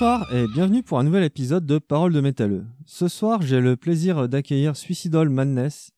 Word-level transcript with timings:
Bonsoir 0.00 0.32
et 0.32 0.46
bienvenue 0.46 0.84
pour 0.84 1.00
un 1.00 1.02
nouvel 1.02 1.24
épisode 1.24 1.66
de 1.66 1.78
Paroles 1.78 2.12
de 2.12 2.20
métalleux. 2.20 2.64
Ce 2.86 3.08
soir, 3.08 3.42
j'ai 3.42 3.60
le 3.60 3.74
plaisir 3.74 4.28
d'accueillir 4.28 4.76
Suicidal 4.76 5.28
Madness 5.28 5.90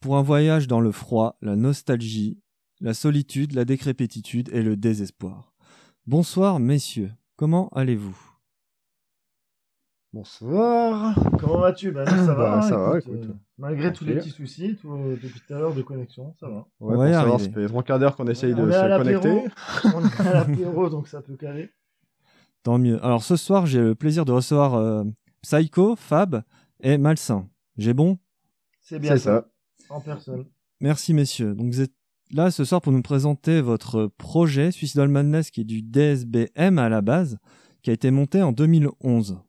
pour 0.00 0.16
un 0.16 0.22
voyage 0.22 0.68
dans 0.68 0.80
le 0.80 0.90
froid, 0.90 1.36
la 1.42 1.54
nostalgie, 1.54 2.40
la 2.80 2.94
solitude, 2.94 3.52
la 3.52 3.66
décrépitude 3.66 4.48
et 4.54 4.62
le 4.62 4.74
désespoir. 4.74 5.52
Bonsoir 6.06 6.60
messieurs, 6.60 7.10
comment 7.36 7.68
allez-vous? 7.74 8.18
Bonsoir. 10.14 11.14
Comment 11.38 11.58
vas-tu? 11.58 11.92
Nous, 11.92 12.06
ça 12.06 12.34
va, 12.34 12.56
Bah, 12.56 12.62
ça 12.62 12.78
va, 12.78 12.98
écoute, 13.00 13.12
écoute. 13.16 13.28
euh, 13.28 13.34
malgré 13.58 13.92
tous 13.92 14.06
les 14.06 14.14
petits 14.14 14.30
soucis, 14.30 14.78
tout, 14.80 14.90
euh, 14.94 15.18
depuis 15.22 15.40
tout 15.46 15.52
à 15.52 15.58
l'heure 15.58 15.74
de 15.74 15.82
connexion, 15.82 16.34
ça 16.40 16.48
va. 16.48 16.66
Ouais, 16.80 17.12
ça 17.12 17.38
fait 17.38 17.66
trois 17.66 17.82
quarts 17.82 17.98
d'heure 17.98 18.16
qu'on 18.16 18.28
essaye 18.28 18.54
de 18.54 18.70
se 18.70 18.96
connecter. 18.96 19.44
on 19.94 20.02
est 20.06 20.20
à 20.26 20.32
l'apéro, 20.32 20.88
donc 20.88 21.06
ça 21.06 21.20
peut 21.20 21.36
caler. 21.36 21.68
Tant 22.62 22.78
mieux. 22.78 23.04
Alors 23.04 23.22
ce 23.24 23.36
soir, 23.36 23.66
j'ai 23.66 23.80
le 23.80 23.94
plaisir 23.94 24.24
de 24.24 24.32
recevoir 24.32 24.74
euh, 24.74 25.04
Psycho, 25.42 25.96
Fab 25.96 26.42
et 26.80 26.96
Malsain. 26.98 27.48
J'ai 27.76 27.92
bon? 27.94 28.18
C'est 28.80 28.98
bien 28.98 29.12
C'est 29.16 29.24
ça. 29.24 29.48
En 29.88 30.00
personne. 30.00 30.44
Merci 30.80 31.12
messieurs. 31.14 31.54
Donc 31.54 31.72
vous 31.72 31.80
êtes 31.80 31.92
là 32.30 32.50
ce 32.50 32.64
soir 32.64 32.80
pour 32.80 32.92
nous 32.92 33.02
présenter 33.02 33.60
votre 33.60 34.06
projet 34.06 34.70
Suicidal 34.70 35.08
Madness 35.08 35.50
qui 35.50 35.62
est 35.62 35.64
du 35.64 35.82
DSBM 35.82 36.78
à 36.78 36.88
la 36.88 37.00
base, 37.00 37.38
qui 37.82 37.90
a 37.90 37.92
été 37.92 38.10
monté 38.10 38.42
en 38.42 38.52
2011. 38.52 39.40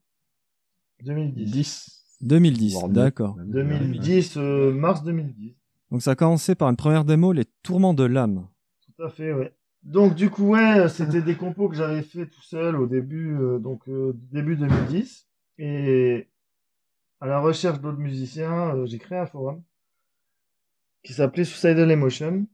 2010. 1.03 1.51
10. 1.51 1.99
2010, 2.21 2.73
Voire 2.73 2.87
mieux. 2.87 2.93
d'accord. 2.93 3.37
2010, 3.45 4.37
euh, 4.37 4.71
mars 4.73 5.03
2010. 5.03 5.55
Donc 5.91 6.01
ça 6.01 6.11
a 6.11 6.15
commencé 6.15 6.55
par 6.55 6.69
une 6.69 6.77
première 6.77 7.03
démo, 7.05 7.33
Les 7.33 7.45
Tourments 7.63 7.93
de 7.93 8.03
l'âme. 8.05 8.47
Tout 8.95 9.03
à 9.03 9.09
fait, 9.09 9.33
ouais. 9.33 9.53
Donc 9.83 10.15
du 10.15 10.29
coup, 10.29 10.49
ouais, 10.49 10.87
c'était 10.89 11.21
des 11.21 11.35
compos 11.35 11.69
que 11.69 11.75
j'avais 11.75 12.01
fait 12.03 12.27
tout 12.27 12.41
seul 12.41 12.75
au 12.77 12.87
début, 12.87 13.37
euh, 13.37 13.59
donc 13.59 13.87
euh, 13.89 14.13
début 14.31 14.55
2010. 14.55 15.27
Et 15.59 16.29
à 17.23 17.27
la 17.27 17.39
recherche 17.39 17.79
d'autres 17.79 17.99
musiciens, 17.99 18.75
euh, 18.75 18.85
j'ai 18.85 18.97
créé 18.99 19.17
un 19.17 19.25
forum 19.25 19.63
qui 21.03 21.13
s'appelait 21.13 21.45
Suicidal 21.45 21.89
Emotion. 21.89 22.47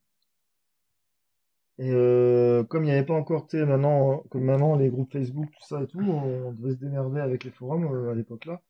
Et 1.80 1.90
euh, 1.92 2.64
comme 2.66 2.84
il 2.84 2.88
n'y 2.88 2.92
avait 2.92 3.06
pas 3.06 3.16
encore, 3.16 3.48
tu 3.48 3.58
maintenant, 3.66 4.24
comme 4.30 4.44
maintenant 4.44 4.76
les 4.76 4.90
groupes 4.90 5.12
Facebook, 5.12 5.50
tout 5.52 5.68
ça 5.68 5.82
et 5.82 5.88
tout, 5.88 6.02
on 6.02 6.52
devait 6.52 6.74
se 6.74 6.80
démerder 6.80 7.20
avec 7.20 7.46
les 7.46 7.52
forums 7.52 7.86
euh, 7.86 8.12
à 8.12 8.16
l'époque 8.16 8.46
là. 8.46 8.62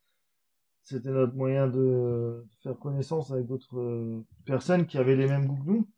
C'était 0.83 1.09
notre 1.09 1.35
moyen 1.35 1.67
de, 1.67 2.45
faire 2.63 2.77
connaissance 2.80 3.31
avec 3.31 3.45
d'autres 3.45 4.23
personnes 4.45 4.85
qui 4.87 4.97
avaient 4.97 5.17
les 5.17 5.27
mêmes 5.27 5.47
goûts 5.47 5.57
que 5.57 5.69
nous. 5.69 5.89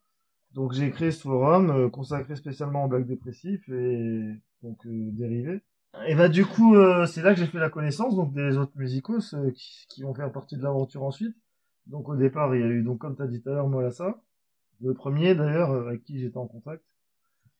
Donc 0.54 0.72
j'ai 0.72 0.90
créé 0.90 1.10
ce 1.10 1.22
forum 1.22 1.70
euh, 1.70 1.88
consacré 1.88 2.36
spécialement 2.36 2.84
aux 2.84 2.88
blagues 2.88 3.06
dépressifs 3.06 3.68
et 3.68 4.34
donc 4.62 4.84
euh, 4.86 5.10
dérivés. 5.12 5.62
Et 6.08 6.14
bah 6.14 6.28
du 6.28 6.44
coup 6.44 6.74
euh, 6.74 7.06
c'est 7.06 7.22
là 7.22 7.34
que 7.34 7.40
j'ai 7.40 7.46
fait 7.46 7.58
la 7.58 7.70
connaissance 7.70 8.16
donc 8.16 8.32
des 8.32 8.56
autres 8.56 8.76
musicos 8.76 9.34
euh, 9.34 9.50
qui, 9.50 9.86
qui 9.88 10.02
vont 10.02 10.14
faire 10.14 10.30
partie 10.32 10.56
de 10.56 10.62
l'aventure 10.62 11.02
ensuite. 11.04 11.36
Donc 11.86 12.08
au 12.08 12.16
départ 12.16 12.54
il 12.54 12.60
y 12.60 12.64
a 12.64 12.68
eu 12.68 12.82
donc 12.82 12.98
comme 12.98 13.16
tu 13.16 13.22
as 13.22 13.26
dit 13.26 13.42
tout 13.42 13.50
à 13.50 13.54
l'heure 13.54 13.68
Molassa, 13.68 14.20
le 14.82 14.94
premier 14.94 15.34
d'ailleurs 15.34 15.70
euh, 15.70 15.88
avec 15.88 16.02
qui 16.04 16.18
j'étais 16.18 16.38
en 16.38 16.46
contact. 16.46 16.82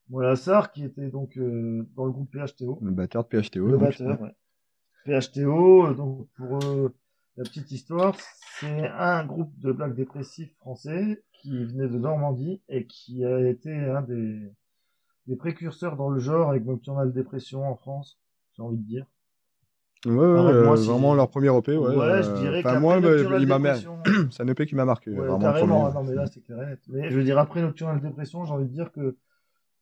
Molassar 0.09 0.71
qui 0.71 0.83
était 0.83 1.09
donc 1.09 1.37
euh, 1.37 1.87
dans 1.95 2.05
le 2.05 2.11
groupe 2.11 2.29
PHTO. 2.31 2.79
Le 2.81 2.91
batteur 2.91 3.23
de 3.23 3.29
PHTO. 3.41 3.65
Le 3.65 3.71
donc. 3.71 3.81
batteur, 3.81 4.21
ouais. 4.21 4.35
PHTO, 5.05 5.93
donc 5.93 6.27
pour 6.35 6.63
euh, 6.65 6.93
la 7.37 7.43
petite 7.43 7.71
histoire, 7.71 8.15
c'est 8.59 8.87
un 8.87 9.25
groupe 9.25 9.57
de 9.59 9.71
blagues 9.71 9.95
dépressifs 9.95 10.53
français 10.57 11.23
qui 11.41 11.65
venait 11.65 11.87
de 11.87 11.97
Normandie 11.97 12.61
et 12.69 12.85
qui 12.85 13.25
a 13.25 13.39
été 13.49 13.73
un 13.73 14.01
des, 14.01 14.51
des 15.27 15.35
précurseurs 15.35 15.95
dans 15.95 16.09
le 16.09 16.19
genre 16.19 16.49
avec 16.49 16.65
Nocturnal 16.65 17.11
Dépression 17.11 17.67
en 17.67 17.75
France, 17.75 18.19
j'ai 18.55 18.63
envie 18.63 18.77
de 18.77 18.85
dire. 18.85 19.05
Ouais, 20.05 20.11
ouais, 20.13 20.25
euh, 20.25 20.73
vraiment 20.75 21.15
leur 21.15 21.29
premier 21.29 21.47
EP. 21.57 21.77
Ouais, 21.77 21.95
Ouais, 21.95 22.23
je 22.23 22.29
euh, 22.29 22.39
dirais 22.41 22.59
Enfin, 22.59 22.79
moi, 22.79 22.99
bah, 22.99 23.09
Nocturnal 23.09 23.41
il 23.41 23.47
m'a 23.47 23.75
c'est 24.31 24.43
un 24.43 24.47
EP 24.47 24.65
qui 24.65 24.75
m'a 24.75 24.85
marqué. 24.85 25.11
ouais, 25.11 25.17
vraiment, 25.17 25.39
carrément, 25.39 25.93
non 25.93 26.03
mais 26.03 26.13
là 26.13 26.27
c'est 26.27 26.41
clair. 26.41 26.77
Mais 26.89 27.09
je 27.09 27.15
veux 27.15 27.23
dire, 27.23 27.37
après 27.39 27.61
Nocturnal 27.61 28.01
Dépression, 28.01 28.43
j'ai 28.45 28.51
envie 28.51 28.65
de 28.65 28.73
dire 28.73 28.91
que 28.91 29.15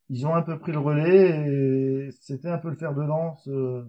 ils 0.09 0.27
ont 0.27 0.35
un 0.35 0.41
peu 0.41 0.59
pris 0.59 0.71
le 0.73 0.79
relais 0.79 1.29
et 2.07 2.11
c'était 2.21 2.49
un 2.49 2.57
peu 2.59 2.69
le 2.69 2.75
fer 2.75 2.93
de 2.93 3.01
lance. 3.01 3.47
euh, 3.47 3.83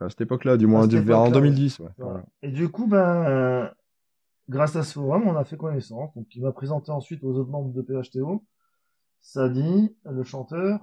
à 0.00 0.08
cette 0.08 0.20
époque-là, 0.22 0.56
du 0.56 0.66
moins, 0.66 0.86
vers 0.86 1.18
en 1.18 1.26
époque-là, 1.26 1.30
2010. 1.40 1.78
Ouais. 1.80 1.90
Voilà. 1.98 2.24
Et 2.42 2.50
du 2.50 2.68
coup, 2.68 2.86
ben, 2.86 3.24
euh, 3.26 3.68
grâce 4.48 4.76
à 4.76 4.82
ce 4.82 4.94
forum, 4.94 5.24
on 5.26 5.36
a 5.36 5.44
fait 5.44 5.56
connaissance. 5.56 6.14
Donc, 6.14 6.26
il 6.34 6.42
m'a 6.42 6.52
présenté 6.52 6.90
ensuite 6.90 7.22
aux 7.24 7.34
autres 7.36 7.50
membres 7.50 7.72
de 7.72 7.82
PHTO. 7.82 8.44
Sadi, 9.20 9.94
le 10.04 10.22
chanteur, 10.24 10.80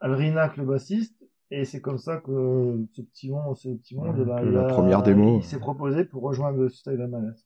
Alrinac, 0.00 0.56
le 0.56 0.64
bassiste. 0.64 1.16
Et 1.52 1.64
c'est 1.64 1.80
comme 1.80 1.98
ça 1.98 2.18
que 2.18 2.86
ce 2.92 3.02
petit 3.02 3.28
monde, 3.30 3.56
ce 3.56 3.68
petit 3.70 3.96
monde, 3.96 4.16
Ouais, 4.20 4.44
la 4.52 4.66
a- 4.66 4.68
première 4.68 5.02
démo. 5.02 5.40
s'est 5.42 5.58
proposé 5.58 6.04
pour 6.04 6.22
rejoindre 6.22 6.58
le 6.58 6.68
Style 6.68 6.96
Madness. 7.08 7.44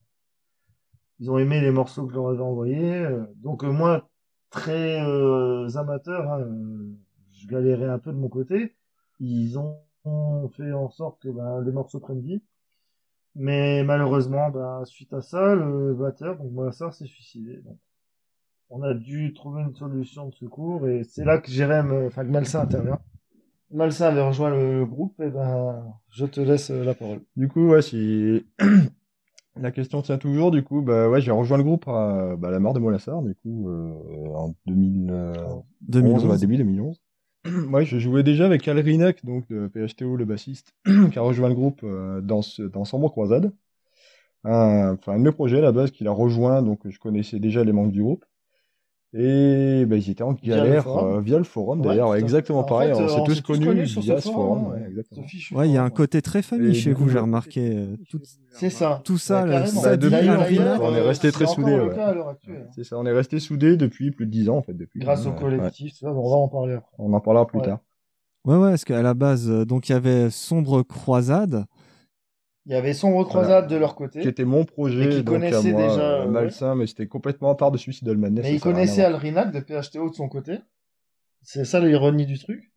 Ils 1.21 1.31
ont 1.31 1.39
aimé 1.39 1.61
les 1.62 1.71
morceaux 1.71 2.05
que 2.06 2.12
je 2.12 2.17
leur 2.19 2.29
avais 2.29 2.43
envoyés. 2.43 3.06
Donc, 3.37 3.65
euh, 3.65 3.73
moi, 3.73 4.11
très 4.51 5.01
euh, 5.01 5.69
amateur, 5.77 6.31
hein, 6.31 6.47
je 7.33 7.47
galérais 7.49 7.89
un 7.89 7.99
peu 7.99 8.12
de 8.12 8.19
mon 8.19 8.29
côté. 8.29 8.77
Ils 9.21 9.59
ont 9.59 9.79
fait 10.56 10.72
en 10.72 10.91
sorte 10.91 11.20
que 11.20 11.28
ben, 11.28 11.60
les 11.62 11.72
morceaux 11.72 12.00
prennent 12.00 12.20
vie. 12.20 12.42
Mais 13.37 13.82
malheureusement, 13.82 14.50
ben, 14.50 14.84
suite 14.84 15.12
à 15.12 15.20
ça, 15.20 15.54
le 15.54 15.94
batteur, 15.94 16.37
donc 16.37 16.53
Mollassar, 16.53 16.94
s'est 16.94 17.06
suicidé. 17.06 17.56
Donc, 17.65 17.78
on 18.70 18.82
a 18.82 18.94
dû 18.94 19.34
trouver 19.34 19.62
une 19.62 19.75
solution 19.75 20.28
de 20.28 20.34
secours 20.34 20.87
et 20.88 21.04
c'est 21.04 21.25
là 21.25 21.38
que 21.38 21.50
Jérém, 21.50 21.93
euh, 21.93 22.06
enfin 22.06 22.25
que 22.25 22.31
Malsain 22.31 22.60
intervient. 22.60 22.98
Malsain 23.70 24.06
avait 24.06 24.26
rejoint 24.26 24.50
le, 24.50 24.87
groupe 24.87 25.20
et 25.20 25.31
ben, 25.31 25.84
je 26.10 26.26
te 26.26 26.41
laisse 26.41 26.70
euh, 26.70 26.84
la 26.84 26.94
parole. 26.94 27.20
Du 27.37 27.48
coup, 27.48 27.69
ouais, 27.69 27.82
si 27.82 28.47
la 29.56 29.72
question 29.72 30.00
tient 30.03 30.19
toujours, 30.19 30.50
du 30.50 30.62
coup, 30.62 30.81
bah 30.81 31.09
ouais, 31.09 31.20
j'ai 31.20 31.32
rejoint 31.32 31.59
le 31.59 31.64
groupe 31.64 31.88
à 31.88 32.37
bah, 32.37 32.50
la 32.50 32.60
mort 32.60 32.72
de 32.72 32.78
Molassar, 32.78 33.20
du 33.22 33.34
coup, 33.34 33.69
euh, 33.69 34.34
en 34.34 34.54
2011, 34.66 35.64
2011. 35.82 36.26
ouais, 36.26 36.38
début 36.38 36.56
2011. 36.56 37.00
ouais, 37.71 37.84
je 37.84 37.99
jouais 37.99 38.22
déjà 38.22 38.47
avec 38.47 38.66
Al 38.69 38.78
Rinek, 38.78 39.25
donc 39.25 39.47
de 39.49 39.69
PHTO, 39.69 40.16
le 40.16 40.25
bassiste, 40.25 40.75
qui 41.12 41.19
a 41.19 41.22
rejoint 41.22 41.49
le 41.49 41.55
groupe 41.55 41.81
euh, 41.84 42.21
dans, 42.21 42.43
ce, 42.43 42.62
dans 42.62 42.84
Croisade. 43.10 43.53
Un- 44.44 44.94
Enfin, 44.94 45.15
un 45.15 45.21
de 45.21 45.59
à 45.59 45.62
la 45.62 45.72
base 45.72 45.91
qu'il 45.93 46.09
a 46.09 46.12
rejoint, 46.12 46.62
donc 46.62 46.88
je 46.88 46.99
connaissais 46.99 47.41
déjà 47.41 47.65
les 47.65 47.72
membres 47.72 47.93
du 47.93 48.03
groupe. 48.03 48.25
Et 49.16 49.84
bah, 49.86 49.97
ils 49.97 50.10
étaient 50.10 50.25
en 50.25 50.32
Via 50.32 50.56
le 50.56 50.62
galère 50.64 50.82
forum. 50.82 51.16
euh, 51.16 51.20
via 51.20 51.38
le 51.38 51.44
forum, 51.44 51.82
d'ailleurs, 51.82 52.16
exactement 52.16 52.60
En 52.60 52.64
pareil. 52.64 52.88
fait, 52.92 53.00
on 53.00 53.04
euh, 53.04 53.08
s'est 53.08 53.22
tous 53.22 53.41
connus 53.42 53.86
sur 53.86 54.00
via 54.02 54.20
ce 54.20 54.28
forum, 54.28 54.64
forum. 54.64 54.72
ouais. 54.72 55.56
ouais, 55.58 55.69
il 55.69 55.72
y 55.72 55.76
a 55.76 55.84
un 55.84 55.91
côté 55.91 56.20
très 56.20 56.42
famille 56.42 56.70
Et 56.70 56.75
chez 56.75 56.92
vous, 56.92 57.08
j'ai 57.08 57.20
remarqué. 57.20 57.76
euh, 57.76 57.97
tout- 58.10 58.20
C'est 58.50 58.70
ça. 58.70 59.00
Tout 59.04 59.16
ça, 59.16 59.44
Ouais, 59.44 59.50
là, 59.50 59.60
carrément. 59.60 59.80
ça 59.80 59.91
Bah, 59.91 59.97
depuis 59.97 60.16
on 60.81 60.94
est 60.94 61.00
resté 61.00 61.31
très 61.31 61.46
soudés, 61.46 61.75
actuelle. 61.75 62.69
C'est 62.75 62.82
ça, 62.84 62.99
on 62.99 63.06
est 63.06 63.12
resté 63.12 63.38
soudés 63.38 63.76
depuis 63.76 64.11
plus 64.11 64.26
de 64.26 64.31
10 64.32 64.49
ans 64.50 64.56
en 64.56 64.62
fait. 64.62 64.75
Depuis, 64.75 64.99
Grâce 64.99 65.26
au 65.26 65.32
collectif, 65.32 65.93
ça, 65.94 66.08
on 66.12 66.28
va 66.31 66.37
en 66.37 66.49
parler 66.49 66.75
après. 66.75 66.90
On 66.99 67.12
en 67.12 67.20
parlera 67.20 67.46
plus 67.46 67.58
Ouais. 67.60 67.64
tard. 67.67 67.78
Ouais, 68.44 68.56
ouais, 68.56 68.70
parce 68.70 68.84
qu'à 68.84 69.00
la 69.00 69.14
base, 69.14 69.49
donc 69.49 69.88
il 69.88 69.93
y 69.93 69.94
avait 69.94 70.28
Sombre 70.31 70.82
Croisade. 70.82 71.64
Il 72.66 72.72
y 72.72 72.75
avait 72.75 72.94
Sombre 72.94 73.25
Croisade 73.25 73.69
de 73.69 73.76
leur 73.76 73.94
côté. 73.94 74.20
Qui 74.20 74.28
était 74.28 74.44
mon 74.46 74.64
projet, 74.64 75.06
Mais 75.06 75.16
qui 75.16 75.25
connaissait 75.25 75.72
moi, 75.72 75.82
déjà, 75.82 76.22
euh, 76.22 76.26
malsain, 76.26 76.75
mais 76.75 76.87
c'était 76.87 77.06
complètement 77.06 77.50
à 77.50 77.56
part 77.56 77.70
de 77.70 77.76
Suicidal 77.76 78.16
Madness. 78.16 78.44
Mais 78.44 78.55
il 78.55 78.61
connaissait. 78.61 79.05
Alrinac 79.05 79.52
de 79.52 79.61
PHTO 79.61 80.08
de 80.08 80.14
son 80.14 80.28
côté. 80.28 80.58
C'est 81.43 81.66
ça 81.66 81.78
l'ironie 81.81 82.25
du 82.25 82.38
truc. 82.38 82.72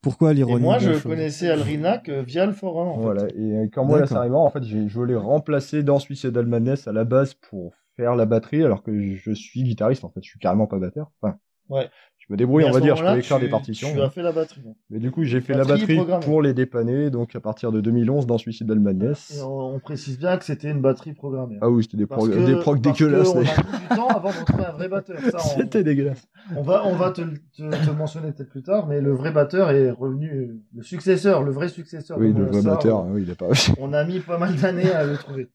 Pourquoi 0.00 0.30
Et 0.30 0.34
l'ironie 0.34 0.62
moi, 0.62 0.78
je 0.78 0.92
connaissais 1.02 1.50
Alrinac 1.50 2.08
euh, 2.08 2.22
via 2.22 2.46
le 2.46 2.52
forum. 2.52 2.88
En 2.88 2.98
Voilà, 2.98 3.26
fait. 3.26 3.36
et 3.36 3.56
euh, 3.56 3.68
quand 3.70 3.84
moi, 3.84 4.00
là, 4.00 4.06
ça 4.06 4.22
en 4.22 4.50
fait, 4.50 4.62
je 4.64 5.00
l'ai 5.02 5.16
remplacé 5.16 5.82
dans 5.82 5.98
Suicidal 5.98 6.46
Madness 6.46 6.88
à 6.88 6.92
la 6.92 7.04
base 7.04 7.34
pour 7.34 7.74
faire 7.96 8.14
la 8.14 8.24
batterie, 8.24 8.62
alors 8.64 8.82
que 8.82 9.14
je 9.14 9.32
suis 9.32 9.62
guitariste, 9.62 10.04
en 10.04 10.10
fait, 10.10 10.20
je 10.22 10.28
suis 10.30 10.38
carrément 10.38 10.66
pas 10.66 10.78
batteur. 10.78 11.10
Enfin, 11.20 11.38
Ouais. 11.68 11.88
Je 12.28 12.32
me 12.32 12.36
débrouille, 12.36 12.64
on 12.64 12.72
va 12.72 12.80
dire, 12.80 12.96
je 12.96 13.04
peux 13.04 13.18
écrire 13.18 13.36
tu- 13.38 13.44
des 13.44 13.48
partitions. 13.48 13.92
Tu 13.92 14.00
as 14.00 14.10
fait 14.10 14.22
la 14.22 14.32
batterie. 14.32 14.60
Mais 14.90 14.98
du 14.98 15.10
coup, 15.12 15.22
j'ai 15.22 15.40
fait 15.40 15.54
la 15.54 15.64
Batterie 15.64 16.00
pour 16.24 16.42
les 16.42 16.54
dépanner, 16.54 17.08
donc 17.10 17.36
à 17.36 17.40
partir 17.40 17.70
de 17.70 17.80
2011 17.80 18.26
dans 18.26 18.36
Suicidal 18.36 18.80
Madness. 18.80 19.36
Et 19.38 19.42
on, 19.42 19.74
on 19.76 19.78
précise 19.78 20.18
bien 20.18 20.36
que 20.36 20.44
c'était 20.44 20.70
une 20.70 20.80
batterie 20.80 21.12
programmée. 21.12 21.58
Ah 21.60 21.70
oui, 21.70 21.84
c'était 21.84 21.96
des, 21.98 22.06
prog- 22.06 22.44
des 22.44 22.56
procs 22.56 22.80
dégueulasses. 22.80 23.28
on 23.28 23.38
a 23.38 23.40
mis 23.42 23.46
du 23.80 23.88
temps 23.94 24.08
avant 24.08 24.30
de 24.30 24.44
trouver 24.44 24.64
un 24.64 24.72
vrai 24.72 24.88
batteur. 24.88 25.16
C'était 25.56 25.84
dégueulasse. 25.84 26.26
on 26.56 26.62
va, 26.62 26.84
on 26.86 26.96
va 26.96 27.10
te, 27.12 27.20
le- 27.20 27.38
te, 27.56 27.62
te 27.86 27.90
mentionner 27.90 28.32
peut-être 28.32 28.50
plus 28.50 28.62
tard, 28.62 28.86
mais 28.88 29.00
le 29.00 29.12
vrai 29.12 29.30
batteur 29.30 29.70
est 29.70 29.90
revenu, 29.90 30.60
le 30.74 30.82
successeur, 30.82 31.42
le 31.44 31.52
vrai 31.52 31.68
successeur. 31.68 32.18
Oui, 32.18 32.32
de 32.32 32.40
le 32.40 32.46
vrai 32.46 32.62
batteur, 32.62 32.98
hein, 33.00 33.08
oui, 33.12 33.22
il 33.24 33.30
a 33.30 33.34
pas. 33.36 33.46
On 33.78 33.92
a 33.92 34.04
mis 34.04 34.18
pas 34.18 34.38
mal 34.38 34.56
d'années 34.56 34.90
à 34.90 35.04
le 35.04 35.16
trouver. 35.16 35.48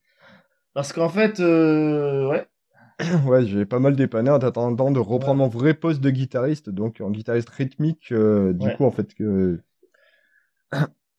Parce 0.74 0.94
qu'en 0.94 1.10
fait, 1.10 1.38
euh, 1.40 2.30
ouais, 2.30 2.46
ouais, 3.26 3.46
j'ai 3.46 3.66
pas 3.66 3.78
mal 3.78 3.96
dépanné 3.96 4.30
en 4.30 4.38
attendant 4.38 4.90
de 4.90 4.98
reprendre 5.00 5.38
mon 5.38 5.48
vrai 5.48 5.74
poste 5.74 6.00
de 6.00 6.10
guitariste, 6.10 6.70
donc 6.70 7.00
en 7.00 7.10
guitariste 7.10 7.48
rythmique. 7.50 8.12
euh, 8.12 8.52
du 8.52 8.66
Ouais. 8.66 8.76
coup, 8.76 8.84
en 8.84 8.90
fait, 8.90 9.14
que. 9.14 9.60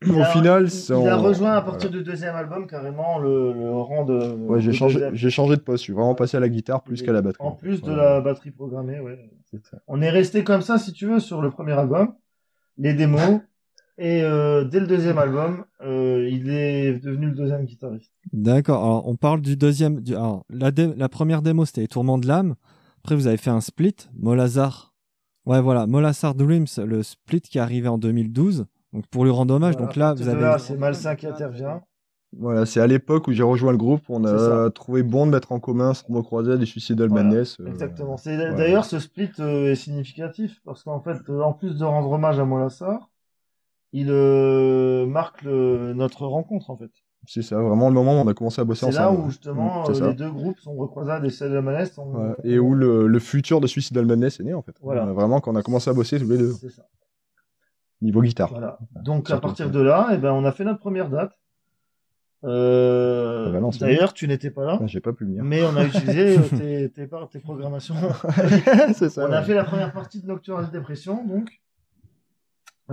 Au 0.10 0.24
a- 0.24 0.32
final, 0.32 0.70
il, 0.70 0.70
c'est 0.70 0.94
il 0.94 1.08
a 1.08 1.16
rejoint 1.16 1.54
à 1.54 1.62
partir 1.62 1.90
du 1.90 2.04
deuxième 2.04 2.36
album 2.36 2.68
carrément 2.68 3.20
le, 3.20 3.54
le 3.54 3.72
rang 3.72 4.04
de. 4.06 4.14
Ouais, 4.14 4.62
j'ai 4.62 4.74
changé, 4.74 5.00
j'ai 5.14 5.30
changé 5.30 5.56
de 5.56 5.62
poste. 5.62 5.80
Je 5.80 5.84
suis 5.86 5.94
vraiment 5.94 6.16
passé 6.16 6.38
à 6.38 6.40
la 6.40 6.50
guitare 6.50 6.84
plus 6.84 7.02
qu'à 7.02 7.14
la 7.14 7.22
batterie. 7.22 7.44
En 7.44 7.52
plus 7.52 7.82
de 7.84 7.92
la 7.94 8.22
batterie 8.22 8.52
programmée, 8.52 9.00
ouais. 9.00 9.30
On 9.88 10.02
est 10.02 10.10
resté 10.10 10.44
comme 10.44 10.62
ça, 10.62 10.78
si 10.78 10.94
tu 10.94 11.08
veux, 11.08 11.20
sur 11.20 11.42
le 11.42 11.50
premier 11.52 11.74
album. 11.74 12.16
Les 12.78 12.94
démos, 12.94 13.42
Et 13.98 14.24
euh, 14.24 14.64
dès 14.64 14.80
le 14.80 14.88
deuxième 14.88 15.18
album, 15.20 15.66
euh, 15.82 16.28
il 16.30 16.50
est 16.50 17.00
devenu 17.00 17.28
le 17.28 17.34
deuxième 17.36 17.66
guitariste. 17.66 18.12
D'accord. 18.32 18.84
Alors, 18.84 19.08
on 19.08 19.16
parle 19.16 19.42
du 19.42 19.56
deuxième. 19.56 20.02
Du... 20.02 20.16
Alors, 20.16 20.46
la, 20.50 20.72
dé- 20.72 20.94
la 20.98 21.10
première 21.10 21.42
démo, 21.42 21.66
c'était 21.66 21.86
Tourment 21.88 22.18
de 22.18 22.28
l'âme. 22.28 22.56
Après, 23.04 23.16
vous 23.16 23.28
avez 23.28 23.38
fait 23.38 23.52
un 23.52 23.62
split, 23.62 23.96
Molazar. 24.18 24.94
Ouais, 25.46 25.62
voilà, 25.62 25.86
Molazar 25.88 26.34
Dreams, 26.36 26.66
le 26.86 27.04
split 27.04 27.42
qui 27.42 27.58
est 27.58 27.62
arrivé 27.62 27.88
en 27.88 27.98
2012. 27.98 28.66
Donc, 28.94 29.06
pour 29.08 29.26
lui 29.26 29.32
rendre 29.32 29.54
hommage, 29.56 29.74
Voilà, 29.76 29.88
donc 29.88 29.96
là, 29.96 30.14
vous 30.14 30.28
avez. 30.28 30.58
c'est 30.60 30.78
Malsain 30.78 31.16
qui 31.16 31.28
intervient. 31.28 31.82
Voilà, 32.36 32.66
c'est 32.66 32.80
à 32.80 32.88
l'époque 32.88 33.28
où 33.28 33.32
j'ai 33.32 33.44
rejoint 33.44 33.72
le 33.72 33.78
groupe, 33.78 34.02
on 34.10 34.26
a 34.26 34.72
trouvé 34.72 35.04
bon 35.04 35.28
de 35.28 35.32
mettre 35.32 35.52
en 35.52 35.60
commun 35.60 35.94
Stormo 35.94 36.24
Croisade 36.24 36.60
et 36.64 36.66
Suicidal 36.66 37.10
Voilà, 37.10 37.26
Madness. 37.26 37.58
euh, 37.60 37.68
Exactement. 37.68 38.16
D'ailleurs 38.26 38.86
ce 38.86 38.98
split 38.98 39.30
euh, 39.40 39.72
est 39.72 39.76
significatif 39.76 40.60
parce 40.66 40.82
qu'en 40.84 41.00
fait, 41.00 41.18
euh, 41.30 41.42
en 41.42 41.54
plus 41.54 41.78
de 41.78 41.84
rendre 41.86 42.10
hommage 42.12 42.40
à 42.40 42.46
Molassar, 42.46 43.12
il 43.94 44.08
euh, 44.10 45.06
marque 45.06 45.42
le- 45.44 45.94
notre 45.94 46.26
rencontre 46.28 46.70
en 46.70 46.78
fait. 46.78 46.92
C'est 47.26 47.42
ça, 47.42 47.56
vraiment 47.62 47.88
le 47.88 47.94
moment 47.96 48.20
où 48.20 48.26
on 48.26 48.28
a 48.28 48.34
commencé 48.34 48.60
à 48.60 48.66
bosser 48.66 48.86
C'est 48.88 48.98
là 49.00 49.10
ensemble. 49.10 49.28
où 49.28 49.30
justement 49.30 49.84
Mm, 49.88 49.92
euh, 50.04 50.08
les 50.10 50.14
deux 50.14 50.30
groupes 50.30 50.60
sont 50.60 50.76
Croisade 50.88 51.24
et 51.24 51.30
Celle 51.30 51.54
de 51.54 51.60
Manès 51.62 51.94
sont 51.94 52.12
Ouais, 52.14 52.34
Et 52.44 52.60
où 52.60 52.74
le, 52.76 53.08
le 53.08 53.20
futur 53.20 53.62
de 53.62 53.68
Suicidal 53.68 54.06
Madness 54.06 54.42
est 54.42 54.44
né 54.44 54.54
en 54.54 54.62
fait. 54.62 54.76
Voilà. 54.82 55.06
Vraiment 55.06 55.40
quand 55.40 55.54
on 55.54 55.56
a 55.56 55.62
commencé 55.64 55.90
à 55.90 55.94
bosser 55.94 56.20
tous 56.20 56.28
les 56.28 56.38
deux, 56.38 56.52
C'est 56.52 56.70
ça. 56.72 56.84
niveau 58.02 58.22
guitare. 58.22 58.50
Voilà. 58.50 58.78
Donc 59.04 59.30
à 59.32 59.38
partir 59.40 59.72
de 59.72 59.80
là, 59.80 60.10
eh 60.12 60.18
ben 60.18 60.34
on 60.34 60.44
a 60.44 60.52
fait 60.52 60.66
notre 60.66 60.80
première 60.80 61.10
date. 61.10 61.32
Euh, 62.44 63.48
À 63.48 63.52
Valenciennes. 63.52 63.90
D'ailleurs, 63.90 64.14
tu 64.14 64.28
n'étais 64.28 64.50
pas 64.52 64.66
là, 64.66 64.78
Ah, 64.82 64.86
J'ai 64.86 65.00
pas 65.00 65.14
pu 65.14 65.24
venir. 65.24 65.44
mais 65.46 65.64
on 65.64 65.76
a 65.78 65.86
utilisé 65.86 66.38
tes, 66.58 66.90
tes, 66.90 67.08
par- 67.08 67.30
tes 67.30 67.40
programmations. 67.40 67.96
c'est 68.96 69.10
ça. 69.10 69.26
on 69.30 69.32
a 69.32 69.42
fait 69.44 69.54
la 69.54 69.64
première 69.64 69.94
partie 69.94 70.22
de 70.22 70.28
Nocturnal 70.28 70.70
Dépression, 70.72 71.26
donc 71.26 71.50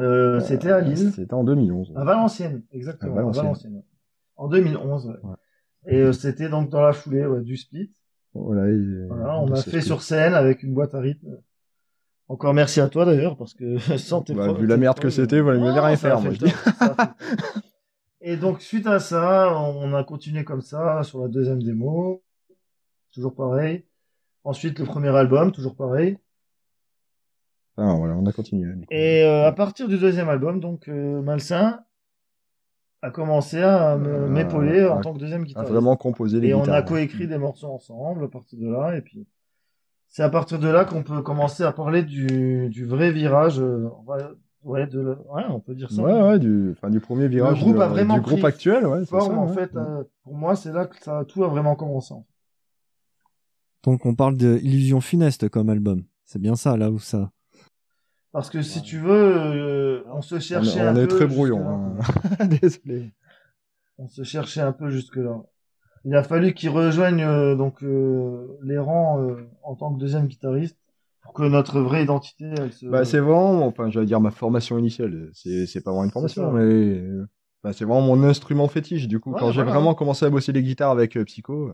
euh, 0.02 0.40
c'était 0.40 0.70
à 0.70 0.80
Lille, 0.80 1.12
C'était 1.14 1.34
en 1.34 1.44
2011. 1.44 1.92
à 1.96 2.04
Valenciennes, 2.04 2.62
exactement, 2.72 3.16
À 3.16 3.20
à 3.20 3.30
Valenciennes. 3.30 3.82
En 4.36 4.48
2011. 4.48 5.06
ouais. 5.06 5.12
Ouais. 5.22 5.36
Et 5.86 6.00
euh, 6.00 6.12
c'était 6.12 6.48
donc 6.48 6.68
dans 6.70 6.82
la 6.82 6.92
foulée 6.92 7.24
ouais, 7.26 7.40
du 7.42 7.56
split. 7.56 7.92
Voilà, 8.34 8.68
et- 8.68 9.06
Voilà, 9.08 9.38
on 9.40 9.46
de 9.46 9.52
a 9.52 9.56
fait 9.56 9.80
sur 9.80 10.02
scène 10.02 10.34
avec 10.34 10.62
une 10.62 10.74
boîte 10.74 10.94
à 10.94 11.00
rythme. 11.00 11.38
Encore 12.28 12.54
merci 12.54 12.80
à 12.80 12.88
toi 12.88 13.04
d'ailleurs, 13.04 13.36
parce 13.36 13.54
que 13.54 13.78
sans 13.98 14.22
tes 14.22 14.34
Bah, 14.34 14.52
vu 14.52 14.66
la 14.66 14.76
merde 14.76 15.00
que 15.00 15.10
c'était, 15.10 15.40
voilà, 15.40 15.58
il 15.58 15.64
non, 15.64 15.82
rien 15.82 15.96
faire, 15.96 16.20
moi, 16.20 16.32
je. 16.32 16.46
Et 18.20 18.36
donc, 18.36 18.60
suite 18.60 18.86
à 18.86 19.00
ça, 19.00 19.58
on 19.58 19.94
a 19.94 20.04
continué 20.04 20.44
comme 20.44 20.60
ça 20.60 21.02
sur 21.02 21.22
la 21.22 21.28
deuxième 21.28 21.62
démo. 21.62 22.22
Toujours 23.12 23.34
pareil. 23.34 23.86
Ensuite, 24.44 24.78
le 24.78 24.84
premier 24.84 25.08
album, 25.08 25.52
toujours 25.52 25.74
pareil. 25.74 26.18
Ah, 27.82 27.94
voilà, 27.94 28.14
on 28.14 28.26
a 28.26 28.32
continué. 28.32 28.72
du. 28.74 28.84
Et 28.90 29.22
euh, 29.24 29.46
à 29.46 29.52
partir 29.52 29.88
du 29.88 29.96
deuxième 29.98 30.28
album, 30.28 30.60
donc 30.60 30.86
euh, 30.88 31.22
Malsain 31.22 31.80
a 33.02 33.10
commencé 33.10 33.62
à 33.62 33.96
me- 33.96 34.08
Euh, 34.08 34.28
m'épauler 34.28 34.86
en 34.86 34.98
à- 34.98 35.00
tant 35.00 35.14
que 35.14 35.18
deuxième 35.18 35.42
a 35.42 35.44
guitariste. 35.46 35.72
vraiment 35.72 35.96
composé 35.96 36.40
les 36.40 36.48
Et 36.48 36.54
on 36.54 36.64
a 36.64 36.82
coécrit 36.82 37.26
des 37.26 37.38
morceaux 37.38 37.68
ensemble 37.68 38.24
à 38.24 38.28
partir 38.28 38.58
de 38.58 38.68
là. 38.68 38.96
Et 38.96 39.00
puis, 39.00 39.26
c'est 40.08 40.22
à 40.22 40.28
partir 40.28 40.58
de 40.58 40.68
là 40.68 40.84
qu'on 40.84 41.02
peut 41.02 41.22
commencer 41.22 41.62
à 41.62 41.72
parler 41.72 42.02
du, 42.02 42.68
du 42.68 42.84
vrai 42.84 43.12
virage. 43.12 43.58
euh, 43.60 43.88
ouais, 44.62 44.86
de, 44.86 45.00
le- 45.00 45.18
ouais, 45.32 45.44
on 45.48 45.60
peut 45.60 45.74
dire 45.74 45.90
ça. 45.90 46.02
Ouais, 46.02 46.20
ouais, 46.20 46.38
du, 46.38 46.72
enfin, 46.72 46.90
du 46.90 47.00
premier 47.00 47.28
virage 47.28 47.60
groupe 47.60 47.76
de- 47.76 47.80
a 47.80 47.88
vraiment 47.88 48.14
du 48.16 48.20
groupe 48.20 48.44
actuel, 48.44 48.86
ouais. 48.86 49.06
Forme, 49.06 49.32
ça, 49.32 49.38
en 49.38 49.46
ouais. 49.46 49.54
fait, 49.54 49.74
euh, 49.76 50.04
pour 50.22 50.34
moi, 50.34 50.54
c'est 50.54 50.72
là 50.72 50.84
que 50.84 51.02
ça, 51.02 51.24
tout 51.26 51.42
a 51.44 51.48
vraiment 51.48 51.76
commencé. 51.76 52.12
Donc, 53.84 54.04
on 54.04 54.14
parle 54.14 54.36
de 54.36 54.58
Illusion 54.62 55.00
funeste 55.00 55.48
comme 55.48 55.70
album. 55.70 56.02
C'est 56.26 56.38
bien 56.38 56.54
ça, 56.56 56.76
là 56.76 56.90
où 56.90 56.98
ça. 56.98 57.30
Parce 58.32 58.48
que 58.50 58.62
si 58.62 58.82
tu 58.82 58.98
veux, 58.98 59.10
euh, 59.36 60.02
on 60.12 60.22
se 60.22 60.36
On, 60.36 60.40
cherchait 60.40 60.80
on 60.80 60.88
un 60.88 60.96
est 60.96 61.06
peu 61.06 61.16
très 61.16 61.26
brouillon. 61.26 61.66
hein. 61.68 62.46
Désolé. 62.46 63.10
On 63.98 64.08
se 64.08 64.22
cherchait 64.22 64.60
un 64.60 64.72
peu 64.72 64.90
jusque-là. 64.90 65.42
Il 66.04 66.14
a 66.14 66.22
fallu 66.22 66.54
qu'il 66.54 66.70
rejoigne 66.70 67.22
euh, 67.22 67.54
donc 67.56 67.82
euh, 67.82 68.46
les 68.62 68.78
rangs 68.78 69.20
euh, 69.22 69.46
en 69.62 69.74
tant 69.74 69.92
que 69.92 69.98
deuxième 70.00 70.26
guitariste 70.28 70.78
pour 71.22 71.34
que 71.34 71.42
notre 71.42 71.80
vraie 71.80 72.04
identité 72.04 72.46
elle 72.56 72.72
se. 72.72 72.86
Bah, 72.86 73.04
c'est 73.04 73.18
vraiment, 73.18 73.66
enfin, 73.66 73.90
j'allais 73.90 74.06
dire 74.06 74.20
ma 74.20 74.30
formation 74.30 74.78
initiale. 74.78 75.28
C'est, 75.34 75.66
c'est 75.66 75.82
pas 75.82 75.90
vraiment 75.90 76.04
une 76.04 76.10
formation, 76.10 76.50
mais 76.52 76.62
euh, 76.62 77.28
bah, 77.62 77.72
c'est 77.74 77.84
vraiment 77.84 78.00
mon 78.00 78.22
instrument 78.24 78.68
fétiche. 78.68 79.08
Du 79.08 79.20
coup, 79.20 79.32
Ouais, 79.32 79.40
quand 79.40 79.52
j'ai 79.52 79.62
vraiment 79.62 79.94
commencé 79.94 80.24
à 80.24 80.30
bosser 80.30 80.52
les 80.52 80.62
guitares 80.62 80.90
avec 80.92 81.16
euh, 81.18 81.24
Psycho, 81.24 81.72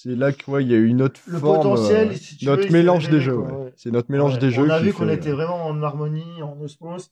c'est 0.00 0.14
là 0.14 0.30
que 0.30 0.48
ouais, 0.48 0.62
il 0.64 0.70
y 0.70 0.74
a 0.74 0.76
eu 0.76 0.92
Le 0.92 1.08
forme, 1.38 1.56
potentiel, 1.56 2.10
euh, 2.10 2.14
si 2.14 2.36
tu 2.36 2.44
veux, 2.44 2.52
notre 2.52 2.62
il 2.62 2.70
s'est 2.70 2.72
mélange 2.78 3.08
des 3.08 3.20
jeux. 3.20 3.36
quoi, 3.36 3.46
ouais. 3.46 3.64
ouais. 3.64 3.72
C'est 3.74 3.90
notre 3.90 4.12
mélange 4.12 4.38
des 4.38 4.52
jeux. 4.52 4.62
On 4.64 4.70
a 4.70 4.78
vu 4.80 4.92
qu'on 4.92 5.06
fait- 5.06 5.14
était 5.14 5.32
vraiment 5.32 5.66
en 5.66 5.82
harmonie, 5.82 6.40
en 6.40 6.56
osmose. 6.60 7.10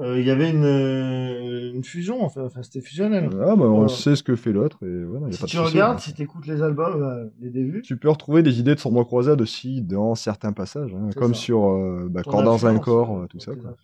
Euh, 0.00 0.18
Il 0.18 0.26
y 0.26 0.30
avait 0.32 0.50
une, 0.50 0.64
euh, 0.64 1.72
une 1.72 1.84
fusion, 1.84 2.24
enfin, 2.24 2.42
enfin 2.46 2.64
c'était 2.64 2.80
fusionnel. 2.80 3.30
Ah, 3.34 3.54
bah, 3.54 3.66
on 3.66 3.86
sait 3.86 4.16
ce 4.16 4.24
que 4.24 4.34
fait 4.34 4.50
l'autre 4.52 4.84
et 4.84 5.04
voilà, 5.04 5.30
si 5.30 5.40
pas 5.42 5.46
tu 5.46 5.58
regardes, 5.60 5.94
hein. 5.98 6.00
si 6.00 6.12
tu 6.12 6.22
écoutes 6.22 6.48
les 6.48 6.60
albums, 6.62 7.00
euh, 7.00 7.26
les 7.40 7.50
débuts, 7.50 7.82
Tu 7.82 7.96
peux 7.96 8.08
retrouver 8.10 8.42
des 8.42 8.58
idées 8.58 8.74
de 8.74 8.80
Sombre 8.80 9.04
Croisade 9.04 9.40
aussi 9.40 9.82
dans 9.82 10.16
certains 10.16 10.52
passages, 10.52 10.92
hein, 10.92 11.10
comme 11.14 11.34
ça. 11.34 11.40
sur 11.40 11.68
euh, 11.70 12.08
bah, 12.10 12.22
Corps 12.24 12.42
dans 12.42 12.66
un 12.66 12.76
corps, 12.80 13.16
euh, 13.18 13.22
euh, 13.22 13.26
tout 13.28 13.38
ça. 13.38 13.54
Quoi. 13.54 13.76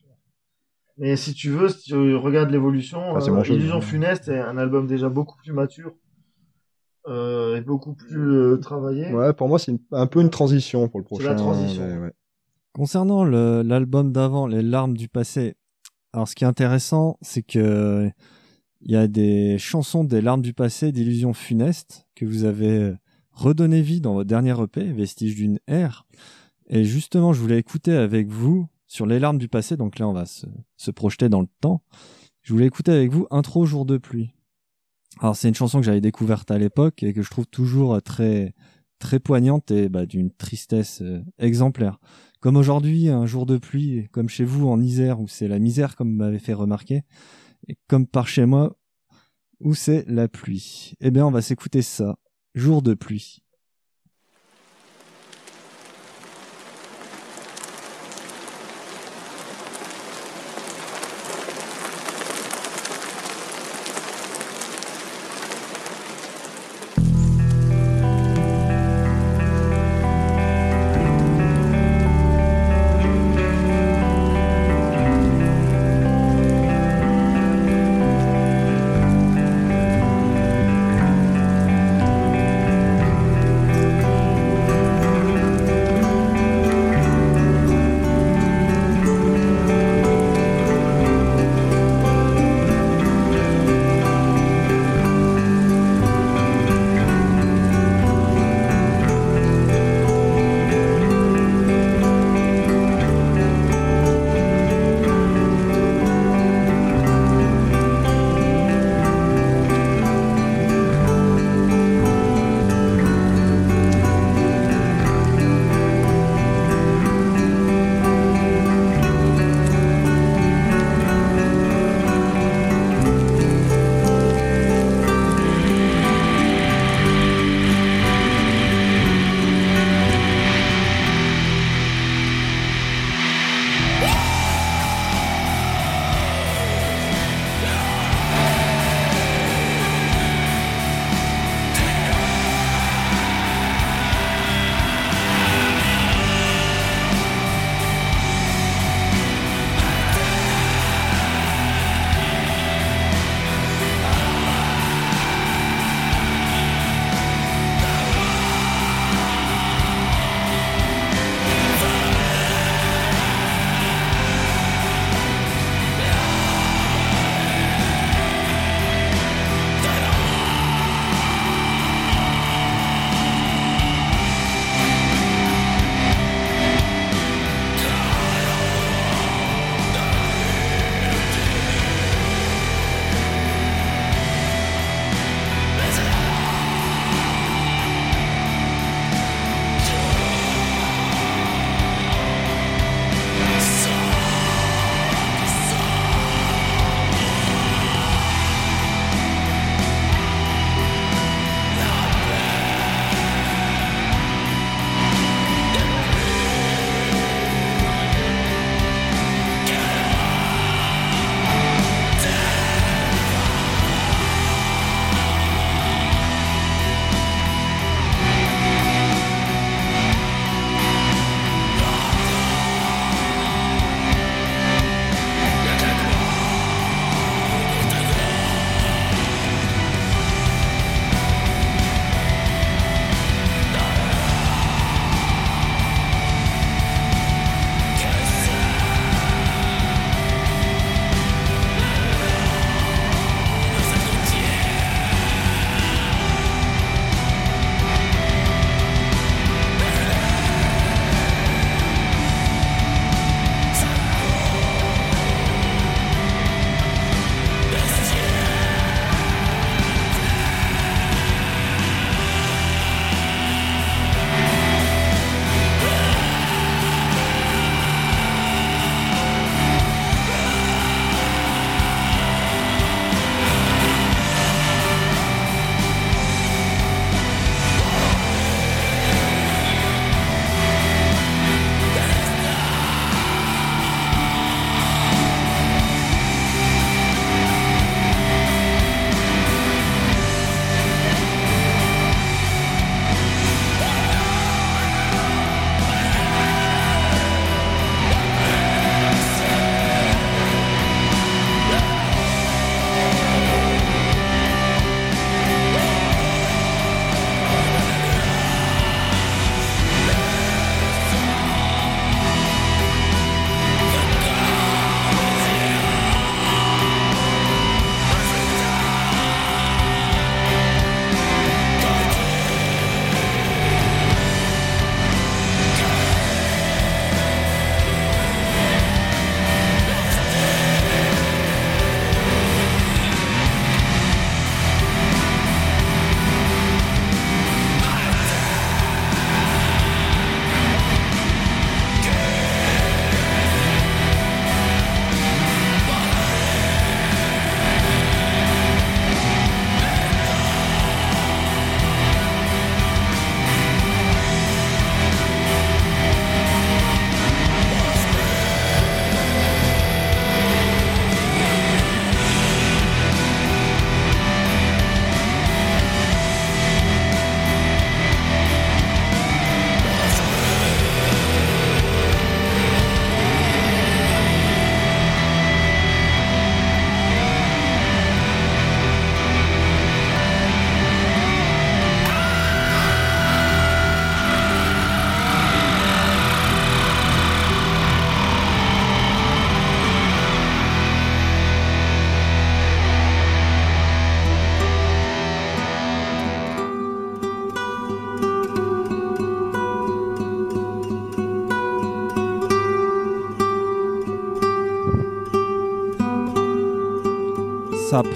Mais 0.98 1.14
si 1.14 1.32
tu 1.32 1.50
veux, 1.50 1.68
si 1.68 1.82
tu 1.90 2.16
regardes 2.16 2.50
l'évolution, 2.50 3.14
Ah, 3.14 3.20
c'est 3.20 3.30
euh, 3.30 3.42
Illusion 3.44 3.80
funeste 3.80 4.26
est 4.26 4.40
un 4.40 4.58
album 4.58 4.88
déjà 4.88 5.08
beaucoup 5.08 5.36
plus 5.36 5.52
mature 5.52 5.92
euh, 7.08 7.56
et 7.56 7.60
beaucoup 7.60 7.94
plus 7.94 8.30
euh, 8.32 8.56
travaillé. 8.58 9.12
Ouais, 9.12 9.32
pour 9.32 9.48
moi, 9.48 9.58
c'est 9.58 9.74
un 9.92 10.06
peu 10.06 10.20
une 10.20 10.30
transition 10.30 10.88
pour 10.88 11.00
le 11.00 11.04
C'est 11.04 11.08
prochain. 11.16 11.28
la 11.30 11.34
transition. 11.36 11.82
mais 11.86 11.98
ouais. 11.98 12.12
Concernant 12.72 13.24
le- 13.24 13.62
l'album 13.62 14.12
d'avant, 14.12 14.46
Les 14.46 14.62
larmes 14.62 14.96
du 14.96 15.08
passé, 15.08 15.54
alors 16.12 16.28
ce 16.28 16.34
qui 16.34 16.44
est 16.44 16.46
intéressant, 16.46 17.18
c'est 17.22 17.42
que 17.42 18.10
il 18.82 18.92
y 18.92 18.96
a 18.96 19.08
des 19.08 19.58
chansons 19.58 20.04
des 20.04 20.20
larmes 20.22 20.40
du 20.42 20.54
passé 20.54 20.90
d'illusions 20.92 21.34
funestes 21.34 22.06
que 22.14 22.24
vous 22.24 22.44
avez 22.44 22.94
redonné 23.32 23.82
vie 23.82 24.00
dans 24.00 24.14
votre 24.14 24.28
dernier 24.28 24.54
EP, 24.62 24.84
Vestige 24.92 25.34
d'une 25.34 25.58
ère. 25.66 26.06
Et 26.68 26.84
justement, 26.84 27.32
je 27.32 27.40
voulais 27.40 27.58
écouter 27.58 27.92
avec 27.94 28.28
vous 28.28 28.66
sur 28.86 29.04
Les 29.06 29.18
larmes 29.18 29.38
du 29.38 29.48
passé, 29.48 29.76
donc 29.76 29.98
là 29.98 30.08
on 30.08 30.12
va 30.12 30.24
se, 30.26 30.46
se 30.76 30.90
projeter 30.90 31.28
dans 31.28 31.40
le 31.40 31.46
temps. 31.60 31.82
Je 32.42 32.52
voulais 32.52 32.66
écouter 32.66 32.90
avec 32.92 33.10
vous 33.12 33.26
Intro 33.30 33.66
jour 33.66 33.84
de 33.84 33.98
pluie. 33.98 34.32
Alors 35.18 35.36
c'est 35.36 35.48
une 35.48 35.54
chanson 35.54 35.80
que 35.80 35.84
j'avais 35.84 36.00
découverte 36.00 36.50
à 36.50 36.58
l'époque 36.58 37.02
et 37.02 37.12
que 37.12 37.22
je 37.22 37.30
trouve 37.30 37.46
toujours 37.46 38.00
très 38.02 38.54
très 39.00 39.18
poignante 39.18 39.72
et 39.72 39.88
bah, 39.88 40.06
d'une 40.06 40.30
tristesse 40.30 41.02
euh, 41.02 41.24
exemplaire. 41.38 41.98
Comme 42.38 42.56
aujourd'hui, 42.56 43.08
un 43.08 43.26
jour 43.26 43.46
de 43.46 43.58
pluie, 43.58 44.08
comme 44.12 44.28
chez 44.28 44.44
vous 44.44 44.68
en 44.68 44.80
Isère, 44.80 45.20
où 45.20 45.26
c'est 45.26 45.48
la 45.48 45.58
misère, 45.58 45.96
comme 45.96 46.14
m'avait 46.14 46.38
fait 46.38 46.52
remarquer, 46.52 47.02
et 47.66 47.76
comme 47.88 48.06
par 48.06 48.28
chez 48.28 48.46
moi, 48.46 48.78
où 49.58 49.74
c'est 49.74 50.04
la 50.06 50.28
pluie. 50.28 50.94
Eh 51.00 51.10
bien, 51.10 51.26
on 51.26 51.30
va 51.30 51.42
s'écouter 51.42 51.82
ça. 51.82 52.18
Jour 52.54 52.82
de 52.82 52.94
pluie. 52.94 53.42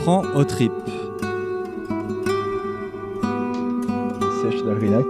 Prend 0.05 0.23
au 0.35 0.45
trip. 0.45 0.71
Sèche 4.43 4.63
d'Alrinac. 4.65 5.07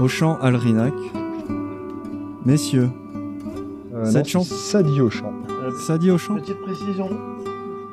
Auchan 0.00 0.36
Alrinac. 0.40 0.92
Messieurs, 2.44 2.90
Euh, 3.94 4.04
Cette 4.04 4.16
non, 4.16 4.24
chanson- 4.24 4.54
c'est 4.54 4.70
Sadi 4.72 5.00
au 5.00 5.10
chant. 5.10 5.32
Euh, 5.50 5.70
Sadi 5.86 6.10
Auchan 6.10 6.34
Petite 6.36 6.60
précision. 6.60 7.08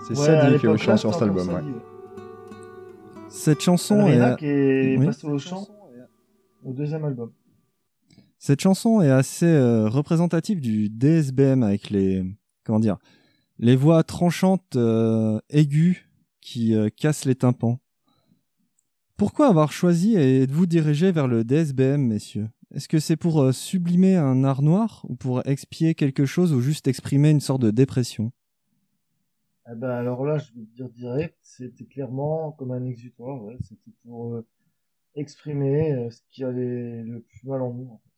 C'est 0.08 0.18
Ouais, 0.18 0.26
Sadi 0.26 0.60
qui 0.60 0.66
est 0.66 0.70
au 0.70 0.78
chant 0.78 0.98
sur 0.98 1.14
cet 1.14 1.22
album. 1.24 1.48
ouais. 1.48 1.62
Cette 3.30 3.62
chanson 3.62 3.98
est, 4.02 4.20
Alrinac 4.20 4.44
est 4.44 4.98
Oui. 4.98 5.06
passé 5.06 5.28
au 5.28 5.38
chant 5.40 5.68
au 6.64 6.74
deuxième 6.74 7.06
album. 7.06 7.30
cette 8.40 8.62
chanson 8.62 9.02
est 9.02 9.10
assez 9.12 9.46
euh, 9.48 9.88
représentative 9.90 10.60
du 10.62 10.90
DSBM 10.90 11.62
avec 11.64 11.90
les 11.92 12.24
comment 12.64 12.80
dire 12.80 12.98
les 13.58 13.76
voix 13.76 14.04
tranchantes 14.04 14.76
euh, 14.76 15.40
aiguës 15.50 15.98
qui 16.42 16.76
euh, 16.76 16.90
cassent 16.90 17.26
les 17.26 17.36
tympans. 17.36 17.80
Pourquoi 19.18 19.48
avoir 19.48 19.72
choisi 19.72 20.16
et 20.16 20.42
êtes-vous 20.42 20.66
dirigé 20.66 21.12
vers 21.12 21.28
le 21.28 21.44
DSBM, 21.44 22.02
messieurs? 22.02 22.50
Est-ce 22.74 22.90
que 22.90 23.00
c'est 23.00 23.16
pour 23.16 23.42
euh, 23.42 23.52
sublimer 23.54 24.18
un 24.18 24.44
art 24.44 24.62
noir 24.62 25.06
ou 25.08 25.16
pour 25.16 25.46
expier 25.48 25.96
quelque 25.96 26.26
chose 26.26 26.54
ou 26.54 26.60
juste 26.60 26.88
exprimer 26.88 27.30
une 27.30 27.40
sorte 27.40 27.62
de 27.62 27.72
dépression? 27.72 28.32
Eh 29.72 29.76
ben 29.76 29.90
alors 29.90 30.26
là, 30.26 30.38
je 30.38 30.52
vais 30.54 30.66
te 30.66 30.76
dire 30.76 30.90
direct, 30.90 31.38
c'était 31.42 31.86
clairement 31.86 32.52
comme 32.52 32.72
un 32.72 32.84
exutoire. 32.84 33.42
Ouais. 33.42 33.58
C'était 33.62 33.92
pour 34.04 34.34
euh, 34.34 34.46
exprimer 35.16 35.94
euh, 35.94 36.10
ce 36.10 36.20
qui 36.30 36.44
allait 36.44 37.04
le 37.04 37.22
plus 37.22 37.48
mal 37.48 37.62
en 37.62 37.74
nous. 37.74 37.90
en 37.90 38.02
fait. 38.04 38.15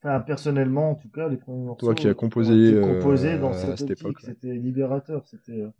Enfin, 0.00 0.20
personnellement, 0.20 0.92
en 0.92 0.94
tout 0.94 1.08
cas, 1.10 1.28
les 1.28 1.36
premiers 1.36 1.64
morceaux. 1.64 1.86
Toi 1.86 1.94
qui 1.94 2.08
as 2.08 2.14
composé, 2.14 2.74
euh, 2.74 2.80
composés 2.80 3.38
dans 3.38 3.52
cette, 3.52 3.90
époque. 3.90 4.20
C'était 4.20 4.54
libérateur. 4.54 5.26
C'était, 5.26 5.60
euh, 5.60 5.70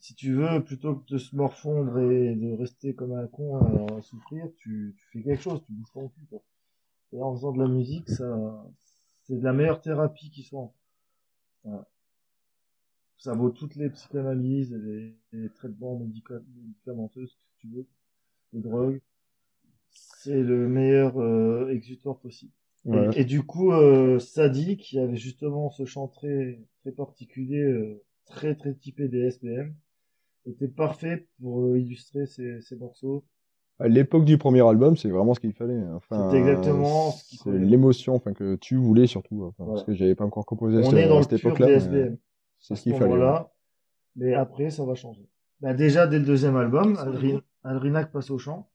si 0.00 0.14
tu 0.14 0.32
veux, 0.34 0.64
plutôt 0.64 0.96
que 0.96 1.12
de 1.12 1.18
se 1.18 1.36
morfondre 1.36 1.98
et 1.98 2.34
de 2.34 2.52
rester 2.54 2.94
comme 2.94 3.12
un 3.12 3.26
con 3.26 3.56
à, 3.58 3.96
à 3.98 4.00
souffrir, 4.00 4.46
tu, 4.56 4.94
tu 4.96 5.06
fais 5.12 5.22
quelque 5.22 5.42
chose, 5.42 5.62
tu 5.66 5.72
bouges 5.72 5.92
ton 5.92 6.08
cul. 6.08 6.24
Quoi. 6.30 6.42
Et 7.12 7.20
en 7.20 7.34
faisant 7.34 7.52
de 7.52 7.62
la 7.62 7.68
musique, 7.68 8.08
ça, 8.08 8.64
c'est 9.24 9.36
de 9.38 9.44
la 9.44 9.52
meilleure 9.52 9.80
thérapie 9.82 10.30
qui 10.30 10.42
soit. 10.42 10.72
Voilà. 11.64 11.86
Ça 13.18 13.34
vaut 13.34 13.50
toutes 13.50 13.74
les 13.76 13.90
psychanalyses 13.90 14.72
et 14.72 14.78
les, 14.78 15.16
les 15.32 15.50
traitements 15.50 15.98
médica- 15.98 16.42
médicamenteux, 16.54 17.26
ce 17.26 17.34
que 17.34 17.40
tu 17.58 17.68
veux, 17.68 17.86
les 18.52 18.60
drogues. 18.60 19.00
C'est 19.90 20.42
le 20.42 20.68
meilleur 20.68 21.20
euh, 21.20 21.68
exutoire 21.70 22.18
possible. 22.18 22.52
Et- 22.86 22.90
Ouais. 22.90 23.08
Et, 23.20 23.24
du 23.24 23.42
coup, 23.42 23.72
euh, 23.72 24.18
Sadi, 24.20 24.76
qui 24.76 24.98
avait 24.98 25.16
justement 25.16 25.70
ce 25.70 25.84
chant 25.84 26.06
très, 26.08 26.60
très 26.82 26.92
particulier, 26.92 27.60
euh, 27.60 28.02
très 28.26 28.54
très 28.54 28.74
typé 28.74 29.08
des 29.08 29.22
SBM, 29.26 29.74
était 30.46 30.68
parfait 30.68 31.26
pour 31.40 31.62
euh, 31.62 31.78
illustrer 31.80 32.26
ces, 32.26 32.60
ces 32.60 32.76
morceaux. 32.76 33.24
À 33.80 33.88
l'époque 33.88 34.24
du 34.24 34.38
premier 34.38 34.66
album, 34.66 34.96
c'est 34.96 35.10
vraiment 35.10 35.34
ce 35.34 35.40
qu'il 35.40 35.52
fallait. 35.52 35.78
Enfin, 35.94 36.30
C'était 36.30 36.38
exactement 36.38 37.10
ce 37.10 37.24
qu'il 37.28 37.38
C'est 37.38 37.50
fallait. 37.50 37.64
l'émotion 37.66 38.14
enfin, 38.14 38.32
que 38.32 38.54
tu 38.56 38.76
voulais 38.76 39.06
surtout. 39.06 39.42
Enfin, 39.44 39.64
Voilà. 39.64 39.72
Parce 39.72 39.84
que 39.84 39.92
j'avais 39.94 40.14
pas 40.14 40.24
encore 40.24 40.46
composé 40.46 40.78
On 40.78 40.82
cette, 40.90 40.94
est 40.98 41.08
dans 41.08 41.16
à 41.16 41.18
le 41.18 41.22
cette 41.24 41.40
pur 41.40 41.48
époque-là. 41.50 41.66
des 41.66 41.72
mais 41.72 41.78
SBM. 41.78 42.16
C'est 42.60 42.74
ce 42.76 42.82
qu'il 42.82 42.94
ce 42.94 42.98
fallait. 42.98 43.44
Mais 44.14 44.32
après, 44.34 44.70
ça 44.70 44.84
va 44.84 44.94
changer. 44.94 45.28
Bah, 45.60 45.74
déjà, 45.74 46.06
dès 46.06 46.18
le 46.20 46.24
deuxième 46.24 46.56
album, 46.56 46.94
Alri- 46.94 47.40
Alrinac 47.64 48.12
passe 48.12 48.30
au 48.30 48.38
chant. 48.38 48.70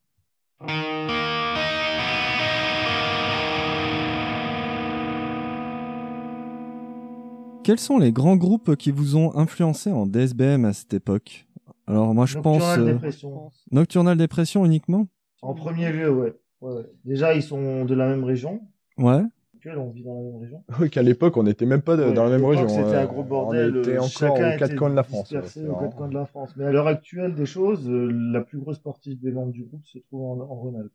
Quels 7.64 7.80
sont 7.80 8.00
les 8.00 8.12
grands 8.12 8.36
groupes 8.38 8.76
qui 8.76 8.92
vous 8.92 9.16
ont 9.16 9.36
influencé 9.38 9.92
en 9.92 10.06
DSBM 10.08 10.66
à 10.66 10.74
cette 10.74 10.94
époque? 10.94 11.48
Alors 11.88 12.14
moi 12.14 12.26
je 12.26 12.40
pense 12.40 12.58
Nocturnal 12.62 12.82
euh, 12.88 12.94
Dépression. 12.94 13.52
Nocturnal 13.72 14.18
Dépression 14.18 14.66
uniquement? 14.66 15.08
En 15.42 15.54
premier 15.54 15.92
lieu, 15.92 16.12
ouais. 16.12 16.34
Ouais, 16.62 16.74
ouais. 16.74 16.86
Déjà, 17.06 17.34
ils 17.34 17.42
sont 17.44 17.86
de 17.86 17.94
la 17.96 18.08
même 18.08 18.24
région. 18.24 18.62
Ouais. 18.98 19.22
Actuel, 19.56 19.78
on 19.80 19.90
vit 19.90 20.04
dans 20.04 20.14
la 20.16 20.22
même 20.22 20.38
région. 20.38 20.64
Oui, 20.80 20.90
qu'à 20.92 21.02
l'époque, 21.02 21.38
on 21.38 21.44
n'était 21.44 21.66
même 21.66 21.82
pas 21.82 21.98
de- 21.98 22.04
Ouais, 22.06 22.14
dans 22.14 22.24
la 22.24 22.30
même 22.30 22.46
région. 22.46 22.68
C'était 22.68 22.82
euh, 22.84 23.02
un 23.02 23.06
gros 23.06 23.24
bordel. 23.24 23.76
On 23.76 23.80
était 23.80 23.92
euh, 23.94 23.98
encore 23.98 24.10
chacun 24.10 24.56
aux 24.56 24.58
quatre 24.60 24.76
coins 24.76 24.90
de 24.92 24.96
la 24.96 25.04
France. 25.04 25.32
aux 25.32 25.76
quatre 25.76 25.96
coins 25.96 26.08
de 26.10 26.14
la 26.14 26.26
France. 26.26 26.52
Mais 26.58 26.66
à 26.66 26.72
l'heure 26.72 26.88
actuelle 26.88 27.34
des 27.36 27.46
choses, 27.48 27.88
euh, 27.90 28.12
la 28.32 28.42
plus 28.42 28.60
grosse 28.60 28.80
partie 28.80 29.16
des 29.16 29.32
membres 29.32 29.52
du 29.52 29.64
groupe 29.64 29.86
se 29.88 29.98
trouve 30.00 30.22
en, 30.24 30.40
en 30.44 30.56
Rhône-Alpes. 30.56 30.92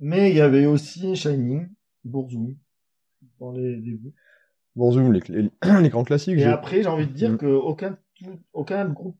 Mais 0.00 0.30
il 0.30 0.36
y 0.36 0.40
avait 0.40 0.66
aussi 0.66 1.14
Shining, 1.16 1.68
Bourzoum, 2.04 2.54
dans 3.40 3.52
les 3.52 3.76
débuts. 3.76 4.12
Bon, 4.76 4.90
Zoom, 4.90 5.12
les, 5.12 5.20
les, 5.28 5.50
les 5.82 5.88
grands 5.88 6.04
classiques. 6.04 6.38
Et 6.38 6.44
après, 6.44 6.82
j'ai 6.82 6.88
envie 6.88 7.06
de 7.06 7.12
dire 7.12 7.32
Mm. 7.32 7.38
que 7.38 7.46
aucun, 7.46 7.98
tout- 8.16 8.40
aucun 8.52 8.88
groupe 8.88 9.16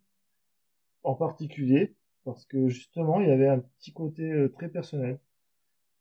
en 1.03 1.14
particulier, 1.14 1.95
parce 2.25 2.45
que 2.47 2.69
justement, 2.69 3.21
il 3.21 3.29
y 3.29 3.33
avait 3.33 3.49
un 3.49 3.59
petit 3.61 3.93
côté 3.93 4.31
euh, 4.33 4.49
très 4.49 4.69
personnel, 4.69 5.21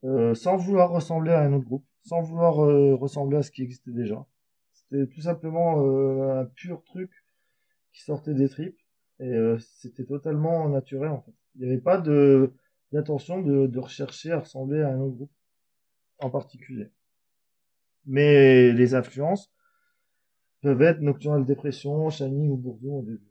euh, 0.06 0.34
sans 0.34 0.56
vouloir 0.58 0.92
ressembler 0.92 1.32
à 1.34 1.42
un 1.42 1.54
autre 1.54 1.66
groupe, 1.66 1.86
sans 2.04 2.22
vouloir 2.22 2.64
euh, 2.64 2.96
ressembler 2.96 3.38
à 3.38 3.44
ce 3.44 3.52
qui 3.52 3.64
existait 3.64 3.92
déjà. 3.92 4.26
C'était 4.74 5.08
tout 5.08 5.22
simplement 5.22 5.86
euh, 5.86 6.42
un 6.42 6.46
pur 6.46 6.84
truc 6.84 7.12
qui 7.92 8.02
sortait 8.02 8.34
des 8.34 8.50
tripes, 8.50 8.80
et 9.20 9.26
euh, 9.28 9.58
c'était 9.60 10.06
totalement 10.06 10.68
naturel 10.70 11.12
en 11.12 11.22
fait. 11.22 11.34
Il 11.56 11.62
n'y 11.62 11.68
avait 11.68 11.82
pas 11.82 11.98
de 12.00 12.54
d'intention 12.92 13.42
de, 13.42 13.66
de 13.66 13.80
rechercher 13.80 14.32
à 14.32 14.40
ressembler 14.40 14.82
à 14.82 14.90
un 14.90 15.00
autre 15.00 15.16
groupe 15.16 15.32
en 16.20 16.30
particulier. 16.30 16.90
Mais 18.06 18.72
les 18.72 18.96
influences 18.96 19.52
peuvent 20.62 20.82
être 20.82 21.02
Nocturnal 21.02 21.46
Dépression, 21.46 22.10
Shining 22.10 22.50
ou 22.50 22.78
au 22.84 23.02
début. 23.02 23.22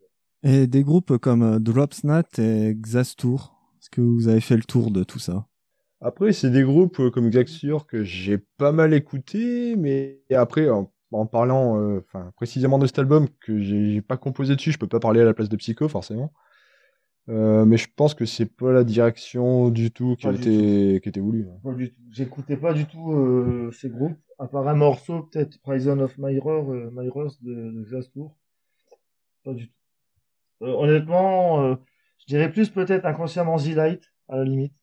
Et 0.42 0.66
des 0.66 0.82
groupes 0.82 1.18
comme 1.18 1.42
euh, 1.42 1.58
Dropsnat 1.58 2.24
et 2.38 2.74
Xastour. 2.74 3.56
Est-ce 3.80 3.90
que 3.90 4.00
vous 4.00 4.28
avez 4.28 4.40
fait 4.40 4.56
le 4.56 4.64
tour 4.64 4.90
de 4.90 5.04
tout 5.04 5.18
ça? 5.18 5.46
Après, 6.00 6.32
c'est 6.32 6.50
des 6.50 6.62
groupes 6.62 6.98
euh, 7.00 7.10
comme 7.10 7.30
Xaxur 7.30 7.86
que 7.86 8.02
j'ai 8.02 8.38
pas 8.38 8.72
mal 8.72 8.92
écouté, 8.92 9.76
mais 9.76 10.20
après, 10.34 10.68
en, 10.68 10.92
en 11.12 11.26
parlant 11.26 11.80
euh, 11.80 12.04
enfin, 12.06 12.32
précisément 12.36 12.78
de 12.78 12.86
cet 12.86 12.98
album 12.98 13.28
que 13.40 13.60
j'ai 13.60 14.02
pas 14.02 14.16
composé 14.16 14.56
dessus, 14.56 14.72
je 14.72 14.78
peux 14.78 14.88
pas 14.88 15.00
parler 15.00 15.20
à 15.20 15.24
la 15.24 15.34
place 15.34 15.48
de 15.48 15.56
Psycho, 15.56 15.88
forcément. 15.88 16.32
Euh, 17.28 17.64
mais 17.64 17.76
je 17.76 17.86
pense 17.94 18.14
que 18.14 18.24
c'est 18.24 18.46
pas 18.52 18.72
la 18.72 18.82
direction 18.82 19.70
du 19.70 19.92
tout 19.92 20.16
qui, 20.16 20.26
Pas 20.26 20.34
été, 20.34 21.00
qui 21.00 21.08
était 21.08 21.20
voulue. 21.20 21.46
hein. 21.48 21.58
Pas 21.62 21.72
du 21.74 21.90
tout. 21.92 22.00
J'écoutais 22.10 22.56
pas 22.56 22.72
du 22.74 22.84
tout 22.86 23.12
euh, 23.12 23.70
ces 23.72 23.88
groupes, 23.90 24.18
à 24.40 24.48
part 24.48 24.66
un 24.66 24.74
morceau, 24.74 25.22
peut-être 25.22 25.60
Prison 25.62 26.00
of 26.00 26.18
Mirror, 26.18 26.72
euh, 26.72 26.90
de, 26.90 27.70
de 27.70 27.84
Glastour. 27.88 28.36
Pas 29.44 29.54
du 29.54 29.68
tout. 29.68 29.74
Euh, 30.62 30.72
honnêtement, 30.74 31.76
je 32.18 32.26
dirais 32.26 32.50
plus 32.50 32.70
peut-être 32.70 33.04
inconsciemment 33.06 33.56
Z-Light, 33.56 34.02
à 34.28 34.36
la 34.38 34.44
limite. 34.44 34.74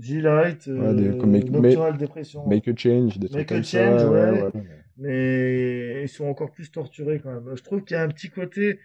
Z-Light, 0.00 0.66
Ouais, 0.66 1.16
comme 1.18 1.30
Make- 1.32 1.50
Nocturnal 1.50 1.98
Dépression. 1.98 2.46
Make 2.48 2.68
a 2.68 2.74
Change, 2.76 3.18
des 3.18 3.28
trucs 3.28 3.38
Make 3.38 3.52
a 3.52 3.54
comme 3.56 3.64
Change, 3.64 4.00
ça. 4.00 4.10
ouais. 4.10 4.50
mais 4.96 6.02
ils 6.04 6.08
sont 6.08 6.24
encore 6.26 6.52
plus 6.52 6.70
torturés 6.70 7.20
quand 7.20 7.32
même. 7.32 7.54
Je 7.54 7.62
trouve 7.62 7.84
qu'il 7.84 7.96
y 7.96 8.00
a 8.00 8.02
un 8.02 8.08
petit 8.08 8.30
côté. 8.30 8.78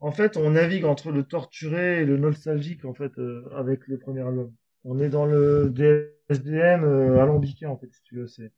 En 0.00 0.12
fait, 0.12 0.36
on 0.36 0.50
navigue 0.50 0.84
entre 0.84 1.10
le 1.10 1.24
torturé 1.24 2.02
et 2.02 2.04
le 2.04 2.16
nostalgique 2.16 2.84
en 2.84 2.94
fait 2.94 3.12
euh, 3.18 3.42
avec 3.56 3.86
le 3.88 3.98
premier 3.98 4.20
album. 4.20 4.52
On 4.84 5.00
est 5.00 5.08
dans 5.08 5.26
le 5.26 5.70
DSBM 5.74 6.84
euh, 6.84 7.20
alambiqué 7.20 7.66
en 7.66 7.76
fait, 7.76 7.88
si 7.92 8.02
tu 8.04 8.16
veux. 8.16 8.26
C'est 8.26 8.52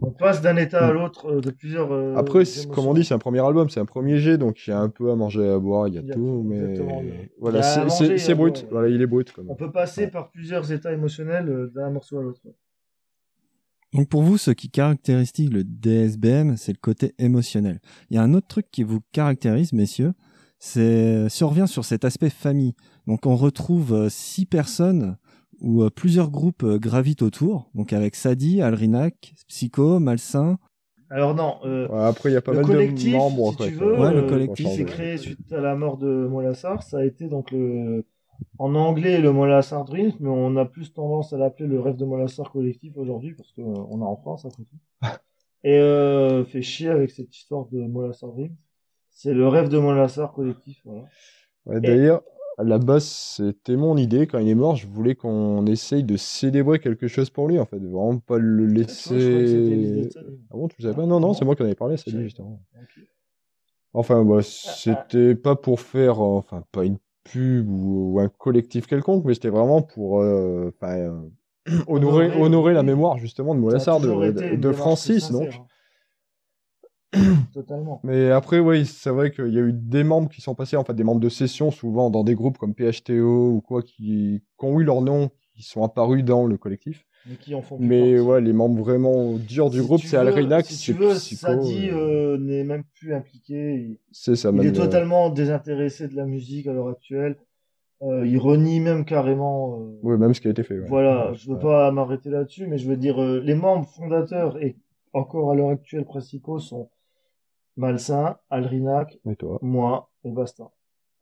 on 0.00 0.12
passe 0.12 0.40
d'un 0.40 0.56
état 0.56 0.86
à 0.86 0.92
l'autre 0.92 1.26
euh, 1.32 1.40
de 1.40 1.50
plusieurs. 1.50 1.90
euh, 1.92 2.14
Après, 2.16 2.44
comme 2.72 2.86
on 2.86 2.94
dit, 2.94 3.04
c'est 3.04 3.14
un 3.14 3.18
premier 3.18 3.40
album, 3.44 3.68
c'est 3.68 3.80
un 3.80 3.84
premier 3.84 4.18
jet, 4.18 4.38
donc 4.38 4.64
il 4.66 4.70
y 4.70 4.72
a 4.72 4.78
un 4.78 4.88
peu 4.88 5.10
à 5.10 5.16
manger 5.16 5.42
et 5.42 5.50
à 5.50 5.58
boire, 5.58 5.88
il 5.88 5.94
y 5.94 5.98
a, 5.98 6.00
Il 6.02 6.06
y 6.08 6.10
a 6.12 6.14
tout, 6.14 6.42
mais 6.46 7.30
voilà, 7.40 7.62
c'est- 7.62 8.34
brut. 8.34 8.64
Voilà, 8.70 8.88
il 8.88 9.02
est 9.02 9.06
brut. 9.06 9.32
Quand 9.34 9.42
même. 9.42 9.50
On 9.50 9.56
peut 9.56 9.72
passer 9.72 10.02
Ouais. 10.04 10.10
par 10.10 10.30
plusieurs 10.30 10.70
états 10.70 10.92
émotionnels 10.92 11.48
euh, 11.48 11.72
d'un 11.74 11.90
morceau 11.90 12.18
à 12.18 12.22
l'autre. 12.22 12.40
ouais. 12.44 12.54
Donc 13.92 14.08
pour 14.08 14.22
vous, 14.22 14.38
ce 14.38 14.52
qui 14.52 14.70
caractérise 14.70 15.32
le 15.50 15.64
DSBM, 15.64 16.56
c'est 16.56 16.72
le 16.72 16.78
côté 16.80 17.12
émotionnel. 17.18 17.80
Il 18.08 18.16
y 18.16 18.18
a 18.18 18.22
un 18.22 18.32
autre 18.32 18.46
truc 18.46 18.66
qui 18.70 18.84
vous 18.84 19.00
caractérise, 19.12 19.72
messieurs, 19.74 20.12
c'est 20.64 21.28
si 21.28 21.42
on 21.42 21.48
revient 21.48 21.66
sur 21.66 21.84
cet 21.84 22.04
aspect 22.04 22.30
famille. 22.30 22.74
Donc 23.08 23.26
on 23.26 23.34
retrouve 23.34 23.92
euh, 23.94 24.08
six 24.08 24.46
personnes 24.46 25.16
où 25.60 25.82
euh, 25.82 25.90
plusieurs 25.90 26.30
groupes 26.30 26.62
euh, 26.62 26.78
gravitent 26.78 27.22
autour. 27.22 27.68
Donc 27.74 27.92
avec 27.92 28.14
Sadi, 28.14 28.62
Alrinac, 28.62 29.34
Psycho, 29.48 29.98
Malsain. 29.98 30.58
Alors 31.10 31.34
non. 31.34 31.56
euh, 31.64 31.88
Ouais, 31.88 32.00
après, 32.04 32.30
il 32.30 32.34
y 32.34 32.36
a 32.36 32.40
pas 32.42 32.52
le 32.52 32.58
mal 32.58 32.66
collectif, 32.66 33.12
de 33.12 33.16
membres. 33.16 33.50
si 33.50 33.56
quoi, 33.56 33.66
tu 33.66 33.74
veux, 33.74 33.98
Ouais, 33.98 34.12
le 34.14 34.22
euh, 34.22 34.28
collectif. 34.28 34.66
qui 34.68 34.76
s'est 34.76 34.84
créé 34.84 35.16
suite 35.18 35.52
à 35.52 35.60
la 35.60 35.74
mort 35.74 35.96
de 35.98 36.28
Molassar, 36.30 36.84
ça 36.84 36.98
a 36.98 37.04
été 37.04 37.26
donc 37.26 37.50
le, 37.50 38.04
en 38.58 38.74
anglais 38.76 39.20
le 39.20 39.32
Molassar 39.32 39.84
Dreams, 39.84 40.12
mais 40.20 40.28
on 40.28 40.56
a 40.56 40.64
plus 40.64 40.92
tendance 40.92 41.32
à 41.32 41.38
l'appeler 41.38 41.68
le 41.68 41.80
rêve 41.80 41.96
de 41.96 42.04
Molassar 42.04 42.52
collectif 42.52 42.96
aujourd'hui 42.96 43.34
parce 43.34 43.50
qu'on 43.52 44.00
est 44.00 44.04
en 44.04 44.16
France 44.16 44.44
après 44.44 44.62
tout. 44.62 44.78
Et 45.64 45.76
euh, 45.78 46.44
fait 46.44 46.62
chier 46.62 46.88
avec 46.88 47.10
cette 47.10 47.36
histoire 47.36 47.66
de 47.72 47.80
Molassar 47.80 48.30
Dreams. 48.30 48.54
C'est 49.12 49.34
le 49.34 49.46
rêve 49.46 49.68
de 49.68 49.78
Molassar 49.78 50.32
collectif, 50.32 50.80
voilà. 50.84 51.04
Ouais, 51.66 51.80
D'ailleurs, 51.80 52.22
à 52.58 52.64
la 52.64 52.78
base, 52.78 53.04
c'était 53.04 53.76
mon 53.76 53.96
idée. 53.96 54.26
Quand 54.26 54.38
il 54.38 54.48
est 54.48 54.54
mort, 54.54 54.76
je 54.76 54.86
voulais 54.86 55.14
qu'on 55.14 55.64
essaye 55.66 56.02
de 56.02 56.16
célébrer 56.16 56.80
quelque 56.80 57.06
chose 57.08 57.30
pour 57.30 57.48
lui, 57.48 57.58
en 57.58 57.64
fait. 57.66 57.78
Vraiment 57.78 58.18
pas 58.18 58.38
le 58.38 58.66
laisser. 58.66 60.08
Ah 60.50 60.56
bon, 60.56 60.68
tu 60.68 60.76
le 60.78 60.82
savais 60.82 60.96
pas? 60.96 61.06
Non, 61.06 61.20
non, 61.20 61.34
c'est 61.34 61.44
moi 61.44 61.54
qui 61.54 61.62
en 61.62 61.66
avais 61.66 61.74
parlé, 61.74 61.96
c'est 61.96 62.10
lui, 62.10 62.24
justement. 62.24 62.60
Ok. 62.80 63.04
Enfin, 63.94 64.24
bah, 64.24 64.40
c'était 64.42 65.34
pas 65.34 65.54
pour 65.54 65.80
faire, 65.80 66.20
euh, 66.20 66.38
enfin, 66.38 66.64
pas 66.72 66.84
une 66.84 66.96
pub 67.24 67.68
ou, 67.68 68.14
ou 68.14 68.20
un 68.20 68.28
collectif 68.28 68.86
quelconque, 68.86 69.24
mais 69.24 69.34
c'était 69.34 69.50
vraiment 69.50 69.82
pour 69.82 70.20
euh, 70.20 70.72
euh, 70.82 71.20
honorer, 71.86 72.30
Honorer, 72.32 72.72
la 72.72 72.82
mémoire 72.82 73.18
justement 73.18 73.54
de 73.54 73.60
Molassar, 73.60 74.00
de, 74.00 74.72
Francis, 74.72 75.24
sincère, 75.24 75.40
donc. 75.40 75.54
hein. 75.54 75.66
Totalement. 77.52 78.00
Mais 78.04 78.30
après, 78.30 78.58
oui, 78.58 78.86
c'est 78.86 79.10
vrai 79.10 79.30
qu'il 79.30 79.52
y 79.52 79.58
a 79.58 79.62
eu 79.62 79.72
des 79.72 80.04
membres 80.04 80.28
qui 80.30 80.40
sont 80.40 80.54
passés, 80.54 80.76
en 80.76 80.84
fait, 80.84 80.94
des 80.94 81.04
membres 81.04 81.20
de 81.20 81.28
session, 81.28 81.70
souvent 81.70 82.10
dans 82.10 82.24
des 82.24 82.34
groupes 82.34 82.58
comme 82.58 82.74
PHTO 82.74 83.50
ou 83.50 83.60
quoi, 83.60 83.82
qui, 83.82 84.42
qui 84.58 84.64
ont 84.64 84.80
eu 84.80 84.84
leur 84.84 85.02
nom, 85.02 85.30
qui 85.54 85.62
sont 85.62 85.84
apparus 85.84 86.24
dans 86.24 86.46
le 86.46 86.56
collectif. 86.56 87.04
Mais 87.28 87.36
qui 87.36 87.54
en 87.54 87.62
font 87.62 87.76
plus 87.76 87.86
Mais 87.86 88.14
partie. 88.14 88.20
ouais, 88.28 88.40
les 88.40 88.52
membres 88.52 88.80
vraiment 88.82 89.34
durs 89.34 89.70
du 89.70 89.80
Si 89.80 89.86
groupe, 89.86 90.00
c'est 90.00 90.16
veux- 90.16 90.26
Alrinax, 90.28 90.68
Si 90.70 90.92
tu 90.92 90.98
veux, 90.98 91.10
Psycho, 91.14 91.46
Sadi 91.46 91.90
euh, 91.90 92.34
euh, 92.34 92.38
n'est 92.38 92.64
même 92.64 92.82
plus 92.98 93.14
impliqué. 93.14 94.00
C'est 94.10 94.34
ça, 94.34 94.48
il 94.50 94.56
même, 94.56 94.66
est 94.66 94.70
euh, 94.70 94.82
totalement 94.84 95.30
désintéressé 95.30 96.08
de 96.08 96.16
la 96.16 96.24
musique 96.24 96.66
à 96.66 96.72
l'heure 96.72 96.88
actuelle. 96.88 97.36
Euh, 98.02 98.26
il 98.26 98.38
renie 98.38 98.80
même 98.80 99.04
carrément. 99.04 99.78
euh, 99.78 100.00
ouais, 100.02 100.16
même 100.16 100.34
ce 100.34 100.40
qui 100.40 100.48
a 100.48 100.50
été 100.50 100.64
fait. 100.64 100.80
ouais. 100.80 100.86
Voilà, 100.88 101.30
Ouais, 101.30 101.36
je 101.36 101.48
veux 101.48 101.54
ouais. 101.56 101.62
pas 101.62 101.92
m'arrêter 101.92 102.30
là-dessus, 102.30 102.66
mais 102.66 102.78
je 102.78 102.88
veux 102.88 102.96
dire, 102.96 103.20
les 103.20 103.54
membres 103.54 103.86
fondateurs 103.86 104.60
et 104.60 104.76
encore 105.12 105.52
à 105.52 105.54
l'heure 105.54 105.68
actuelle 105.68 106.04
principaux 106.04 106.58
sont 106.58 106.88
Malsain, 107.76 108.36
Alrinac, 108.50 109.18
Et 109.28 109.36
toi 109.36 109.58
moi 109.62 110.10
et 110.24 110.30
basta. 110.30 110.70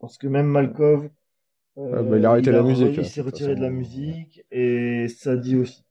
Parce 0.01 0.19
que 0.19 0.27
même 0.27 0.47
Malkov, 0.47 1.09
euh, 1.79 1.95
Ah, 1.99 2.03
bah, 2.03 2.19
il 2.19 2.27
a 2.27 2.31
arrêté 2.31 2.51
la 2.51 2.63
musique, 2.63 2.95
Il 2.95 3.01
hein, 3.01 3.05
s'est 3.05 3.21
de 3.21 3.27
toute 3.27 3.35
retiré 3.35 3.55
de 3.55 3.61
la 3.61 3.71
musique 3.71 4.45
et 4.51 5.07
Sadi 5.09 5.57
aussi. 5.57 5.85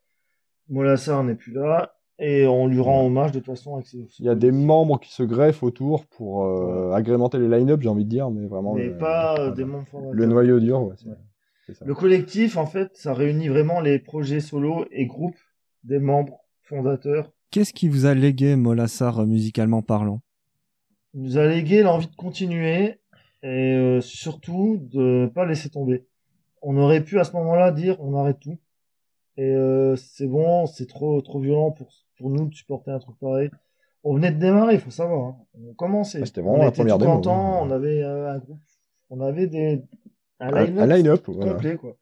Molassar 0.67 1.23
n'est 1.23 1.35
plus 1.35 1.53
là 1.53 1.93
et 2.19 2.45
on 2.45 2.67
lui 2.67 2.79
rend 2.79 3.05
hommage 3.05 3.31
de 3.31 3.39
toute 3.39 3.45
façon 3.45 3.75
avec 3.75 3.87
ses. 3.87 4.05
Il 4.19 4.25
y 4.25 4.29
a 4.29 4.35
des 4.35 4.51
membres 4.51 4.99
qui 4.99 5.11
se 5.11 5.23
greffent 5.23 5.63
autour 5.63 6.05
pour 6.05 6.43
euh, 6.43 6.91
agrémenter 6.91 7.39
les 7.39 7.47
line-up, 7.47 7.81
j'ai 7.81 7.89
envie 7.89 8.03
de 8.03 8.09
dire, 8.09 8.29
mais 8.29 8.45
vraiment. 8.45 8.75
mais 8.75 8.87
le, 8.87 8.97
pas 8.97 9.33
euh, 9.33 9.35
voilà. 9.37 9.51
des 9.51 9.65
membres 9.65 9.87
fondateurs. 9.87 10.13
Le 10.13 10.25
noyau 10.25 10.59
dur, 10.59 10.83
ouais, 10.83 10.95
ça. 10.97 11.85
Le 11.85 11.93
collectif, 11.93 12.57
en 12.57 12.65
fait, 12.65 12.89
ça 12.95 13.13
réunit 13.13 13.47
vraiment 13.47 13.79
les 13.79 13.99
projets 13.99 14.39
solo 14.39 14.85
et 14.91 15.05
groupes 15.05 15.37
des 15.83 15.99
membres 15.99 16.39
fondateurs. 16.63 17.31
Qu'est-ce 17.51 17.73
qui 17.73 17.87
vous 17.87 18.05
a 18.05 18.13
légué 18.13 18.55
Molassar 18.55 19.25
musicalement 19.25 19.81
parlant? 19.81 20.21
Il 20.21 20.28
nous 21.13 21.37
a 21.37 21.45
légué 21.47 21.81
l'envie 21.83 22.07
de 22.07 22.15
continuer 22.15 22.99
et 23.43 23.75
euh, 23.75 24.01
surtout 24.01 24.77
de 24.81 25.31
pas 25.33 25.45
laisser 25.45 25.69
tomber. 25.69 26.05
On 26.61 26.77
aurait 26.77 27.03
pu 27.03 27.19
à 27.19 27.23
ce 27.23 27.31
moment-là 27.33 27.71
dire 27.71 27.97
on 28.01 28.15
arrête 28.17 28.39
tout. 28.39 28.57
Et 29.37 29.45
euh, 29.55 29.95
c'est 29.95 30.27
bon, 30.27 30.65
c'est 30.65 30.87
trop 30.87 31.21
trop 31.21 31.39
violent 31.39 31.71
pour, 31.71 31.89
pour 32.17 32.29
nous 32.29 32.49
de 32.49 32.53
supporter 32.53 32.91
un 32.91 32.99
truc 32.99 33.17
pareil. 33.19 33.49
On 34.03 34.13
venait 34.15 34.31
de 34.31 34.39
démarrer, 34.39 34.75
il 34.75 34.79
faut 34.79 34.91
savoir. 34.91 35.25
hein. 35.27 35.37
On 35.69 35.73
commençait. 35.73 36.19
Ah, 36.21 36.25
c'était 36.25 36.41
vraiment 36.41 36.57
on 36.57 36.61
la 36.61 36.67
était 36.67 36.75
première 36.77 36.95
tout 36.97 37.01
démo, 37.01 37.15
contents, 37.15 37.55
hein. 37.55 37.67
on 37.67 37.71
avait 37.71 38.01
euh, 38.03 38.31
un 38.31 38.37
groupe, 38.39 38.59
on 39.09 39.21
avait 39.21 39.47
des 39.47 39.81
un 40.41 40.51
line-up 40.51 40.79
un 40.79 40.87
line-up, 40.87 41.23
voilà. 41.27 41.53
complet 41.53 41.75
quoi. 41.77 41.95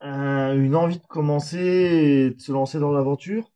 Un- 0.00 0.54
une 0.56 0.74
envie 0.76 0.98
de 0.98 1.06
commencer 1.06 1.58
et 1.58 2.30
de 2.30 2.40
se 2.40 2.52
lancer 2.52 2.78
dans 2.78 2.90
l'aventure. 2.92 3.52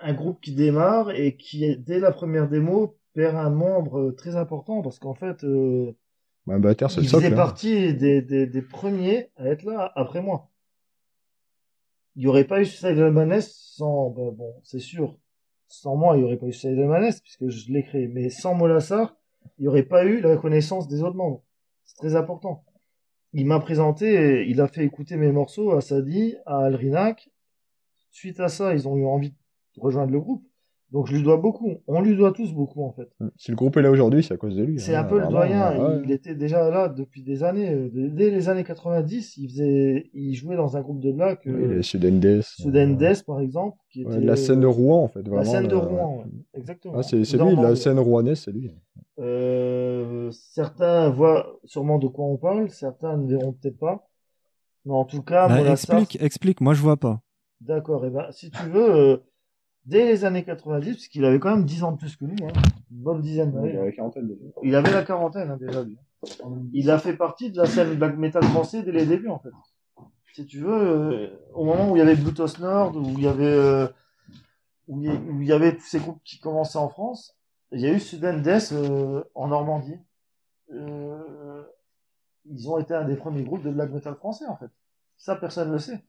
Un 0.00 0.14
groupe 0.14 0.40
qui 0.40 0.52
démarre 0.54 1.10
et 1.12 1.36
qui 1.36 1.76
dès 1.76 2.00
la 2.00 2.10
première 2.10 2.48
démo 2.48 2.96
perd 3.14 3.36
un 3.36 3.50
membre 3.50 3.98
euh, 4.00 4.12
très 4.12 4.36
important 4.36 4.82
parce 4.82 4.98
qu'en 4.98 5.14
fait 5.14 5.44
euh, 5.44 5.92
Bah, 6.46 6.58
c'est 6.88 7.00
il 7.02 7.08
faisait 7.08 7.32
hein. 7.32 7.36
partie 7.36 7.94
des, 7.94 8.22
des, 8.22 8.46
des 8.46 8.62
premiers 8.62 9.30
à 9.36 9.46
être 9.46 9.64
là 9.64 9.92
après 9.94 10.20
moi. 10.22 10.50
Il 12.16 12.20
n'y 12.20 12.26
aurait 12.26 12.44
pas 12.44 12.60
eu 12.60 12.66
Suicide 12.66 12.98
Albanese 12.98 13.50
sans, 13.54 14.10
bah, 14.10 14.30
bon, 14.32 14.54
c'est 14.64 14.80
sûr, 14.80 15.16
sans 15.68 15.96
moi, 15.96 16.16
il 16.16 16.20
n'y 16.20 16.24
aurait 16.24 16.36
pas 16.36 16.46
eu 16.46 16.52
Suicide 16.52 16.78
Albanese 16.78 17.20
puisque 17.20 17.48
je 17.48 17.72
l'ai 17.72 17.82
créé. 17.84 18.08
Mais 18.08 18.28
sans 18.28 18.54
Molassar, 18.54 19.16
il 19.58 19.62
n'y 19.62 19.68
aurait 19.68 19.82
pas 19.84 20.04
eu 20.04 20.20
la 20.20 20.36
connaissance 20.36 20.88
des 20.88 21.02
autres 21.02 21.16
membres. 21.16 21.42
C'est 21.84 21.96
très 21.96 22.16
important. 22.16 22.64
Il 23.32 23.46
m'a 23.46 23.60
présenté, 23.60 24.46
il 24.48 24.60
a 24.60 24.68
fait 24.68 24.84
écouter 24.84 25.16
mes 25.16 25.32
morceaux 25.32 25.72
à 25.72 25.80
Sadi, 25.80 26.36
à 26.44 26.58
Alrinac. 26.66 27.30
Suite 28.10 28.40
à 28.40 28.48
ça, 28.48 28.74
ils 28.74 28.86
ont 28.88 28.96
eu 28.96 29.06
envie 29.06 29.30
de 29.30 29.80
rejoindre 29.80 30.12
le 30.12 30.20
groupe. 30.20 30.44
Donc 30.92 31.06
je 31.06 31.14
lui 31.16 31.22
dois 31.22 31.38
beaucoup. 31.38 31.78
On 31.86 32.02
lui 32.02 32.14
doit 32.14 32.32
tous 32.32 32.52
beaucoup 32.52 32.82
en 32.84 32.92
fait. 32.92 33.08
Si 33.38 33.50
le 33.50 33.56
groupe 33.56 33.76
est 33.78 33.82
là 33.82 33.90
aujourd'hui, 33.90 34.22
c'est 34.22 34.34
à 34.34 34.36
cause 34.36 34.54
de 34.54 34.62
lui. 34.62 34.78
C'est 34.78 34.94
hein, 34.94 35.00
un 35.00 35.04
peu 35.04 35.18
le 35.18 35.26
doyen. 35.26 35.70
ouais. 35.78 36.02
Il 36.04 36.10
était 36.12 36.34
déjà 36.34 36.68
là 36.70 36.88
depuis 36.88 37.22
des 37.22 37.42
années. 37.42 37.70
euh, 37.72 37.88
Dès 38.10 38.30
les 38.30 38.50
années 38.50 38.62
90, 38.62 39.38
il 39.38 39.48
faisait, 39.48 40.10
il 40.12 40.34
jouait 40.34 40.56
dans 40.56 40.76
un 40.76 40.82
groupe 40.82 41.00
de 41.00 41.10
black, 41.10 41.40
Oui, 41.46 41.52
euh, 41.52 41.76
les 41.76 41.82
Sudendes. 41.82 42.42
Sudendes 42.42 43.22
par 43.26 43.40
exemple, 43.40 43.78
qui 43.90 44.04
Ouais, 44.04 44.16
était 44.16 44.24
la 44.26 44.36
scène 44.36 44.60
de 44.60 44.66
Rouen, 44.66 45.02
en 45.04 45.08
fait. 45.08 45.22
la 45.22 45.30
Vraiment, 45.30 45.44
scène 45.50 45.64
de 45.66 45.70
le- 45.70 45.78
Rouen, 45.78 46.18
ouais. 46.18 46.24
exactement. 46.54 46.94
Ah, 46.98 47.02
c'est 47.02 47.16
lui, 47.16 47.56
la 47.56 47.74
scène 47.74 47.98
rouennaise, 47.98 48.40
c'est 48.40 48.52
lui. 48.52 48.70
Euh, 49.18 50.30
certains 50.30 51.08
voient 51.10 51.58
sûrement 51.64 51.98
de 51.98 52.06
quoi 52.08 52.26
on 52.26 52.36
parle, 52.36 52.70
certains 52.70 53.16
ne 53.16 53.26
verront 53.28 53.52
peut-être 53.52 53.78
pas. 53.78 54.08
Mais 54.84 54.92
en 54.92 55.04
tout 55.04 55.22
cas, 55.22 55.48
Bah, 55.48 55.70
Explique, 55.70 56.18
explique, 56.20 56.60
moi 56.60 56.74
je 56.74 56.82
vois 56.82 56.96
pas. 56.96 57.20
D'accord, 57.60 58.04
et 58.04 58.10
ben, 58.10 58.26
si 58.32 58.50
tu 58.50 58.62
veux, 58.68 58.90
euh, 58.94 59.16
dès 59.84 60.06
les 60.06 60.24
années 60.24 60.44
90, 60.44 60.92
parce 60.94 61.08
qu'il 61.08 61.24
avait 61.24 61.38
quand 61.38 61.50
même 61.54 61.64
10 61.64 61.84
ans 61.84 61.92
de 61.92 61.98
plus 61.98 62.16
que 62.16 62.24
nous, 62.24 62.36
hein, 62.46 62.52
une 62.90 62.98
bonne 62.98 63.20
dizaine 63.20 63.52
d'années. 63.52 63.72
hein. 63.78 63.84
Il 64.62 64.74
avait 64.76 64.92
la 64.92 65.02
quarantaine 65.04 65.50
hein, 65.50 65.56
déjà, 65.58 65.82
lui. 65.82 65.96
Il 66.72 66.90
a 66.90 66.98
fait 66.98 67.16
partie 67.16 67.50
de 67.50 67.56
la 67.58 67.66
scène 67.66 67.94
black 67.96 68.16
metal 68.16 68.44
français 68.44 68.82
dès 68.82 68.92
les 68.92 69.06
débuts, 69.06 69.28
en 69.28 69.38
fait. 69.40 69.50
Si 70.34 70.46
tu 70.46 70.60
veux, 70.60 70.72
euh, 70.72 71.28
au 71.52 71.64
moment 71.64 71.90
où 71.90 71.96
il 71.96 71.98
y 71.98 72.02
avait 72.02 72.14
Bluetooth 72.16 72.58
Nord, 72.60 72.96
où 72.96 73.02
il 73.18 73.22
y 73.22 73.26
avait, 73.28 73.44
euh, 73.44 73.86
où 74.88 75.02
il 75.02 75.12
y, 75.12 75.16
où 75.16 75.42
il 75.42 75.48
y 75.48 75.52
avait 75.52 75.74
tous 75.76 75.82
ces 75.86 75.98
groupes 75.98 76.20
qui 76.24 76.38
commençaient 76.38 76.78
en 76.78 76.88
France, 76.88 77.36
il 77.72 77.80
y 77.80 77.86
a 77.86 77.92
eu 77.92 78.00
Sudden 78.00 78.40
Death 78.40 78.70
euh, 78.72 79.24
en 79.34 79.48
Normandie. 79.48 79.98
Euh, 80.72 81.62
ils 82.46 82.68
ont 82.70 82.78
été 82.78 82.94
un 82.94 83.04
des 83.04 83.16
premiers 83.16 83.42
groupes 83.42 83.62
de 83.62 83.70
black 83.70 83.90
metal 83.90 84.14
français, 84.14 84.46
en 84.46 84.56
fait. 84.56 84.70
Ça, 85.18 85.36
personne 85.36 85.68
ne 85.68 85.74
le 85.74 85.78
sait. 85.78 86.02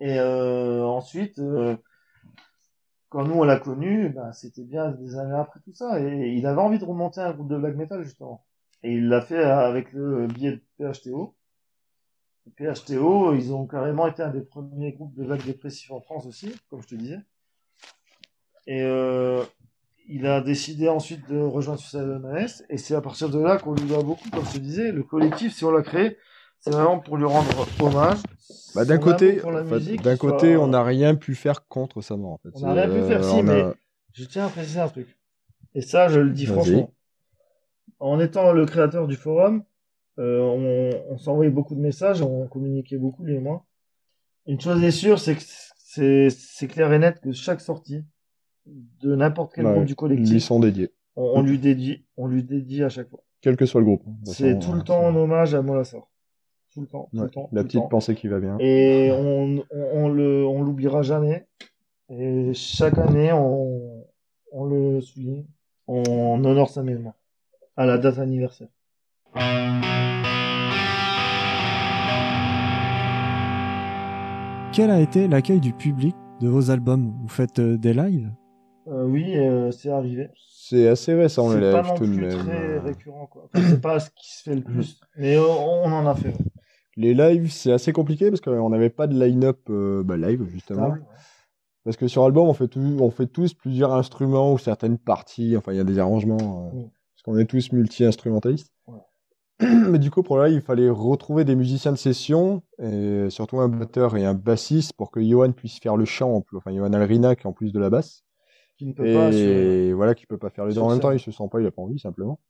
Et 0.00 0.18
euh, 0.18 0.84
ensuite, 0.84 1.38
euh, 1.38 1.76
quand 3.12 3.24
nous 3.24 3.34
on 3.34 3.44
l'a 3.44 3.58
connu, 3.58 4.08
ben, 4.08 4.32
c'était 4.32 4.64
bien 4.64 4.90
des 4.90 5.18
années 5.18 5.36
après 5.36 5.60
tout 5.60 5.74
ça. 5.74 6.00
Et 6.00 6.32
il 6.32 6.46
avait 6.46 6.62
envie 6.62 6.78
de 6.78 6.84
remonter 6.84 7.20
un 7.20 7.32
groupe 7.32 7.48
de 7.48 7.58
black 7.58 7.76
metal 7.76 8.02
justement. 8.02 8.42
Et 8.82 8.94
il 8.94 9.08
l'a 9.08 9.20
fait 9.20 9.44
avec 9.44 9.92
le 9.92 10.26
biais 10.28 10.52
de 10.52 10.62
PHTO. 10.78 11.36
PHTO, 12.56 13.34
ils 13.34 13.52
ont 13.52 13.66
carrément 13.66 14.06
été 14.06 14.22
un 14.22 14.30
des 14.30 14.40
premiers 14.40 14.92
groupes 14.92 15.14
de 15.14 15.24
black 15.24 15.44
dépressif 15.44 15.90
en 15.90 16.00
France 16.00 16.24
aussi, 16.24 16.54
comme 16.70 16.80
je 16.80 16.88
te 16.88 16.94
disais. 16.94 17.20
Et 18.66 18.82
euh, 18.82 19.44
il 20.08 20.26
a 20.26 20.40
décidé 20.40 20.88
ensuite 20.88 21.28
de 21.28 21.38
rejoindre 21.38 21.80
Suicide 21.80 22.00
Albanese. 22.00 22.64
Et 22.70 22.78
c'est 22.78 22.94
à 22.94 23.02
partir 23.02 23.28
de 23.28 23.38
là 23.38 23.58
qu'on 23.58 23.74
lui 23.74 23.86
doit 23.86 24.02
beaucoup, 24.02 24.30
comme 24.30 24.44
je 24.46 24.52
te 24.52 24.58
disais. 24.58 24.90
Le 24.90 25.02
collectif, 25.02 25.54
si 25.54 25.66
on 25.66 25.70
l'a 25.70 25.82
créé, 25.82 26.16
c'est 26.62 26.70
vraiment 26.70 26.98
pour 26.98 27.16
lui 27.16 27.24
rendre 27.24 27.66
hommage. 27.80 28.18
Bah, 28.74 28.84
d'un 28.86 28.98
côté, 28.98 29.40
d'un 30.02 30.16
côté, 30.16 30.54
soit- 30.54 30.62
on 30.64 30.68
n'a 30.68 30.82
rien 30.82 31.14
pu 31.14 31.34
faire 31.34 31.66
contre 31.68 32.00
sa 32.00 32.16
mort. 32.16 32.32
En 32.32 32.38
fait. 32.38 32.48
On 32.54 32.60
n'a 32.60 32.72
rien 32.72 32.88
pu 32.88 33.06
faire, 33.06 33.20
euh, 33.22 33.30
si, 33.30 33.38
a- 33.40 33.42
mais- 33.42 33.64
Je 34.14 34.24
tiens 34.24 34.46
à 34.46 34.48
préciser 34.48 34.80
un 34.80 34.88
truc. 34.88 35.18
Et 35.74 35.80
ça, 35.82 36.08
je 36.08 36.20
le 36.20 36.30
dis 36.30 36.46
franchement. 36.46 36.90
En 37.98 38.18
étant 38.20 38.52
le 38.52 38.66
créateur 38.66 39.06
du 39.06 39.16
forum, 39.16 39.62
euh, 40.18 40.40
on, 40.40 41.14
on 41.14 41.18
s'envoyait 41.18 41.50
beaucoup 41.50 41.74
de 41.74 41.80
messages, 41.80 42.20
on 42.22 42.46
communiquait 42.46 42.98
beaucoup, 42.98 43.24
lui 43.24 43.34
et 43.36 43.40
moi. 43.40 43.64
Une 44.46 44.60
chose 44.60 44.82
est 44.82 44.90
sûre, 44.90 45.18
c'est 45.18 45.36
que 45.36 45.42
c'est 46.30 46.68
clair 46.68 46.92
et 46.92 46.98
net 46.98 47.20
que 47.20 47.32
chaque 47.32 47.60
sortie 47.60 48.04
de 48.66 49.14
n'importe 49.14 49.52
quel 49.54 49.66
Ouais, 49.66 49.72
groupe 49.72 49.84
du 49.84 49.92
Ils 49.92 49.92
lui 49.92 49.96
collectif, 49.96 50.42
sont 50.42 50.60
dédiés, 50.60 50.90
on, 51.16 51.38
on 51.38 51.42
lui 51.42 51.58
dédie, 51.58 52.04
on 52.16 52.26
lui 52.26 52.42
dédie 52.42 52.82
à 52.82 52.88
chaque 52.88 53.08
fois. 53.08 53.20
quel 53.40 53.56
que 53.56 53.66
soit 53.66 53.80
le 53.80 53.86
groupe. 53.86 54.04
Toute 54.24 54.34
C'est 54.34 54.58
tout 54.58 54.72
le 54.72 54.80
euh, 54.80 54.82
temps 54.82 55.04
en 55.06 55.14
hommage 55.16 55.54
à 55.54 55.62
Molassar. 55.62 56.02
Tout 56.74 56.80
le 56.80 56.86
temps, 56.86 57.08
tout 57.12 57.18
ouais, 57.18 57.24
le 57.24 57.30
temps. 57.30 57.48
La 57.52 57.60
tout 57.60 57.64
le 57.64 57.64
petite 57.64 57.80
temps. 57.80 57.88
pensée 57.88 58.14
qui 58.14 58.28
va 58.28 58.40
bien. 58.40 58.56
Et 58.58 59.10
on, 59.12 59.58
on, 59.70 59.86
on 59.92 60.08
le, 60.08 60.46
on 60.46 60.62
l'oubliera 60.62 61.02
jamais. 61.02 61.46
Et 62.08 62.52
chaque 62.54 62.96
année, 62.98 63.32
on, 63.32 64.04
on 64.52 64.64
le 64.64 65.00
souligne. 65.00 65.44
On 65.86 66.42
honore 66.44 66.70
sa 66.70 66.82
mémoire. 66.82 67.14
À 67.76 67.84
la 67.86 67.98
date 67.98 68.18
anniversaire. 68.18 68.68
Quel 74.72 74.90
a 74.90 75.00
été 75.00 75.28
l'accueil 75.28 75.60
du 75.60 75.74
public 75.74 76.14
de 76.40 76.48
vos 76.48 76.70
albums? 76.70 77.12
Vous 77.22 77.28
faites 77.28 77.58
euh, 77.58 77.76
des 77.76 77.92
lives? 77.92 78.30
Euh, 78.88 79.04
oui, 79.04 79.36
euh, 79.36 79.70
c'est 79.70 79.90
arrivé. 79.90 80.30
C'est 80.34 80.88
assez 80.88 81.12
récent, 81.12 81.50
C'est 81.50 81.60
le 81.60 81.72
pas 81.72 81.82
live, 81.82 81.92
tout 81.96 82.06
de 82.06 82.14
plus 82.14 82.26
même. 82.26 82.38
très 82.38 82.56
euh. 82.70 82.80
récurrent, 82.80 83.26
quoi. 83.26 83.44
Enfin, 83.54 83.66
c'est 83.68 83.80
pas 83.80 84.00
ce 84.00 84.10
qui 84.10 84.34
se 84.34 84.42
fait 84.42 84.54
le 84.54 84.62
plus. 84.62 84.98
Mais 85.18 85.36
euh, 85.36 85.42
on 85.46 85.92
en 85.92 86.06
a 86.06 86.14
fait. 86.14 86.28
ouais. 86.28 86.34
Les 86.96 87.14
lives, 87.14 87.50
c'est 87.50 87.72
assez 87.72 87.92
compliqué 87.92 88.28
parce 88.30 88.40
qu'on 88.40 88.68
n'avait 88.70 88.90
pas 88.90 89.06
de 89.06 89.18
line-up 89.18 89.60
euh, 89.70 90.02
bah, 90.02 90.16
live, 90.16 90.44
justement. 90.50 90.90
Ouais. 90.90 90.98
Parce 91.84 91.96
que 91.96 92.06
sur 92.06 92.24
album, 92.24 92.46
on 92.48 92.54
fait, 92.54 92.68
tout, 92.68 92.80
on 93.00 93.10
fait 93.10 93.26
tous 93.26 93.54
plusieurs 93.54 93.92
instruments 93.92 94.52
ou 94.52 94.58
certaines 94.58 94.98
parties. 94.98 95.56
Enfin, 95.56 95.72
il 95.72 95.78
y 95.78 95.80
a 95.80 95.84
des 95.84 95.98
arrangements. 95.98 96.70
euh, 96.74 96.78
Mm. 96.78 96.90
Parce 97.14 97.22
qu'on 97.36 97.38
est 97.38 97.44
tous 97.46 97.70
multi-instrumentalistes. 97.72 98.72
Ouais. 98.88 98.98
Mais 99.90 99.98
du 100.00 100.10
coup, 100.10 100.22
pour 100.24 100.38
là, 100.38 100.48
il 100.48 100.60
fallait 100.60 100.90
retrouver 100.90 101.44
des 101.44 101.54
musiciens 101.54 101.92
de 101.92 101.96
session, 101.96 102.62
et 102.80 103.26
surtout 103.30 103.60
un 103.60 103.68
batteur 103.68 104.16
et 104.16 104.24
un 104.24 104.34
bassiste 104.34 104.92
pour 104.94 105.10
que 105.12 105.20
Johan 105.22 105.52
puisse 105.52 105.78
faire 105.78 105.96
le 105.96 106.04
chant, 106.04 106.32
en 106.34 106.40
plus- 106.40 106.56
enfin 106.56 106.74
Johan 106.74 106.92
Alrinac 106.92 107.46
en 107.46 107.52
plus 107.52 107.72
de 107.72 107.78
la 107.78 107.90
basse, 107.90 108.24
Qui 108.76 108.86
ne 108.86 108.92
peut 108.92 109.04
pas 109.14 109.26
assurer. 109.28 109.86
et 109.88 109.92
voilà, 109.92 110.14
qui 110.16 110.26
peut 110.26 110.36
pas 110.38 110.50
faire 110.50 110.64
les 110.64 110.70
deux 110.70 110.80
Sur 110.80 110.86
en 110.86 110.90
même 110.90 110.98
temps, 111.00 111.12
il 111.12 111.20
se 111.20 111.30
sent 111.30 111.44
pas, 111.50 111.60
il 111.60 111.66
a 111.66 111.70
pas 111.70 111.82
envie 111.82 111.98
simplement. 112.00 112.40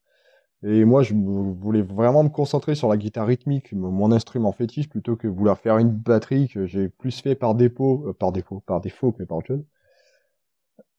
Et 0.64 0.84
moi, 0.84 1.02
je 1.02 1.14
voulais 1.14 1.82
vraiment 1.82 2.22
me 2.22 2.28
concentrer 2.28 2.76
sur 2.76 2.88
la 2.88 2.96
guitare 2.96 3.26
rythmique, 3.26 3.72
mon 3.72 4.12
instrument 4.12 4.52
fétiche, 4.52 4.88
plutôt 4.88 5.16
que 5.16 5.26
vouloir 5.26 5.58
faire 5.58 5.78
une 5.78 5.90
batterie 5.90 6.48
que 6.48 6.66
j'ai 6.66 6.88
plus 6.88 7.20
fait 7.20 7.34
par 7.34 7.56
dépôt, 7.56 8.04
euh, 8.06 8.12
par 8.12 8.30
défaut, 8.30 8.62
par 8.64 8.80
défaut 8.80 9.10
que 9.10 9.24
par 9.24 9.38
autre 9.38 9.48
chose. 9.48 9.64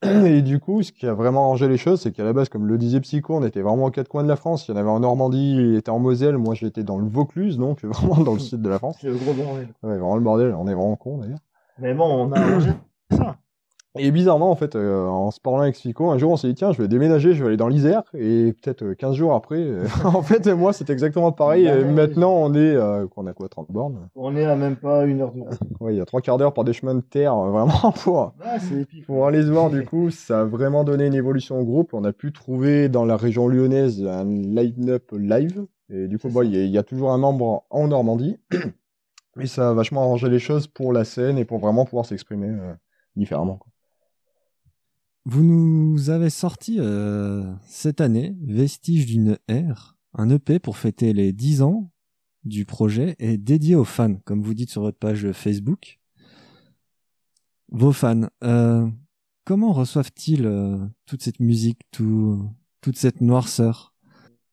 Et 0.25 0.41
du 0.41 0.59
coup, 0.59 0.83
ce 0.83 0.91
qui 0.91 1.07
a 1.07 1.13
vraiment 1.13 1.45
arrangé 1.45 1.69
les 1.69 1.77
choses, 1.77 2.01
c'est 2.01 2.11
qu'à 2.11 2.25
la 2.25 2.33
base, 2.33 2.49
comme 2.49 2.67
le 2.67 2.77
disait 2.77 2.99
Psycho, 2.99 3.35
on 3.35 3.45
était 3.45 3.61
vraiment 3.61 3.85
aux 3.85 3.91
quatre 3.91 4.09
coins 4.09 4.23
de 4.23 4.27
la 4.27 4.35
France. 4.35 4.67
Il 4.67 4.71
y 4.71 4.73
en 4.73 4.77
avait 4.77 4.89
en 4.89 4.99
Normandie, 4.99 5.55
il 5.57 5.75
était 5.75 5.91
en 5.91 5.99
Moselle, 5.99 6.37
moi 6.37 6.55
j'étais 6.55 6.83
dans 6.83 6.97
le 6.97 7.07
Vaucluse, 7.07 7.57
donc 7.57 7.83
vraiment 7.85 8.21
dans 8.21 8.33
le 8.33 8.39
sud 8.39 8.61
de 8.61 8.69
la 8.69 8.79
France. 8.79 8.97
C'est 8.99 9.07
le 9.07 9.15
gros 9.15 9.33
bordel. 9.33 9.69
Ouais, 9.81 9.97
vraiment 9.97 10.15
le 10.15 10.21
bordel, 10.21 10.53
on 10.55 10.67
est 10.67 10.73
vraiment 10.73 10.97
con 10.97 11.19
d'ailleurs. 11.19 11.39
Mais 11.79 11.93
bon, 11.93 12.27
on 12.27 12.31
a 12.33 12.39
arrangé 12.39 12.71
ça. 13.11 13.37
Et 13.99 14.09
bizarrement, 14.09 14.49
en 14.49 14.55
fait, 14.55 14.75
euh, 14.75 15.05
en 15.05 15.29
se 15.29 15.39
parlant 15.39 15.59
avec 15.59 15.75
Fico, 15.75 16.09
un 16.09 16.17
jour, 16.17 16.31
on 16.31 16.35
s'est 16.35 16.47
dit, 16.47 16.55
tiens, 16.55 16.71
je 16.71 16.81
vais 16.81 16.87
déménager, 16.87 17.33
je 17.35 17.41
vais 17.43 17.49
aller 17.49 17.57
dans 17.57 17.67
l'Isère. 17.67 18.01
Et 18.15 18.53
peut-être 18.53 18.83
euh, 18.83 18.95
15 18.95 19.15
jours 19.15 19.35
après, 19.35 19.57
euh, 19.61 19.85
en 20.03 20.23
fait, 20.23 20.47
moi, 20.47 20.73
c'est 20.73 20.89
exactement 20.89 21.31
pareil. 21.31 21.65
Bah 21.65 21.77
Et 21.79 21.83
maintenant, 21.85 22.33
on 22.33 22.55
est, 22.55 22.57
euh, 22.75 23.05
qu'on 23.07 23.27
a 23.27 23.33
quoi, 23.33 23.49
30 23.49 23.71
bornes? 23.71 24.09
On 24.15 24.35
est 24.35 24.45
à 24.45 24.55
même 24.55 24.77
pas 24.77 25.05
une 25.05 25.21
heure 25.21 25.31
de. 25.31 25.41
Ouais, 25.79 25.93
il 25.93 25.97
y 25.97 26.01
a 26.01 26.05
trois 26.05 26.21
quarts 26.21 26.39
d'heure 26.39 26.53
par 26.55 26.63
des 26.63 26.73
chemins 26.73 26.95
de 26.95 27.01
terre, 27.01 27.37
euh, 27.37 27.51
vraiment, 27.51 27.91
pour, 28.03 28.33
Ah, 28.43 28.57
c'est 28.59 28.81
épique. 28.81 29.05
pour 29.05 29.27
aller 29.27 29.43
se 29.43 29.51
voir, 29.51 29.69
du 29.69 29.85
coup, 29.85 30.09
ça 30.09 30.41
a 30.41 30.43
vraiment 30.43 30.83
donné 30.83 31.05
une 31.05 31.13
évolution 31.13 31.59
au 31.59 31.63
groupe. 31.63 31.93
On 31.93 32.03
a 32.03 32.13
pu 32.13 32.31
trouver 32.33 32.89
dans 32.89 33.05
la 33.05 33.15
région 33.15 33.47
lyonnaise 33.47 34.03
un 34.03 34.25
line-up 34.25 35.11
live. 35.11 35.65
Et 35.91 36.07
du 36.07 36.17
coup, 36.17 36.29
il 36.43 36.55
y, 36.55 36.57
a- 36.57 36.63
il 36.63 36.71
y 36.71 36.77
a 36.79 36.83
toujours 36.83 37.11
un 37.11 37.19
membre 37.19 37.65
en 37.69 37.87
Normandie. 37.89 38.39
Mais 39.35 39.45
ça 39.45 39.69
a 39.69 39.73
vachement 39.73 40.01
arrangé 40.01 40.29
les 40.29 40.39
choses 40.39 40.65
pour 40.67 40.93
la 40.93 41.03
scène 41.03 41.37
et 41.37 41.45
pour 41.45 41.59
vraiment 41.59 41.85
pouvoir 41.85 42.05
s'exprimer 42.07 42.47
euh, 42.49 42.73
différemment. 43.15 43.57
quoi. 43.57 43.67
Vous 45.25 45.43
nous 45.43 46.09
avez 46.09 46.29
sorti 46.29 46.77
euh, 46.79 47.43
cette 47.65 48.01
année 48.01 48.35
Vestige 48.41 49.05
d'une 49.05 49.37
ère, 49.47 49.97
un 50.13 50.29
EP 50.29 50.59
pour 50.59 50.77
fêter 50.77 51.13
les 51.13 51.31
10 51.31 51.61
ans 51.61 51.89
du 52.43 52.65
projet 52.65 53.15
et 53.19 53.37
dédié 53.37 53.75
aux 53.75 53.85
fans, 53.85 54.15
comme 54.25 54.41
vous 54.41 54.53
dites 54.53 54.69
sur 54.69 54.81
votre 54.81 54.97
page 54.97 55.31
Facebook. 55.31 55.99
Vos 57.71 57.93
fans, 57.93 58.27
euh, 58.43 58.85
comment 59.45 59.71
reçoivent-ils 59.71 60.45
euh, 60.45 60.77
toute 61.05 61.23
cette 61.23 61.39
musique, 61.39 61.79
tout, 61.91 62.45
toute 62.81 62.97
cette 62.97 63.21
noirceur? 63.21 63.93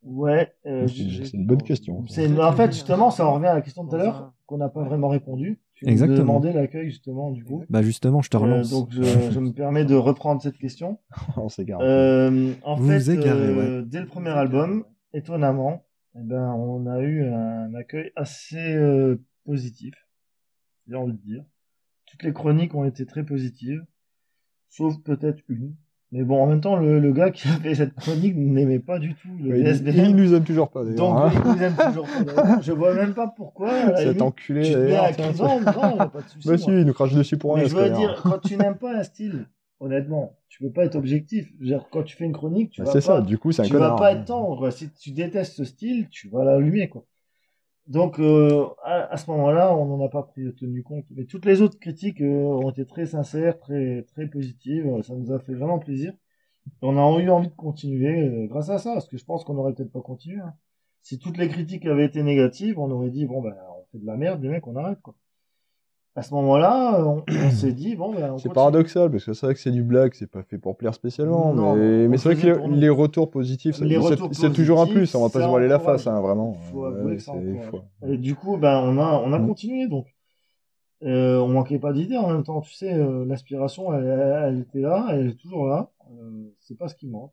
Ouais. 0.04 0.54
euh, 0.66 0.86
C'est- 0.86 1.34
une 1.34 1.46
bonne 1.46 1.62
question. 1.62 2.06
C'est 2.08 2.26
une- 2.26 2.40
en 2.40 2.52
fait 2.52 2.72
justement 2.72 3.10
ça 3.10 3.26
en 3.26 3.34
revient 3.34 3.46
à 3.48 3.54
la 3.54 3.60
question 3.60 3.84
de 3.84 3.90
tout 3.90 3.96
à 3.96 3.98
l'heure 3.98 4.32
qu'on 4.46 4.56
n'a 4.58 4.68
pas 4.68 4.84
vraiment 4.84 5.08
répondu. 5.08 5.60
Tu 5.80 5.88
Exactement. 5.88 6.18
demandais 6.18 6.52
l'accueil 6.52 6.90
justement 6.90 7.30
du 7.30 7.42
coup. 7.42 7.64
Bah 7.70 7.80
justement, 7.80 8.20
je 8.20 8.28
te 8.28 8.36
Euh, 8.36 8.40
relance. 8.40 8.68
donc 8.70 8.90
je, 8.92 9.02
je 9.02 9.40
me 9.40 9.50
permets 9.52 9.86
de 9.86 9.94
reprendre 9.94 10.42
cette 10.42 10.58
question. 10.58 10.98
on 11.38 11.48
s'égare. 11.48 11.80
Euh, 11.80 12.52
en 12.62 12.74
Vous 12.76 12.86
fait, 12.86 12.98
vous 12.98 13.10
égarez, 13.12 13.48
euh, 13.48 13.82
dès 13.82 14.00
le 14.00 14.06
premier 14.06 14.28
album, 14.30 14.84
étonnamment, 15.14 15.86
eh 16.16 16.22
ben 16.22 16.52
on 16.52 16.86
a 16.86 17.00
eu 17.00 17.24
un 17.24 17.72
accueil 17.74 18.12
assez 18.14 18.58
euh, 18.74 19.16
positif, 19.46 19.94
j'ai 20.86 20.96
envie 20.96 21.14
de 21.14 21.22
dire. 21.22 21.44
Toutes 22.06 22.24
les 22.24 22.32
chroniques 22.34 22.74
ont 22.74 22.84
été 22.84 23.06
très 23.06 23.24
positives, 23.24 23.82
sauf 24.68 24.94
peut-être 25.02 25.40
une. 25.48 25.74
Mais 26.12 26.24
bon, 26.24 26.42
en 26.42 26.46
même 26.46 26.60
temps, 26.60 26.76
le, 26.76 26.98
le 26.98 27.12
gars 27.12 27.30
qui 27.30 27.46
a 27.48 27.52
fait 27.52 27.74
cette 27.76 27.94
chronique 27.94 28.34
n'aimait 28.36 28.80
pas 28.80 28.98
du 28.98 29.14
tout 29.14 29.28
le 29.38 29.50
Ouais, 29.50 29.60
il, 29.60 29.64
VSBM. 29.64 30.04
il 30.06 30.16
nous 30.16 30.34
aime 30.34 30.44
toujours 30.44 30.70
pas 30.70 30.82
d'ailleurs. 30.84 30.96
Donc, 30.96 31.16
hein. 31.18 31.30
il 31.32 31.40
nous 31.52 31.62
aime 31.62 31.76
toujours 31.76 32.06
pas. 32.34 32.60
Je 32.60 32.72
vois 32.72 32.94
même 32.94 33.14
pas 33.14 33.28
pourquoi. 33.28 33.96
Cet 33.96 34.18
limite, 34.18 34.22
enculé. 34.22 34.62
tu 34.62 34.72
te 34.72 34.78
mets 34.78 34.96
à 34.96 35.12
tiens, 35.12 35.32
crier, 35.32 35.44
non, 35.44 35.60
pas 36.08 36.22
de 36.22 36.28
souci. 36.28 36.48
Bah 36.48 36.58
si, 36.58 36.70
il 36.70 36.84
nous 36.84 36.92
crache 36.92 37.14
dessus 37.14 37.36
pour 37.38 37.54
rien. 37.54 37.64
Mais 37.64 37.68
je 37.70 37.76
veux 37.76 37.90
dire, 37.90 38.20
quand 38.22 38.38
tu 38.38 38.56
n'aimes 38.56 38.76
pas 38.76 38.96
un 38.98 39.02
style, 39.04 39.46
honnêtement, 39.78 40.36
tu 40.48 40.62
peux 40.64 40.70
pas 40.70 40.84
être 40.84 40.96
objectif. 40.96 41.52
Dire, 41.60 41.86
quand 41.90 42.02
tu 42.02 42.16
fais 42.16 42.24
une 42.24 42.32
chronique, 42.32 42.70
tu 42.72 42.82
Bah, 42.82 42.86
vas 42.86 42.92
c'est 42.92 43.06
pas, 43.06 43.16
ça, 43.18 43.20
du 43.22 43.38
coup, 43.38 43.52
c'est 43.52 43.62
un 43.62 43.64
tu 43.66 43.72
connard. 43.72 43.92
vas 43.92 43.96
pas 43.98 44.12
être 44.12 44.24
tendre. 44.24 44.70
Si 44.70 44.90
tu 44.90 45.12
détestes 45.12 45.54
ce 45.54 45.64
style, 45.64 46.08
tu 46.10 46.28
vas 46.28 46.44
l'allumer, 46.44 46.88
quoi. 46.88 47.04
Donc, 47.90 48.18
euh, 48.20 48.66
à, 48.84 49.12
à 49.12 49.16
ce 49.18 49.30
moment-là, 49.30 49.74
on 49.76 49.86
n'en 49.86 50.04
a 50.06 50.08
pas 50.08 50.22
pris 50.22 50.54
tenu 50.56 50.82
compte. 50.82 51.06
Mais 51.10 51.26
toutes 51.26 51.44
les 51.46 51.60
autres 51.62 51.78
critiques 51.78 52.22
euh, 52.22 52.44
ont 52.44 52.70
été 52.70 52.86
très 52.86 53.06
sincères, 53.06 53.58
très, 53.60 54.04
très 54.04 54.26
positives. 54.28 54.86
Ça 55.02 55.14
nous 55.14 55.32
a 55.32 55.40
fait 55.40 55.54
vraiment 55.54 55.78
plaisir. 55.78 56.14
On 56.82 56.96
a 56.98 57.20
eu 57.22 57.30
envie 57.30 57.48
de 57.48 57.54
continuer 57.54 58.20
euh, 58.28 58.46
grâce 58.48 58.70
à 58.70 58.78
ça, 58.78 58.92
parce 58.94 59.08
que 59.08 59.18
je 59.18 59.24
pense 59.24 59.44
qu'on 59.44 59.56
aurait 59.58 59.74
peut-être 59.74 59.92
pas 59.92 60.02
continué. 60.02 60.40
hein. 60.40 60.54
Si 61.02 61.18
toutes 61.18 61.38
les 61.38 61.48
critiques 61.48 61.86
avaient 61.86 62.06
été 62.06 62.22
négatives, 62.22 62.78
on 62.78 62.90
aurait 62.90 63.10
dit 63.10 63.26
bon 63.26 63.42
ben 63.42 63.54
on 63.78 63.84
fait 63.92 63.98
de 63.98 64.06
la 64.06 64.16
merde, 64.16 64.42
les 64.42 64.50
mecs, 64.50 64.66
on 64.66 64.76
arrête 64.76 65.00
quoi. 65.02 65.14
À 66.16 66.22
ce 66.22 66.34
moment-là, 66.34 67.04
on, 67.06 67.24
on 67.46 67.50
s'est 67.50 67.72
dit 67.72 67.94
bon 67.94 68.12
ben 68.12 68.36
C'est 68.38 68.52
paradoxal 68.52 69.10
parce 69.10 69.24
que 69.24 69.32
c'est 69.32 69.46
vrai 69.46 69.54
que 69.54 69.60
c'est 69.60 69.70
du 69.70 69.84
blague, 69.84 70.12
c'est 70.14 70.26
pas 70.30 70.42
fait 70.42 70.58
pour 70.58 70.76
plaire 70.76 70.92
spécialement, 70.94 71.54
Non, 71.54 71.76
mais, 71.76 72.18
c'est 72.18 72.34
vrai 72.34 72.36
que 72.36 72.68
les, 72.68 72.88
retours 72.88 73.30
positifs, 73.30 73.76
c'est- 73.76 74.52
toujours 74.52 74.80
un 74.80 74.86
plus, 74.86 75.14
on 75.14 75.22
va 75.22 75.28
pas 75.30 75.42
se 75.42 75.48
voiler 75.48 75.68
la 75.68 75.78
face, 75.78 76.06
hein, 76.06 76.20
vraiment. 76.20 76.54
Faut 76.54 76.82
Ouais, 76.82 76.88
avouer 76.88 77.16
que 77.16 77.22
ça 77.22 77.32
faut- 77.70 77.82
Et 78.08 78.16
du 78.16 78.34
coup, 78.34 78.56
ben 78.56 78.80
on 78.84 78.98
a 78.98 79.22
on 79.24 79.32
a 79.32 79.38
Mm. 79.38 79.46
continué 79.46 79.88
donc. 79.88 80.06
Euh, 81.02 81.38
on 81.38 81.48
manquait 81.48 81.78
pas 81.78 81.94
d'idées 81.94 82.18
en 82.18 82.28
même 82.30 82.42
temps, 82.44 82.60
tu 82.60 82.74
sais, 82.74 82.92
euh, 82.92 83.24
l'aspiration 83.24 83.94
elle, 83.94 84.60
était 84.60 84.80
là, 84.80 85.06
elle 85.12 85.28
est 85.28 85.34
toujours 85.40 85.66
là. 85.66 85.90
Euh, 86.10 86.52
c'est 86.58 86.76
pas 86.76 86.88
ce 86.88 86.94
qui 86.94 87.06
manque. 87.06 87.32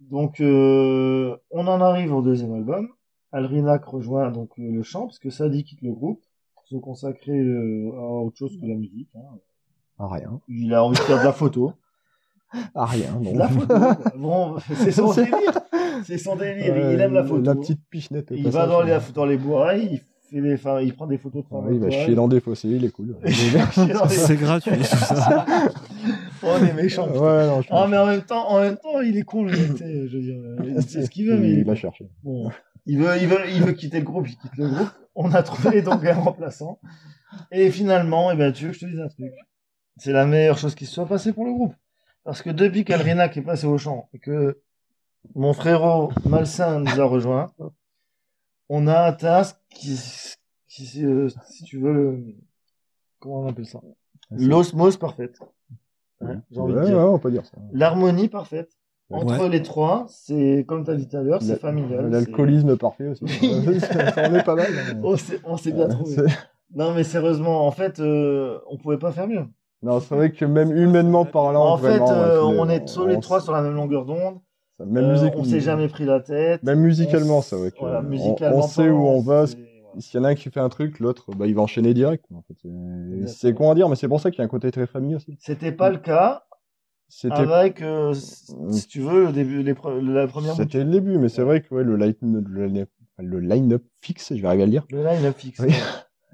Donc 0.00 0.36
on 0.40 1.66
en 1.66 1.80
arrive 1.80 2.14
au 2.14 2.20
deuxième 2.22 2.54
album. 2.54 2.88
Alrinac 3.32 3.84
rejoint 3.86 4.30
donc 4.30 4.50
le 4.56 4.82
chant 4.82 5.06
parce 5.06 5.18
que 5.18 5.30
Sadi 5.30 5.64
quitte 5.64 5.82
le 5.82 5.92
groupe 5.92 6.22
se 6.68 6.76
consacrer 6.76 7.38
euh, 7.38 7.90
à 7.96 8.22
autre 8.22 8.36
chose 8.36 8.58
que 8.60 8.66
la 8.66 8.74
musique. 8.74 9.08
hein. 9.16 9.38
Ah, 9.98 10.08
rien. 10.10 10.40
Il 10.48 10.74
a 10.74 10.84
envie 10.84 10.96
de 10.96 11.02
faire 11.02 11.18
de 11.20 11.24
la 11.24 11.32
photo. 11.32 11.72
Ah, 12.74 12.84
rien, 12.86 13.18
non. 13.22 13.34
La 13.34 13.48
photo. 13.48 13.74
Bon, 14.16 14.56
c'est 14.74 14.92
son 14.92 15.12
délire. 15.12 15.58
C'est 16.04 16.18
son 16.18 16.36
délire. 16.36 16.76
il 16.92 17.00
aime 17.00 17.14
la 17.14 17.24
photo. 17.24 17.42
La 17.42 17.54
petite 17.54 17.80
pichenette. 17.90 18.28
Il 18.30 18.48
va 18.50 18.66
dans 18.66 18.82
les, 18.82 18.98
dans 19.14 19.24
les 19.24 19.36
bois, 19.38 19.74
il 19.74 20.00
fait 20.30 20.40
des, 20.40 20.54
enfin, 20.54 20.80
il 20.80 20.92
prend 20.94 21.06
des 21.06 21.18
photos 21.18 21.44
de 21.44 21.48
femmes. 21.48 21.66
Ouais, 21.66 21.74
il 21.74 21.80
va 21.80 21.86
à 21.86 21.90
chier 21.90 22.14
dans 22.14 22.28
des 22.28 22.40
fossés, 22.40 22.68
il 22.68 22.84
est 22.84 22.90
cool. 22.90 23.16
C'est 24.08 24.36
gratuit 24.36 24.72
tout 24.76 24.84
ça. 24.84 25.46
On 26.42 26.64
est 26.64 26.72
méchant. 26.74 27.06
putain. 27.06 27.20
ouais, 27.20 27.46
non, 27.46 27.62
je 27.62 27.68
Ah, 27.70 27.86
mais 27.88 27.96
en 27.96 28.06
même 28.06 28.22
temps, 28.22 28.48
en 28.50 28.60
même 28.60 28.76
temps, 28.76 29.00
il 29.00 29.16
est 29.16 29.22
con, 29.22 29.48
je 29.48 29.54
veux 29.56 29.74
dire, 30.20 30.82
sait 30.82 31.02
ce 31.06 31.10
qu'il 31.10 31.26
veut, 31.28 31.38
mais 31.38 31.48
il, 31.50 31.58
est 31.58 31.62
il 31.62 31.70
a 31.70 31.72
con. 31.72 31.74
cherché. 31.76 32.08
Bon, 32.22 32.50
il 32.86 32.98
veut, 32.98 33.16
il 33.20 33.26
veut, 33.28 33.38
il 33.54 33.62
veut 33.62 33.72
quitter 33.72 33.98
le 33.98 34.04
groupe, 34.04 34.28
il 34.28 34.36
quitte 34.36 34.56
le 34.58 34.68
groupe. 34.68 34.88
On 35.16 35.32
a 35.32 35.42
trouvé 35.42 35.82
donc 35.82 36.04
un 36.04 36.14
remplaçant. 36.20 36.78
Et 37.50 37.70
finalement, 37.70 38.30
eh 38.30 38.36
ben, 38.36 38.52
tu 38.52 38.64
veux 38.66 38.70
que 38.70 38.76
je 38.76 38.80
te 38.80 38.90
dise 38.90 39.00
un 39.00 39.08
truc? 39.08 39.32
C'est 39.96 40.12
la 40.12 40.26
meilleure 40.26 40.58
chose 40.58 40.74
qui 40.74 40.86
se 40.86 40.92
soit 40.94 41.06
passée 41.06 41.32
pour 41.32 41.44
le 41.46 41.52
groupe. 41.52 41.74
Parce 42.22 42.42
que 42.42 42.50
depuis 42.50 42.84
qu'Alrenac 42.84 43.36
est 43.36 43.42
passé 43.42 43.66
au 43.66 43.78
champ 43.78 44.08
et 44.12 44.18
que 44.18 44.60
mon 45.34 45.52
frérot 45.52 46.12
Malsain 46.24 46.80
nous 46.80 47.00
a 47.00 47.04
rejoint, 47.04 47.52
on 48.68 48.86
a 48.86 48.98
atteint 49.00 49.42
ce 49.44 49.54
qui, 49.70 49.98
qui 50.68 51.04
euh, 51.04 51.28
si 51.50 51.64
tu 51.64 51.78
veux, 51.78 52.22
comment 53.18 53.40
on 53.40 53.48
appelle 53.48 53.66
ça? 53.66 53.80
L'osmose 54.30 54.96
parfaite. 54.96 55.38
J'ai 56.50 56.60
envie 56.60 56.74
de 56.74 56.78
Ouais, 56.78 56.86
dire. 56.86 56.96
ouais, 56.98 57.02
on 57.04 57.18
peut 57.18 57.30
dire 57.30 57.44
ça. 57.46 57.56
L'harmonie 57.72 58.28
parfaite. 58.28 58.70
Entre 59.10 59.40
Ouais. 59.42 59.48
les 59.48 59.62
trois, 59.62 60.06
c'est, 60.08 60.64
comme 60.66 60.84
tu 60.84 60.90
as 60.90 60.94
dit 60.96 61.06
tout 61.08 61.16
à 61.16 61.22
l'heure, 61.22 61.40
c'est 61.40 61.60
familial. 61.60 62.10
L'alcoolisme 62.10 62.76
parfait 62.76 63.08
aussi. 63.08 63.24
Ça 63.80 64.28
en 64.28 64.34
est 64.34 64.42
pas 64.44 64.56
mal. 64.56 64.66
hein. 64.66 65.00
On 65.44 65.56
s'est, 65.56 65.70
bien 65.72 65.86
trouvé. 65.88 66.16
Non, 66.74 66.92
mais 66.92 67.04
sérieusement, 67.04 67.66
en 67.66 67.70
fait, 67.70 68.00
euh, 68.00 68.58
on 68.68 68.76
pouvait 68.76 68.98
pas 68.98 69.12
faire 69.12 69.28
mieux. 69.28 69.44
Non, 69.82 70.00
c'est 70.00 70.14
vrai 70.14 70.32
que 70.32 70.44
même 70.44 70.76
humainement 70.76 71.24
parlant, 71.24 71.66
en 71.72 71.78
fait, 71.78 71.98
vraiment, 71.98 72.10
euh, 72.10 72.42
ouais, 72.48 72.56
on 72.58 72.68
est 72.68 72.84
tous 72.92 73.06
les 73.06 73.20
trois 73.20 73.40
sur 73.40 73.52
la 73.52 73.62
même 73.62 73.74
longueur 73.74 74.04
d'onde. 74.06 74.38
Même 74.84 75.04
Euh, 75.04 75.12
musique, 75.12 75.32
on 75.36 75.44
s'est 75.44 75.60
jamais 75.60 75.86
pris 75.88 76.04
la 76.04 76.20
tête. 76.20 76.62
Même 76.64 76.80
musicalement, 76.80 77.40
c'est 77.42 77.56
vrai 77.56 77.70
que 77.70 77.78
voilà, 77.78 78.00
on- 78.00 78.08
musicalement 78.08 78.58
on 78.58 78.62
sait 78.62 78.88
où 78.90 79.06
on 79.06 79.20
va. 79.20 79.44
S'il 79.46 80.20
y 80.20 80.22
en 80.22 80.24
a 80.24 80.28
un 80.30 80.34
qui 80.34 80.50
fait 80.50 80.60
un 80.60 80.68
truc, 80.68 80.98
l'autre, 81.00 81.30
bah, 81.34 81.46
il 81.46 81.54
va 81.54 81.62
enchaîner 81.62 81.94
direct. 81.94 82.24
En 82.34 82.42
fait. 82.42 82.68
C'est- 83.28 83.54
con 83.54 83.70
à 83.70 83.74
dire, 83.74 83.88
mais 83.88 83.96
c'est 83.96 84.08
pour 84.08 84.20
ça 84.20 84.30
qu'il 84.30 84.40
y 84.40 84.42
a 84.42 84.44
un 84.44 84.48
côté 84.48 84.70
très 84.70 84.86
famille 84.86 85.14
aussi. 85.14 85.38
C'était 85.40 85.72
pas 85.72 85.88
le 85.88 85.96
cas 85.98 86.42
avec, 87.30 87.82
euh, 87.82 88.10
s- 88.12 88.54
si 88.70 88.86
tu 88.86 89.00
veux, 89.00 89.26
le 89.26 89.32
début, 89.32 89.62
les 89.62 89.74
pre- 89.74 90.00
la 90.00 90.26
première 90.26 90.54
c'était 90.54 90.84
le 90.84 90.90
début, 90.90 91.18
mais 91.18 91.28
c'est 91.28 91.42
vrai 91.42 91.62
que 91.62 91.74
ouais, 91.74 91.84
le 91.84 91.96
line- 91.96 92.44
le 92.48 92.66
line- 92.66 92.86
le 93.18 93.40
line-up 93.40 93.82
fixe, 94.00 94.34
je 94.34 94.40
vais 94.40 94.48
arriver 94.48 94.64
à 94.64 94.66
le 94.66 94.72
dire. 94.72 94.86
Le 94.90 95.02
line-up 95.04 95.36
fixe. 95.36 95.60
Oui. 95.60 95.72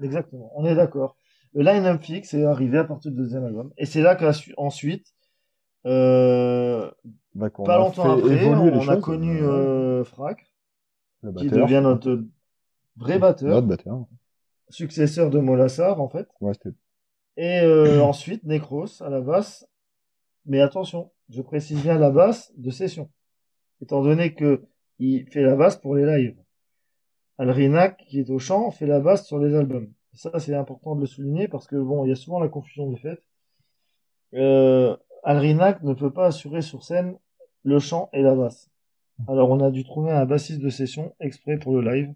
Exactement. 0.03 0.51
On 0.57 0.65
est 0.65 0.75
d'accord. 0.75 1.17
Le 1.55 1.63
line-up 1.63 2.03
fixe 2.03 2.35
est 2.35 2.45
arrivé 2.45 2.79
à 2.79 2.85
partir 2.85 3.11
du 3.11 3.17
deuxième 3.19 3.45
album. 3.45 3.71
Et 3.77 3.87
c'est 3.87 4.01
là 4.03 4.17
qu'ensuite, 4.17 5.07
euh, 5.87 6.91
Bah, 7.35 7.51
pas 7.51 7.79
longtemps 7.79 8.17
après, 8.17 8.47
on 8.47 8.89
a 8.89 8.97
connu 8.97 9.43
euh, 9.43 10.05
Frac, 10.05 10.47
qui 11.37 11.47
devient 11.49 11.81
notre 11.83 12.25
vrai 12.97 13.19
batteur, 13.19 13.49
Notre 13.51 13.67
batteur. 13.67 14.07
successeur 14.71 15.31
de 15.31 15.39
Molassar, 15.39 16.01
en 16.01 16.09
fait. 16.09 16.27
Ouais, 16.41 16.53
c'était 16.55 16.75
Et 17.37 17.61
euh, 17.61 18.03
ensuite, 18.03 18.45
Necros 18.45 19.03
à 19.03 19.11
la 19.11 19.21
basse. 19.21 19.67
Mais 20.47 20.61
attention, 20.61 21.11
je 21.29 21.43
précise 21.43 21.83
bien 21.83 21.99
la 21.99 22.11
basse 22.11 22.53
de 22.57 22.71
session. 22.71 23.11
Étant 23.81 24.03
donné 24.03 24.35
que 24.35 24.65
il 24.99 25.27
fait 25.27 25.43
la 25.43 25.57
basse 25.57 25.77
pour 25.77 25.95
les 25.95 26.07
lives. 26.07 26.37
Alrinac, 27.39 28.05
qui 28.09 28.21
est 28.21 28.31
au 28.31 28.39
chant, 28.39 28.71
fait 28.71 28.87
la 28.87 29.01
basse 29.01 29.27
sur 29.27 29.39
les 29.39 29.55
albums. 29.55 29.93
Et 30.15 30.17
ça, 30.17 30.39
c'est 30.39 30.55
important 30.55 30.95
de 30.95 31.01
le 31.01 31.07
souligner 31.07 31.49
parce 31.49 31.67
que 31.67 31.77
bon, 31.77 32.05
il 32.05 32.11
y 32.11 32.13
a 32.13 32.17
souvent 32.17 32.39
la 32.39 32.49
confusion 32.49 32.89
des 32.91 32.97
faits. 32.97 33.23
Euh, 34.35 34.97
Alrinac 35.25 35.83
ne 35.83 35.95
peut 35.95 36.13
pas 36.13 36.27
assurer 36.27 36.63
sur 36.63 36.85
scène 36.85 37.17
le 37.65 37.79
chant 37.79 38.09
et 38.13 38.23
la 38.23 38.35
basse. 38.35 38.71
Alors 39.29 39.51
on 39.51 39.61
a 39.61 39.71
dû 39.71 39.85
trouver 39.85 40.11
un 40.11 40.25
bassiste 40.25 40.61
de 40.61 40.69
session 40.69 41.15
exprès 41.21 41.59
pour 41.59 41.75
le 41.75 41.91
live. 41.91 42.15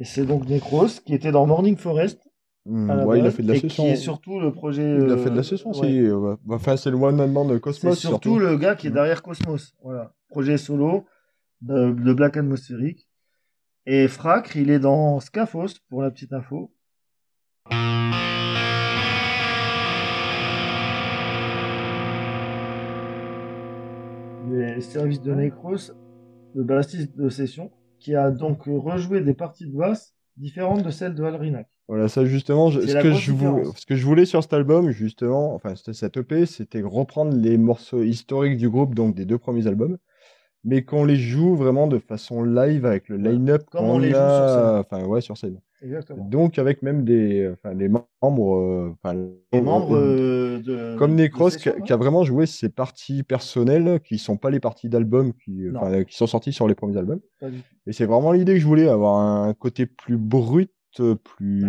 Et 0.00 0.04
c'est 0.04 0.26
donc 0.26 0.48
Necros 0.48 1.00
qui 1.04 1.14
était 1.14 1.32
dans 1.32 1.46
Morning 1.46 1.76
Forest. 1.76 2.28
Hmm, 2.64 2.90
ouais, 3.06 3.18
il 3.18 3.26
a 3.26 3.30
fait 3.32 3.42
de 3.42 3.48
la 3.48 3.54
et 3.54 3.58
session. 3.60 3.84
qui 3.84 3.90
est 3.90 3.96
surtout 3.96 4.38
le 4.38 4.52
projet. 4.52 4.96
Il 4.96 5.10
a 5.10 5.16
fait 5.16 5.24
de 5.26 5.30
euh, 5.30 5.36
la 5.36 5.42
session 5.42 5.70
ouais. 5.72 5.78
aussi. 5.80 5.98
euh, 6.00 6.36
bah, 6.44 6.54
Enfin, 6.54 6.76
c'est 6.76 6.90
le 6.90 6.96
one 6.96 7.16
man 7.16 7.32
band 7.32 7.46
de 7.46 7.54
C'est 7.54 7.60
Cosmos. 7.60 7.98
surtout 7.98 8.38
le 8.38 8.56
gars 8.56 8.76
qui 8.76 8.86
est 8.86 8.90
Mhm. 8.90 8.94
derrière 8.94 9.22
Cosmos. 9.22 9.74
Voilà. 9.82 10.14
Projet 10.28 10.56
solo 10.58 11.04
de, 11.60 11.90
de 11.90 12.12
Black 12.12 12.36
Atmosphérique. 12.36 13.08
Et 13.84 14.06
Fracre, 14.06 14.56
il 14.56 14.70
est 14.70 14.78
dans 14.78 15.18
Scafos, 15.18 15.66
pour 15.88 16.02
la 16.02 16.10
petite 16.12 16.32
info. 16.32 16.70
Les 24.50 24.80
services 24.80 25.22
de 25.22 25.34
Necros, 25.34 25.92
le 26.54 26.64
bassiste 26.64 27.16
de 27.16 27.28
session, 27.28 27.70
qui 27.98 28.14
a 28.14 28.30
donc 28.30 28.62
rejoué 28.66 29.20
des 29.20 29.34
parties 29.34 29.66
de 29.66 29.76
basse 29.76 30.14
différentes 30.36 30.82
de 30.82 30.90
celles 30.90 31.14
de 31.14 31.22
Alrinac. 31.22 31.68
Voilà, 31.88 32.08
ça 32.08 32.24
justement, 32.24 32.70
je- 32.70 32.80
ce, 32.80 32.94
que 32.94 33.12
je 33.12 33.32
voulais, 33.32 33.50
différence. 33.60 33.78
ce 33.80 33.86
que 33.86 33.96
je 33.96 34.04
voulais 34.06 34.24
sur 34.24 34.42
cet 34.42 34.52
album, 34.52 34.90
justement, 34.90 35.54
enfin 35.54 35.74
cette 35.76 36.16
EP, 36.16 36.46
c'était 36.46 36.80
reprendre 36.82 37.36
les 37.36 37.58
morceaux 37.58 38.02
historiques 38.02 38.56
du 38.56 38.68
groupe, 38.70 38.94
donc 38.94 39.14
des 39.14 39.24
deux 39.24 39.38
premiers 39.38 39.66
albums, 39.66 39.98
mais 40.64 40.84
qu'on 40.84 41.04
les 41.04 41.16
joue 41.16 41.56
vraiment 41.56 41.88
de 41.88 41.98
façon 41.98 42.44
live 42.44 42.86
avec 42.86 43.08
le 43.08 43.16
line-up 43.16 43.64
qu'on 43.70 43.80
on 43.80 43.98
les 43.98 44.10
joue 44.10 44.14
sur 44.14 44.48
scène. 44.48 44.76
enfin 44.80 45.04
ouais, 45.04 45.20
sur 45.20 45.36
scène. 45.36 45.60
Exactement. 45.82 46.24
Donc 46.24 46.60
avec 46.60 46.82
même 46.82 47.04
des, 47.04 47.50
enfin, 47.52 47.74
les 47.74 47.88
membres, 47.88 48.56
euh, 48.56 48.94
enfin, 49.02 49.18
Les 49.52 49.60
membres 49.60 49.96
euh, 49.96 50.60
de. 50.60 50.96
comme 50.96 51.16
Necros 51.16 51.50
qui, 51.50 51.68
a- 51.68 51.74
ouais. 51.74 51.82
qui 51.82 51.92
a 51.92 51.96
vraiment 51.96 52.22
joué 52.22 52.46
ses 52.46 52.68
parties 52.68 53.24
personnelles, 53.24 53.98
qui 54.04 54.18
sont 54.18 54.36
pas 54.36 54.50
les 54.50 54.60
parties 54.60 54.88
d'album 54.88 55.32
qui, 55.32 55.64
qui 56.08 56.16
sont 56.16 56.28
sorties 56.28 56.52
sur 56.52 56.68
les 56.68 56.76
premiers 56.76 56.96
albums. 56.98 57.18
Et 57.88 57.92
c'est 57.92 58.06
vraiment 58.06 58.30
l'idée 58.30 58.54
que 58.54 58.60
je 58.60 58.66
voulais, 58.66 58.86
avoir 58.88 59.16
un 59.18 59.52
côté 59.54 59.86
plus 59.86 60.16
brut, 60.16 60.70
plus, 61.00 61.62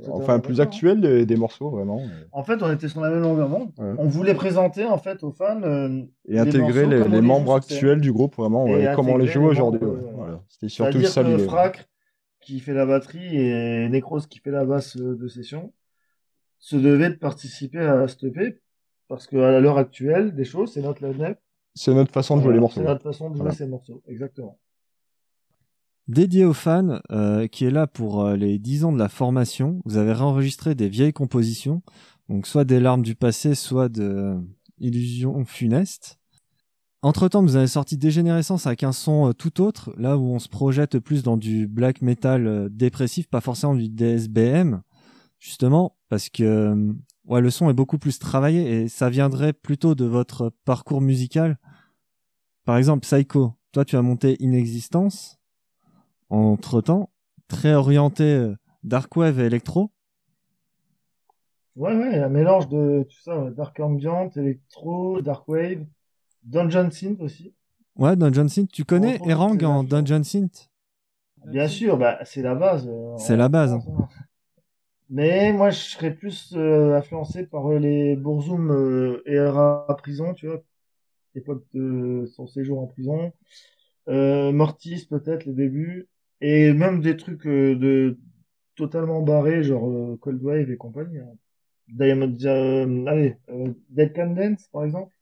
totalement 0.00 0.16
enfin 0.16 0.40
plus 0.40 0.60
actuel 0.60 1.00
des, 1.00 1.26
des 1.26 1.36
morceaux 1.36 1.70
vraiment, 1.70 2.00
En 2.32 2.42
fait, 2.44 2.62
on 2.62 2.72
était 2.72 2.88
sur 2.88 3.00
la 3.00 3.10
même 3.10 3.20
longueur 3.22 3.48
d'onde. 3.48 3.70
Ouais. 3.78 3.94
On 3.98 4.08
voulait 4.08 4.34
présenter 4.34 4.84
en 4.84 4.98
fait 4.98 5.22
aux 5.22 5.32
fans 5.32 5.62
euh, 5.62 6.02
et 6.26 6.38
intégrer 6.38 6.86
les, 6.86 7.06
les 7.06 7.20
membres 7.20 7.54
actuels 7.54 8.00
du 8.00 8.12
groupe 8.12 8.36
vraiment, 8.36 8.64
ouais, 8.64 8.92
comme 8.94 9.08
on 9.08 9.16
les 9.18 9.26
joue 9.26 9.44
aujourd'hui. 9.44 9.84
ouais. 9.84 10.00
Voilà. 10.14 10.42
C'était 10.48 10.68
surtout 10.68 11.02
ça 11.02 11.22
l'idée. 11.22 11.44
Fracre, 11.44 11.84
qui 12.40 12.58
fait 12.60 12.74
la 12.74 12.86
batterie, 12.86 13.36
et 13.36 13.88
Necros, 13.88 14.20
qui 14.28 14.38
fait 14.38 14.50
la 14.50 14.64
basse 14.64 14.96
euh, 14.96 15.16
de 15.16 15.28
session, 15.28 15.72
se 16.58 16.76
devaient 16.76 17.10
de 17.10 17.16
participer 17.16 17.78
à 17.78 18.08
cette 18.08 18.24
EP, 18.24 18.60
parce 19.08 19.26
qu'à 19.26 19.60
l'heure 19.60 19.78
actuelle, 19.78 20.34
des 20.34 20.44
choses, 20.44 20.72
c'est 20.72 20.82
notre 20.82 21.06
line-up. 21.06 21.38
C'est 21.74 21.94
notre 21.94 22.12
façon 22.12 22.36
de 22.36 22.42
jouer 22.42 22.54
les 22.54 22.60
morceaux. 22.60 22.80
C'est 22.80 22.86
notre 22.86 23.02
façon 23.02 23.30
de 23.30 23.34
jouer 23.34 23.42
Voilà. 23.42 23.54
ces 23.54 23.66
morceaux, 23.66 24.02
exactement. 24.06 24.58
Dédié 26.08 26.44
aux 26.44 26.52
fans, 26.52 27.00
euh, 27.12 27.46
qui 27.46 27.64
est 27.64 27.70
là 27.70 27.86
pour 27.86 28.24
euh, 28.24 28.36
les 28.36 28.58
10 28.58 28.84
ans 28.84 28.92
de 28.92 28.98
la 28.98 29.08
formation, 29.08 29.80
vous 29.84 29.96
avez 29.96 30.12
réenregistré 30.12 30.74
des 30.74 30.88
vieilles 30.88 31.12
compositions, 31.12 31.82
donc 32.28 32.46
soit 32.46 32.64
des 32.64 32.80
larmes 32.80 33.02
du 33.02 33.14
passé, 33.14 33.54
soit 33.54 33.88
de 33.88 34.02
euh, 34.02 34.40
illusions 34.78 35.44
funestes. 35.44 36.18
Entre-temps, 37.02 37.42
vous 37.42 37.56
avez 37.56 37.68
sorti 37.68 37.96
Dégénérescence 37.96 38.66
avec 38.66 38.82
un 38.82 38.92
son 38.92 39.28
euh, 39.28 39.32
tout 39.32 39.60
autre, 39.60 39.94
là 39.96 40.18
où 40.18 40.24
on 40.24 40.40
se 40.40 40.48
projette 40.48 40.98
plus 40.98 41.22
dans 41.22 41.36
du 41.36 41.68
black 41.68 42.02
metal 42.02 42.68
dépressif, 42.70 43.28
pas 43.28 43.40
forcément 43.40 43.76
du 43.76 43.88
DSBM, 43.88 44.82
justement, 45.38 45.96
parce 46.08 46.28
que 46.28 46.94
ouais, 47.26 47.40
le 47.40 47.50
son 47.50 47.70
est 47.70 47.74
beaucoup 47.74 47.98
plus 47.98 48.18
travaillé 48.18 48.82
et 48.82 48.88
ça 48.88 49.08
viendrait 49.08 49.52
plutôt 49.52 49.94
de 49.94 50.04
votre 50.04 50.52
parcours 50.64 51.00
musical. 51.00 51.58
Par 52.64 52.76
exemple, 52.76 53.02
Psycho, 53.02 53.54
toi 53.72 53.84
tu 53.84 53.96
as 53.96 54.02
monté 54.02 54.36
Inexistence, 54.40 55.38
entre-temps, 56.32 57.10
très 57.48 57.74
orienté 57.74 58.24
euh, 58.24 58.56
dark 58.84 59.14
wave 59.16 59.40
et 59.40 59.44
électro. 59.44 59.90
Ouais, 61.76 61.94
ouais, 61.94 62.18
un 62.18 62.28
mélange 62.28 62.68
de 62.68 63.06
tout 63.08 63.20
ça, 63.22 63.50
Dark 63.50 63.78
Ambient, 63.80 64.28
Electro, 64.36 65.22
Dark 65.22 65.48
Wave, 65.48 65.84
Dungeon 66.44 66.90
Synth 66.90 67.20
aussi. 67.20 67.54
Ouais, 67.96 68.14
Dungeon 68.14 68.48
Synth, 68.48 68.70
tu 68.70 68.84
connais 68.84 69.18
Erang 69.26 69.62
en. 69.64 69.82
Dungeon 69.82 70.22
Synth? 70.22 70.68
Bien 71.46 71.68
sûr, 71.68 71.96
bah, 71.96 72.18
c'est 72.24 72.42
la 72.42 72.54
base. 72.54 72.86
euh, 72.88 73.16
C'est 73.16 73.36
la 73.36 73.48
base. 73.48 73.72
Hein. 73.72 73.80
Mais 75.08 75.52
moi, 75.52 75.70
je 75.70 75.78
serais 75.78 76.14
plus 76.14 76.52
euh, 76.56 76.94
influencé 76.96 77.46
par 77.46 77.70
euh, 77.70 77.78
les 77.78 78.16
Bourzoum 78.16 79.20
ERA 79.26 79.86
à 79.88 79.94
prison, 79.94 80.34
tu 80.34 80.46
vois, 80.46 80.62
l'époque 81.34 81.64
de 81.72 82.26
son 82.34 82.46
séjour 82.46 82.80
en 82.80 82.86
prison. 82.86 83.32
Mortis, 84.06 85.06
peut-être, 85.08 85.44
les 85.46 85.52
débuts. 85.52 86.08
Et 86.44 86.72
même 86.72 87.00
des 87.00 87.16
trucs 87.16 87.46
euh, 87.46 87.76
de 87.76 88.18
totalement 88.74 89.22
barrés, 89.22 89.62
genre 89.62 89.88
euh, 89.88 90.18
Cold 90.20 90.42
Wave 90.42 90.70
et 90.70 90.76
compagnie. 90.76 91.18
hein. 91.18 91.36
Diamond, 91.88 92.34
euh, 92.44 93.06
allez, 93.06 93.36
euh, 93.48 93.72
Dead 93.90 94.12
Can 94.14 94.30
Dance, 94.30 94.66
par 94.72 94.84
exemple. 94.84 95.14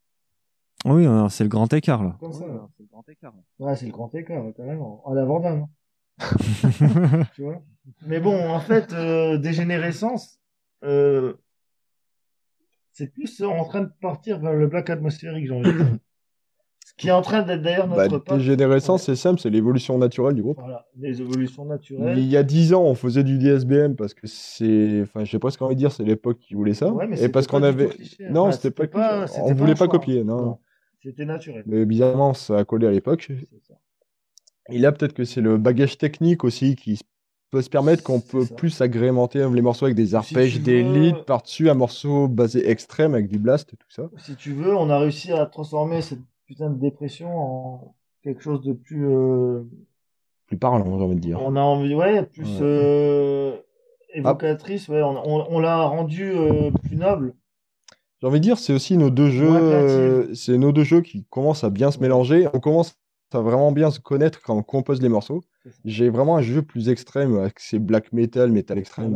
Oui, 0.86 1.06
euh, 1.06 1.28
c'est 1.28 1.44
le 1.44 1.50
grand 1.50 1.70
écart 1.74 2.02
là. 2.02 2.16
Comme 2.20 2.32
ça. 2.32 2.46
c'est 2.76 2.82
le 2.84 2.88
grand 2.90 3.06
écart. 3.08 3.34
Ouais, 3.58 3.76
c'est 3.76 3.86
le 3.86 3.92
grand 3.92 4.14
écart, 4.14 4.44
ouais, 4.44 4.54
carrément. 4.54 5.02
À 5.06 5.14
la 5.14 5.24
Vandame. 5.26 5.66
tu 7.34 7.42
vois. 7.42 7.62
Mais 8.06 8.18
bon, 8.20 8.48
en 8.50 8.60
fait, 8.60 8.92
euh, 8.94 9.36
dégénérescence, 9.36 10.40
euh, 10.84 11.34
c'est 12.92 13.12
plus 13.12 13.42
en 13.42 13.64
train 13.64 13.82
de 13.82 13.90
partir 14.00 14.38
vers 14.38 14.54
le 14.54 14.66
black 14.68 14.88
atmosphérique, 14.88 15.46
j'ai 15.46 15.52
envie 15.52 15.72
de 15.72 15.76
dire. 15.76 15.98
Ce 17.00 17.02
qui 17.04 17.08
est 17.08 17.12
en 17.12 17.22
train 17.22 17.42
d'être 17.42 17.62
d'ailleurs 17.62 17.88
Bah, 17.88 18.06
notre 18.08 18.18
pote. 18.24 18.38
Dégénérescence, 18.38 19.00
Ouais. 19.08 19.14
c'est 19.14 19.20
simple, 19.20 19.40
c'est 19.40 19.50
l'évolution 19.50 19.96
naturelle 19.98 20.34
du 20.34 20.42
groupe. 20.42 20.58
Voilà, 20.60 20.86
des 20.94 21.20
évolutions 21.20 21.64
Il 21.64 21.68
naturelles. 21.68 22.18
y 22.18 22.36
a 22.36 22.42
10 22.42 22.74
ans, 22.74 22.82
on 22.84 22.94
faisait 22.94 23.24
du 23.24 23.38
DSBM 23.38 23.96
parce 23.96 24.12
que 24.14 24.26
c'est, 24.26 25.00
enfin, 25.02 25.24
j'ai 25.24 25.38
presque 25.38 25.62
envie 25.62 25.74
de 25.74 25.80
dire, 25.80 25.92
c'est 25.92 26.04
l'époque 26.04 26.38
qui 26.38 26.54
voulait 26.54 26.74
ça. 26.74 26.92
Ouais, 26.92 27.06
mais 27.06 27.20
et 27.22 27.28
parce 27.28 27.46
pas 27.46 27.56
qu'on 27.58 27.62
avait, 27.62 27.88
cliché, 27.88 28.26
hein. 28.26 28.30
non, 28.32 28.42
Enfin, 28.42 28.52
c'était 28.52 28.70
pas, 28.70 28.86
pas- 28.86 29.24
on 29.42 29.48
pas 29.48 29.54
voulait 29.54 29.72
pas 29.72 29.78
choix, 29.86 29.88
copier, 29.88 30.20
hein. 30.20 30.24
non. 30.24 30.42
Non. 30.42 30.58
C'était 31.02 31.24
naturel. 31.24 31.62
Mais 31.66 31.86
bizarrement, 31.86 32.34
ça 32.34 32.58
a 32.58 32.64
collé 32.64 32.86
à 32.86 32.90
l'époque. 32.90 33.30
Et 34.70 34.78
là, 34.78 34.92
peut-être 34.92 35.14
que 35.14 35.24
c'est 35.24 35.40
le 35.40 35.56
bagage 35.58 35.98
technique 35.98 36.44
aussi 36.44 36.76
qui 36.76 37.00
peut 37.50 37.62
se 37.62 37.70
permettre 37.70 38.04
qu'on 38.04 38.20
peut 38.20 38.44
ça. 38.44 38.54
plus 38.54 38.80
agrémenter 38.80 39.44
les 39.52 39.62
morceaux 39.62 39.86
avec 39.86 39.96
des 39.96 40.14
arpèges, 40.14 40.54
tu 40.54 40.58
des 40.60 40.82
veux- 40.84 40.92
leads 40.98 41.24
par-dessus, 41.26 41.68
un 41.68 41.74
morceau 41.74 42.28
basé 42.28 42.68
extrême 42.70 43.14
avec 43.14 43.26
du 43.28 43.38
blast 43.40 43.70
tout 43.70 43.88
ça. 43.90 44.08
Si 44.18 44.36
tu 44.36 44.52
veux, 44.52 44.76
on 44.76 44.88
a 44.90 44.98
réussi 45.00 45.32
à 45.32 45.46
transformer 45.46 46.00
cette 46.02 46.20
putain 46.50 46.68
de 46.68 46.80
dépression 46.80 47.30
en 47.38 47.94
quelque 48.24 48.42
chose 48.42 48.60
de 48.62 48.72
plus. 48.72 49.06
euh, 49.06 49.62
Plus 50.48 50.56
parlant, 50.58 50.98
j'ai 50.98 51.04
envie 51.04 51.14
de 51.14 51.20
dire. 51.20 51.40
On 51.40 51.54
a 51.54 51.60
envie, 51.60 51.94
ouais, 51.94 52.24
plus 52.26 52.42
Ouais. 52.42 52.58
euh, 52.62 53.56
évocatrice, 54.14 54.88
ouais, 54.88 55.00
on, 55.00 55.16
on, 55.24 55.46
on 55.48 55.60
l'a 55.60 55.84
rendu 55.84 56.32
euh, 56.32 56.72
plus 56.82 56.96
noble. 56.96 57.34
J'ai 58.20 58.26
envie 58.26 58.40
de 58.40 58.44
dire, 58.44 58.58
c'est 58.58 58.72
aussi 58.72 58.96
nos 58.96 59.10
deux 59.10 59.30
jeux, 59.30 60.34
c'est 60.34 60.58
nos 60.58 60.72
deux 60.72 60.82
jeux 60.82 61.02
qui 61.02 61.24
commencent 61.30 61.62
à 61.62 61.70
bien 61.70 61.92
se 61.92 62.00
mélanger. 62.00 62.48
On 62.52 62.58
commence 62.58 62.96
à 63.32 63.38
vraiment 63.40 63.70
bien 63.70 63.92
se 63.92 64.00
connaître 64.00 64.42
quand 64.42 64.56
on 64.56 64.64
compose 64.64 65.00
les 65.00 65.08
morceaux. 65.08 65.42
J'ai 65.84 66.10
vraiment 66.10 66.36
un 66.36 66.42
jeu 66.42 66.62
plus 66.62 66.88
extrême 66.88 67.38
avec 67.38 67.60
ces 67.60 67.78
black 67.78 68.12
metal, 68.12 68.50
metal 68.50 68.76
extrême, 68.76 69.14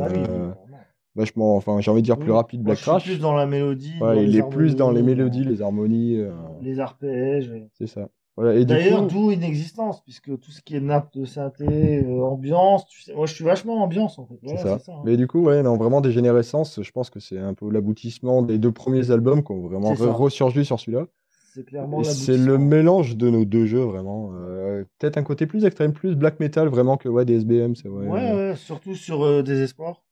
vachement, 1.15 1.57
enfin, 1.57 1.81
j'ai 1.81 1.91
envie 1.91 2.03
de 2.03 2.07
dire 2.07 2.19
plus 2.19 2.31
Oui. 2.31 2.37
rapide, 2.37 2.61
Moi, 2.61 2.67
black 2.67 2.79
suis 2.79 2.85
crash. 2.85 3.05
plus 3.05 3.21
dans 3.21 3.35
la 3.35 3.47
mélodie, 3.47 3.93
Ouais, 4.01 4.15
dans 4.15 4.21
il 4.23 4.37
est 4.37 4.49
plus 4.49 4.77
dans 4.77 4.91
les 4.91 5.03
mélodies, 5.03 5.45
les 5.45 5.63
harmonies, 5.63 6.17
euh, 6.19 6.33
les 6.61 6.81
arpèges. 6.81 7.53
c'est 7.79 7.87
ça. 7.87 8.09
Voilà, 8.37 8.55
et 8.57 8.65
du 8.65 8.75
D'ailleurs, 8.75 9.07
d'où 9.07 9.31
inexistence, 9.31 10.03
puisque 10.03 10.37
tout 10.41 10.51
ce 10.51 10.61
qui 10.61 10.75
est 10.75 10.81
nappe 10.81 11.15
de 11.17 11.25
synthé, 11.25 12.03
euh, 12.05 12.21
ambiance, 12.25 12.85
tu 12.89 13.01
sais, 13.01 13.15
moi 13.15 13.27
je 13.27 13.35
suis 13.35 13.45
vachement 13.45 13.81
ambiance 13.81 14.19
en 14.19 14.27
fait. 14.27 14.35
c'est 14.45 14.57
ça. 14.57 14.77
c'est 14.79 14.87
ça, 14.87 14.93
hein. 14.93 15.03
Mais 15.05 15.17
du 15.17 15.29
coup, 15.29 15.43
ouais, 15.45 15.63
non, 15.63 15.77
vraiment 15.77 16.01
Dégénérescence, 16.01 16.83
je 16.83 16.91
pense 16.91 17.11
que 17.11 17.21
c'est 17.21 17.39
un 17.39 17.55
peu 17.55 17.71
l'aboutissement 17.71 18.43
des 18.43 18.59
deux 18.59 18.73
premiers 18.73 19.13
albums 19.13 19.45
qui 19.45 19.53
ont 19.53 19.61
vraiment 19.69 19.95
ressurgi 19.95 20.65
sur 20.65 20.81
celui-là. 20.81 21.07
C'est 21.55 21.65
clairement 21.65 22.01
Et 22.01 22.05
C'est 22.05 22.37
le 22.37 22.59
mélange 22.59 23.17
de 23.17 23.31
nos 23.31 23.45
deux 23.45 23.67
jeux, 23.67 23.85
vraiment. 23.85 24.33
Euh, 24.35 24.83
Peut-être 24.99 25.17
un 25.17 25.23
côté 25.23 25.47
plus 25.47 25.65
extrême, 25.65 25.93
plus 25.93 26.17
black 26.17 26.41
metal, 26.41 26.67
vraiment, 26.67 26.97
que 26.97 27.09
ouais, 27.09 27.25
des 27.25 27.35
SBM, 27.37 27.77
c'est 27.77 27.87
vrai. 27.87 28.09
Ouais, 28.09 28.33
ouais, 28.35 28.57
surtout 28.57 28.97
sur 28.97 29.23
euh, 29.25 29.43
Désespoir. 29.45 30.03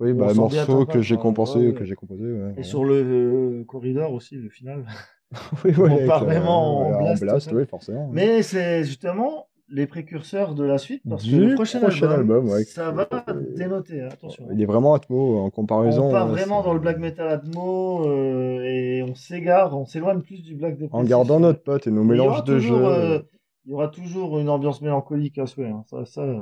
Oui, 0.00 0.12
bah, 0.12 0.26
bien 0.26 0.34
morceau 0.34 0.86
que 0.86 1.00
j'ai 1.00 1.16
ouais. 1.16 1.72
que 1.74 1.84
j'ai 1.84 1.94
composé. 1.94 2.42
Et 2.56 2.62
sur 2.62 2.84
le 2.84 2.94
euh, 2.94 3.64
corridor 3.64 4.12
aussi, 4.12 4.36
le 4.36 4.48
final. 4.48 4.84
Oui, 5.64 5.72
on 5.76 6.06
part 6.06 6.22
avec, 6.22 6.28
vraiment 6.38 6.78
en 6.86 7.14
blast, 7.14 7.50
oui, 7.52 7.66
forcément. 7.66 8.08
Mais 8.12 8.42
c'est 8.42 8.84
justement 8.84 9.48
les 9.68 9.86
précurseurs 9.86 10.54
de 10.54 10.62
la 10.62 10.78
suite, 10.78 11.02
parce 11.08 11.24
que 11.24 11.34
le 11.34 11.54
prochain, 11.54 11.82
album, 11.82 12.48
ça 12.66 12.90
va 12.90 13.08
Euh, 13.28 13.56
dénoter, 13.56 14.02
hein, 14.02 14.08
attention. 14.12 14.46
Il 14.52 14.60
est 14.62 14.66
vraiment 14.66 14.94
Atmo 14.94 15.38
en 15.38 15.50
comparaison. 15.50 16.08
on 16.08 16.12
part 16.12 16.28
vraiment 16.28 16.62
dans 16.62 16.74
le 16.74 16.80
black 16.80 16.98
metal 16.98 17.28
Atmo 17.28 18.06
euh, 18.06 18.62
et 18.62 19.02
on 19.02 19.14
s'égare, 19.14 19.76
on 19.76 19.86
s'éloigne 19.86 20.20
plus 20.20 20.42
du 20.42 20.54
black 20.54 20.76
dépressif. 20.76 20.94
En 20.94 21.02
gardant 21.08 21.40
notre 21.40 21.62
pote 21.62 21.86
et 21.86 21.90
nos 21.90 22.04
mélanges 22.04 22.44
de 22.44 22.58
jeux. 22.58 22.74
euh, 22.74 23.22
il 23.64 23.70
y 23.70 23.74
aura 23.74 23.88
toujours 23.88 24.38
une 24.38 24.50
ambiance 24.50 24.82
mélancolique 24.82 25.38
à 25.38 25.46
souhait. 25.46 25.70
hein. 25.70 25.82
Ça, 25.88 26.04
ça, 26.04 26.20
euh, 26.20 26.40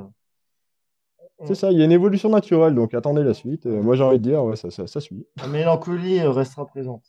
C'est 1.45 1.55
ça, 1.55 1.71
il 1.71 1.77
y 1.77 1.81
a 1.81 1.85
une 1.85 1.91
évolution 1.91 2.29
naturelle, 2.29 2.75
donc 2.75 2.93
attendez 2.93 3.23
la 3.23 3.33
suite. 3.33 3.65
Euh, 3.65 3.81
moi, 3.81 3.95
j'ai 3.95 4.03
envie 4.03 4.19
de 4.19 4.23
dire, 4.23 4.43
ouais, 4.43 4.55
ça, 4.55 4.71
ça, 4.71 4.87
ça 4.87 4.99
suit. 5.01 5.25
la 5.37 5.47
mélancolie 5.47 6.19
euh, 6.19 6.31
restera 6.31 6.65
présente. 6.65 7.03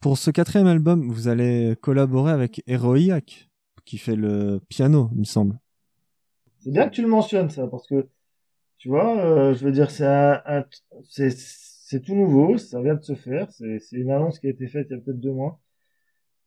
Pour 0.00 0.18
ce 0.18 0.30
quatrième 0.30 0.66
album, 0.66 1.10
vous 1.10 1.28
allez 1.28 1.76
collaborer 1.80 2.32
avec 2.32 2.62
Heroiac, 2.66 3.48
qui 3.84 3.98
fait 3.98 4.16
le 4.16 4.60
piano, 4.68 5.08
il 5.12 5.20
me 5.20 5.24
semble. 5.24 5.58
C'est 6.60 6.70
bien 6.70 6.88
que 6.88 6.94
tu 6.94 7.02
le 7.02 7.08
mentionnes, 7.08 7.50
ça, 7.50 7.66
parce 7.66 7.86
que, 7.86 8.06
tu 8.78 8.88
vois, 8.88 9.18
euh, 9.18 9.54
je 9.54 9.64
veux 9.64 9.72
dire, 9.72 9.90
c'est 9.90 10.06
un, 10.06 10.40
un- 10.46 10.64
c'est, 11.08 11.30
c'est 11.30 12.00
tout 12.00 12.14
nouveau, 12.14 12.58
ça 12.58 12.80
vient 12.80 12.94
de 12.94 13.02
se 13.02 13.14
faire, 13.14 13.50
c'est, 13.52 13.78
c'est 13.80 13.96
une 13.96 14.10
annonce 14.10 14.38
qui 14.38 14.46
a 14.46 14.50
été 14.50 14.66
faite 14.68 14.86
il 14.90 14.96
y 14.96 14.96
a 14.96 15.00
peut-être 15.02 15.20
deux 15.20 15.32
mois. 15.32 15.60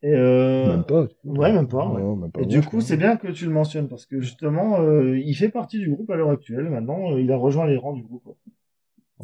Et 0.04 0.14
euh, 0.14 0.68
Même 0.68 0.84
pas. 0.84 1.08
Ouais, 1.26 1.52
même 1.52 1.68
pas. 1.68 1.88
ouais. 1.88 2.02
Non, 2.02 2.16
même 2.16 2.32
pas. 2.32 2.42
Et 2.42 2.46
du 2.46 2.62
coup, 2.62 2.82
c'est 2.82 2.98
bien 2.98 3.18
que 3.18 3.28
tu 3.30 3.46
le 3.46 3.52
mentionnes 3.52 3.88
parce 3.88 4.06
que 4.06 4.22
justement, 4.22 4.80
euh, 4.80 5.18
il 5.18 5.34
fait 5.34 5.50
partie 5.50 5.80
du 5.80 5.90
groupe 5.90 6.10
à 6.12 6.16
l'heure 6.16 6.30
actuelle. 6.30 6.70
Maintenant, 6.70 7.12
euh, 7.14 7.22
il 7.22 7.32
a 7.32 7.38
rejoint 7.38 7.66
les 7.66 7.78
rangs 7.78 7.94
du 7.94 8.04
groupe. 8.04 8.24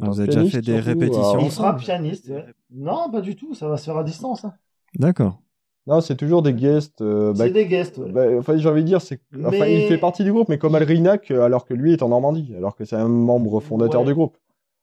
Ah, 0.02 0.10
vous 0.10 0.20
avez 0.20 0.30
déjà 0.34 0.46
fait 0.46 0.62
des 0.62 0.80
répétitions 0.80 1.40
Il 1.42 1.52
sera 1.52 1.76
pianiste. 1.76 2.30
ouais. 2.30 2.46
Non, 2.72 3.12
pas 3.12 3.22
du 3.22 3.36
tout. 3.36 3.54
Ça 3.54 3.68
va 3.68 3.78
se 3.78 3.86
faire 3.86 3.98
à 3.98 4.04
distance. 4.04 4.44
hein. 4.46 4.54
D'accord. 4.98 5.40
Non, 5.86 6.02
c'est 6.02 6.16
toujours 6.16 6.42
des 6.42 6.54
guests. 6.54 7.02
euh, 7.02 7.34
bah, 7.34 7.44
C'est 7.46 7.52
des 7.52 7.68
guests. 7.68 7.98
ouais. 8.00 8.12
bah, 8.12 8.26
enfin, 8.40 8.58
j'ai 8.58 8.68
envie 8.70 8.82
de 8.82 8.88
dire, 8.88 9.02
c'est. 9.02 9.20
Enfin, 9.38 9.50
Mais- 9.52 9.84
il 9.84 9.88
fait 9.88 9.98
partie 10.00 10.24
du 10.24 10.32
groupe, 10.32 10.50
mais 10.50 10.58
comme 10.58 10.74
Alrinac, 10.76 11.30
alors 11.30 11.66
que 11.66 11.74
lui 11.76 11.94
est 11.94 12.02
en 12.02 12.10
Normandie, 12.10 12.54
alors 12.58 12.76
que 12.76 12.86
c'est 12.86 12.96
un 12.96 13.08
membre 13.10 13.60
fondateur 13.60 14.02
Ouais. 14.02 14.08
du 14.08 14.14
groupe. 14.16 14.38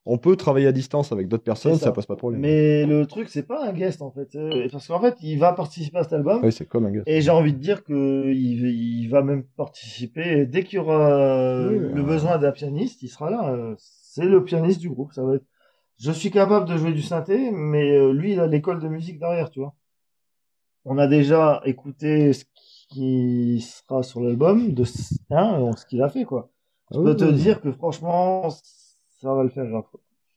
On 0.06 0.16
peut 0.18 0.34
travailler 0.34 0.66
à 0.66 0.72
distance 0.72 1.12
avec 1.12 1.28
d'autres 1.28 1.44
personnes, 1.44 1.74
ça. 1.74 1.86
ça. 1.86 1.92
passe 1.92 2.06
pas 2.06 2.14
de 2.14 2.18
problème. 2.18 2.40
Mais 2.40 2.86
le 2.86 3.06
truc, 3.06 3.28
c'est 3.28 3.42
pas 3.46 3.66
un 3.68 3.72
guest 3.72 4.00
en 4.00 4.10
fait, 4.10 4.34
Euh, 4.34 4.66
parce 4.72 4.88
qu'en 4.88 5.00
fait, 5.00 5.14
il 5.22 5.38
va 5.38 5.52
participer 5.52 5.98
à 5.98 6.04
cet 6.04 6.14
album. 6.14 6.40
Oui, 6.42 6.52
c'est 6.52 6.66
comme 6.66 6.86
un 6.86 6.90
guest. 6.90 7.06
Et 7.06 7.20
j'ai 7.20 7.30
envie 7.30 7.52
de 7.52 7.58
dire 7.58 7.84
que 7.84 8.24
il, 8.32 8.66
il 8.66 9.08
va 9.08 9.22
même 9.22 9.44
participer. 9.56 10.40
Et 10.40 10.46
dès 10.46 10.64
qu'il 10.64 10.76
y 10.76 10.80
aura 10.80 11.68
Oui, 11.68 11.78
le 11.78 12.00
euh. 12.00 12.02
besoin 12.02 12.38
d'un 12.38 12.50
pianiste, 12.50 13.02
il 13.02 13.08
sera 13.08 13.30
là. 13.30 13.52
Euh, 13.52 13.74
C'est 13.78 14.24
le 14.24 14.42
pianiste 14.42 14.80
du 14.80 14.88
groupe. 14.88 15.12
Ça 15.12 15.22
va 15.22 15.34
être. 15.34 15.44
Je 15.98 16.12
suis 16.12 16.30
capable 16.30 16.66
de 16.66 16.78
jouer 16.78 16.92
du 16.92 17.02
synthé, 17.02 17.50
mais 17.52 17.90
euh, 17.90 18.12
lui, 18.12 18.32
il 18.32 18.40
a 18.40 18.46
l'école 18.46 18.80
de 18.80 18.88
musique 18.88 19.18
derrière, 19.18 19.50
tu 19.50 19.60
vois. 19.60 19.74
On 20.86 20.96
a 20.96 21.06
déjà 21.06 21.60
écouté 21.66 22.32
ce 22.32 22.44
qui 22.88 23.60
sera 23.60 24.02
sur 24.02 24.20
l'album 24.20 24.72
de 24.72 24.84
ce 24.84 25.14
hein, 25.30 25.70
ce 25.76 25.84
qu'il 25.86 26.00
a 26.02 26.08
fait, 26.08 26.24
quoi. 26.24 26.50
Je 26.90 26.98
Ah 26.98 27.02
peux 27.02 27.10
oui, 27.10 27.16
te 27.16 27.24
oui. 27.24 27.34
dire 27.34 27.60
que 27.60 27.70
franchement, 27.70 28.48
ça 29.20 29.34
va 29.34 29.42
le 29.42 29.48
faire, 29.50 29.66
Jean. 29.68 29.84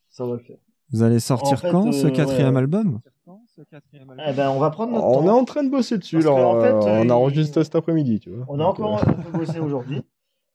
Ça 0.10 0.26
va 0.26 0.34
le 0.34 0.40
faire. 0.40 0.58
Vous 0.92 1.02
allez 1.04 1.20
sortir 1.20 1.54
En 1.54 1.58
fait, 1.58 1.72
quand 1.72 1.92
ce 1.92 2.08
euh, 2.08 2.10
quatrième 2.12 2.54
ouais. 2.56 2.60
album 2.62 3.00
Eh 4.28 4.34
ben, 4.34 4.50
on 4.50 4.60
va 4.60 4.70
prendre 4.70 4.92
notre 4.94 5.06
On 5.06 5.24
est 5.24 5.28
temps. 5.28 5.40
en 5.40 5.46
train 5.46 5.64
de 5.64 5.70
bosser 5.70 5.98
dessus, 5.98 6.20
là. 6.20 6.24
fait, 6.24 6.28
euh, 6.30 6.82
euh, 6.82 7.00
on 7.00 7.04
il- 7.06 7.12
enregistre 7.12 7.64
cet 7.64 7.76
après-midi, 7.76 8.20
tu 8.20 8.30
vois. 8.32 8.46
On 8.50 8.60
a 8.60 8.64
encore 8.66 8.98
euh, 9.00 9.02
un 9.12 9.14
peu 9.14 9.32
bossé 9.38 9.60
aujourd'hui. 9.60 10.02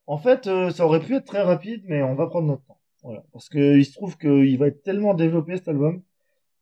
En 0.07 0.19
fait, 0.19 0.47
euh, 0.47 0.71
ça 0.71 0.85
aurait 0.87 1.01
pu 1.01 1.15
être 1.17 1.25
très 1.27 1.43
rapide, 1.43 1.83
mais 1.87 2.03
on 2.03 2.15
va 2.15 2.27
prendre 2.27 2.47
notre 2.49 2.65
temps. 2.65 2.79
Voilà. 3.03 3.23
Parce 3.33 3.49
que 3.49 3.77
il 3.79 3.85
se 3.85 3.95
trouve 3.95 4.17
qu'il 4.19 4.59
va 4.59 4.67
être 4.69 4.83
tellement 4.83 5.15
développé 5.15 5.57
cet 5.57 5.69
album, 5.69 6.03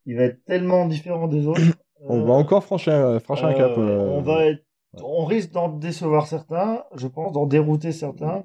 il 0.04 0.16
va 0.16 0.24
être 0.24 0.44
tellement 0.44 0.86
différent 0.86 1.28
des 1.28 1.46
autres. 1.46 1.60
On 2.08 2.20
Euh, 2.20 2.24
va 2.24 2.32
encore 2.34 2.62
franchir, 2.64 2.92
euh, 2.92 3.18
franchir 3.20 3.46
un 3.46 3.54
cap. 3.54 3.72
euh, 3.76 3.80
euh, 3.80 4.10
On 4.18 4.20
va 4.22 4.46
être, 4.46 4.62
ouais. 4.94 5.00
on 5.02 5.24
risque 5.24 5.52
d'en 5.52 5.68
décevoir 5.68 6.26
certains, 6.26 6.82
je 6.94 7.06
pense, 7.08 7.32
d'en 7.32 7.46
dérouter 7.46 7.92
certains, 7.92 8.44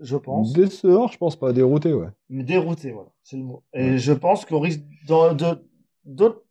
je 0.00 0.16
pense. 0.16 0.52
Décevant, 0.52 1.08
je 1.08 1.18
pense 1.18 1.36
pas, 1.36 1.52
dérouté, 1.52 1.92
ouais. 1.92 2.08
Mais 2.28 2.44
dérouter, 2.44 2.92
voilà, 2.92 3.08
c'est 3.22 3.36
le 3.36 3.42
mot. 3.44 3.62
Et 3.72 3.98
je 3.98 4.12
pense 4.12 4.44
qu'on 4.44 4.60
risque 4.60 4.82
d'autres 6.04 6.44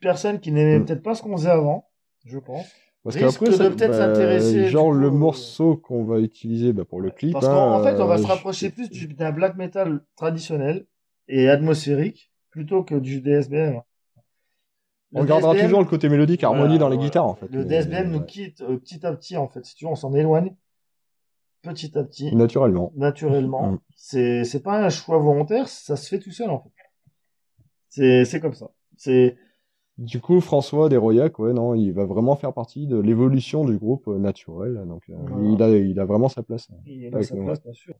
personnes 0.00 0.40
qui 0.40 0.52
n'aimaient 0.52 0.78
Mm. 0.80 0.84
peut-être 0.86 1.02
pas 1.02 1.14
ce 1.14 1.22
qu'on 1.22 1.36
faisait 1.36 1.50
avant, 1.50 1.88
je 2.24 2.38
pense. 2.38 2.66
Parce 3.02 3.16
qu'après, 3.16 3.46
peut-être 3.46 3.92
bah, 3.92 3.96
s'intéresser, 3.96 4.68
Genre 4.68 4.88
coup, 4.88 4.92
le 4.92 5.06
euh, 5.06 5.10
morceau 5.10 5.76
qu'on 5.76 6.04
va 6.04 6.18
utiliser 6.20 6.72
bah, 6.74 6.84
pour 6.84 7.00
le 7.00 7.10
clip. 7.10 7.32
Parce 7.32 7.46
hein, 7.46 7.52
qu'en 7.54 7.80
en 7.80 7.82
fait, 7.82 7.98
on 8.00 8.06
va 8.06 8.16
euh, 8.16 8.18
se 8.18 8.26
rapprocher 8.26 8.68
plus 8.70 8.90
du- 8.90 9.06
d'un 9.08 9.32
black 9.32 9.56
metal 9.56 10.02
traditionnel 10.16 10.86
et 11.26 11.48
atmosphérique 11.48 12.30
plutôt 12.50 12.82
que 12.82 12.94
du 12.94 13.22
DSBM. 13.22 13.80
On 15.14 15.24
gardera 15.24 15.52
DSBM, 15.54 15.66
toujours 15.68 15.80
le 15.82 15.88
côté 15.88 16.08
mélodique, 16.10 16.44
harmonie 16.44 16.62
voilà, 16.64 16.78
dans 16.78 16.88
les 16.90 16.96
voilà. 16.96 17.08
guitares, 17.08 17.26
en 17.26 17.34
fait. 17.34 17.46
Le 17.50 17.60
mais- 17.60 17.64
DSBM 17.64 18.10
nous 18.10 18.20
quitte 18.20 18.60
euh, 18.60 18.76
petit 18.76 19.04
à 19.06 19.12
petit, 19.14 19.36
en 19.38 19.48
fait. 19.48 19.64
Si 19.64 19.74
tu 19.74 19.86
veux, 19.86 19.90
on 19.90 19.96
s'en 19.96 20.14
éloigne 20.14 20.54
petit 21.62 21.96
à 21.98 22.04
petit, 22.04 22.34
Naturellement. 22.34 22.92
naturellement. 22.96 23.72
Mm. 23.72 23.78
C'est 23.96 24.44
c'est 24.44 24.62
pas 24.62 24.84
un 24.84 24.88
choix 24.90 25.18
volontaire, 25.18 25.68
ça 25.68 25.96
se 25.96 26.08
fait 26.08 26.18
tout 26.18 26.30
seul, 26.32 26.50
en 26.50 26.60
fait. 26.60 26.70
C'est 27.88 28.24
c'est 28.24 28.40
comme 28.40 28.54
ça. 28.54 28.70
C'est 28.96 29.36
Du 29.98 30.20
coup, 30.20 30.40
François 30.40 30.88
Desroyac, 30.88 31.38
ouais, 31.38 31.52
non, 31.52 31.74
il 31.74 31.92
va 31.92 32.04
vraiment 32.06 32.36
faire 32.36 32.52
partie 32.54 32.86
de 32.86 32.98
l'évolution 32.98 33.64
du 33.64 33.76
groupe 33.78 34.08
euh, 34.08 34.18
naturel. 34.18 34.82
Donc, 34.86 35.02
euh, 35.10 35.14
Voilà. 35.26 35.48
il, 35.48 35.62
a, 35.62 35.68
il 35.78 36.00
a 36.00 36.04
vraiment 36.04 36.28
sa 36.28 36.42
place. 36.42 36.68
il 36.86 37.04
est 37.04 37.12
à 37.12 37.16
Avec 37.16 37.28
sa 37.28 37.34
nous, 37.34 37.44
place, 37.44 37.62
bien 37.62 37.72
sûr. 37.72 37.94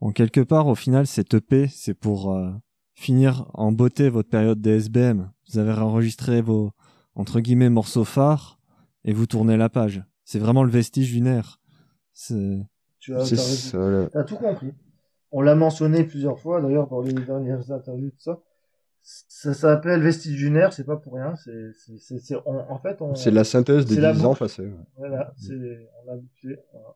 Bon, 0.00 0.10
quelque 0.12 0.40
part, 0.40 0.66
au 0.68 0.74
final, 0.74 1.06
cette 1.06 1.34
EP, 1.34 1.66
c'est 1.68 1.94
pour 1.94 2.32
euh, 2.32 2.50
finir 2.94 3.50
en 3.54 3.72
beauté 3.72 4.08
votre 4.10 4.28
période 4.28 4.60
DSBM. 4.60 5.30
Vous 5.50 5.58
avez 5.58 5.72
enregistré 5.72 6.42
vos, 6.42 6.72
entre 7.14 7.40
guillemets, 7.40 7.70
morceaux 7.70 8.04
phares 8.04 8.58
et 9.04 9.12
vous 9.12 9.26
tournez 9.26 9.56
la 9.56 9.68
page. 9.70 10.02
C'est 10.24 10.38
vraiment 10.38 10.62
le 10.64 10.70
vestige 10.70 11.12
d'une 11.12 11.26
ère. 11.26 11.60
C'est... 12.12 12.58
Tu 13.14 13.14
as, 13.14 13.24
ça, 14.12 14.24
tout 14.24 14.36
compris. 14.36 14.72
On 15.32 15.40
l'a 15.42 15.54
mentionné 15.54 16.04
plusieurs 16.04 16.38
fois, 16.38 16.60
d'ailleurs, 16.60 16.88
dans 16.88 17.00
les 17.02 17.12
dernières 17.12 17.70
interviews, 17.70 18.10
tout 18.10 18.20
ça. 18.20 18.40
Ça 19.02 19.54
s'appelle 19.54 20.02
ère, 20.56 20.72
c'est 20.72 20.84
pas 20.84 20.96
pour 20.96 21.14
rien. 21.14 21.34
C'est, 21.36 21.70
en 22.46 22.78
fait, 22.78 23.00
on, 23.00 23.14
C'est 23.14 23.30
la 23.30 23.44
synthèse 23.44 23.86
des 23.86 23.94
C'est 23.96 24.00
la 24.00 24.12
10 24.12 24.24
ans 24.26 24.34
passés. 24.34 24.62
ouais. 24.66 24.72
voilà, 24.96 25.32
c'est, 25.38 25.88
on. 26.06 26.58
Voilà. 26.72 26.94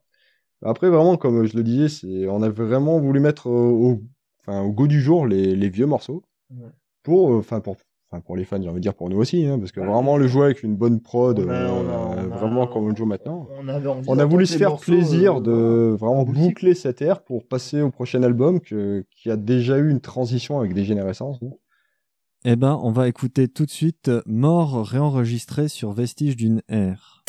Après, 0.64 0.88
vraiment, 0.90 1.16
comme 1.16 1.44
je 1.46 1.56
le 1.56 1.62
disais, 1.62 1.88
c'est, 1.88 2.28
on 2.28 2.42
a 2.42 2.48
vraiment 2.48 3.00
voulu 3.00 3.20
mettre 3.20 3.46
au, 3.46 3.92
au- 3.92 4.02
enfin, 4.40 4.60
au 4.62 4.72
goût 4.72 4.88
du 4.88 5.00
jour 5.00 5.26
les, 5.26 5.56
les 5.56 5.68
vieux 5.70 5.86
morceaux 5.86 6.22
Ouais. 6.50 6.68
pour, 7.02 7.32
euh, 7.32 7.38
enfin, 7.38 7.60
pour, 7.60 7.76
enfin, 8.12 8.20
pour 8.20 8.36
les 8.36 8.44
fans, 8.44 8.60
j'ai 8.60 8.68
envie 8.68 8.76
de 8.76 8.82
dire 8.82 8.92
pour 8.94 9.08
nous 9.08 9.16
aussi, 9.16 9.46
hein, 9.46 9.58
parce 9.58 9.72
que 9.72 9.80
vraiment 9.80 10.18
le 10.18 10.26
jouer 10.28 10.44
avec 10.44 10.62
une 10.62 10.76
bonne 10.76 11.00
prod, 11.00 11.38
On 11.40 11.48
a- 11.48 11.52
euh, 11.52 11.68
on 11.70 11.88
a- 11.88 12.16
on 12.28 12.32
a- 12.32 12.36
vraiment 12.36 12.66
comme 12.66 12.84
on 12.84 12.88
le 12.90 12.94
joue 12.96 13.06
maintenant. 13.06 13.48
On 13.58 13.66
avait 13.68 13.88
envie 13.88 14.04
On 14.08 14.18
a 14.18 14.24
voulu 14.26 14.44
se 14.46 14.58
faire 14.58 14.76
plaisir 14.76 15.38
euh, 15.38 15.40
de 15.40 15.96
vraiment 15.96 16.24
boucler 16.24 16.74
cette 16.74 17.00
ère 17.00 17.22
pour 17.22 17.46
passer 17.48 17.80
au 17.80 17.90
prochain 17.90 18.22
album 18.22 18.60
que, 18.60 19.04
qui 19.16 19.30
a 19.30 19.36
déjà 19.36 19.78
eu 19.78 19.90
une 19.90 20.00
transition 20.00 20.58
avec 20.60 20.74
des 20.74 20.84
générations. 20.84 21.38
Eh 22.44 22.56
ben, 22.56 22.78
on 22.82 22.90
va 22.90 23.08
écouter 23.08 23.48
tout 23.48 23.64
de 23.64 23.70
suite 23.70 24.10
Mort 24.26 24.84
réenregistré 24.86 25.68
sur 25.68 25.92
Vestige 25.92 26.36
d'une 26.36 26.60
ère. 26.68 27.24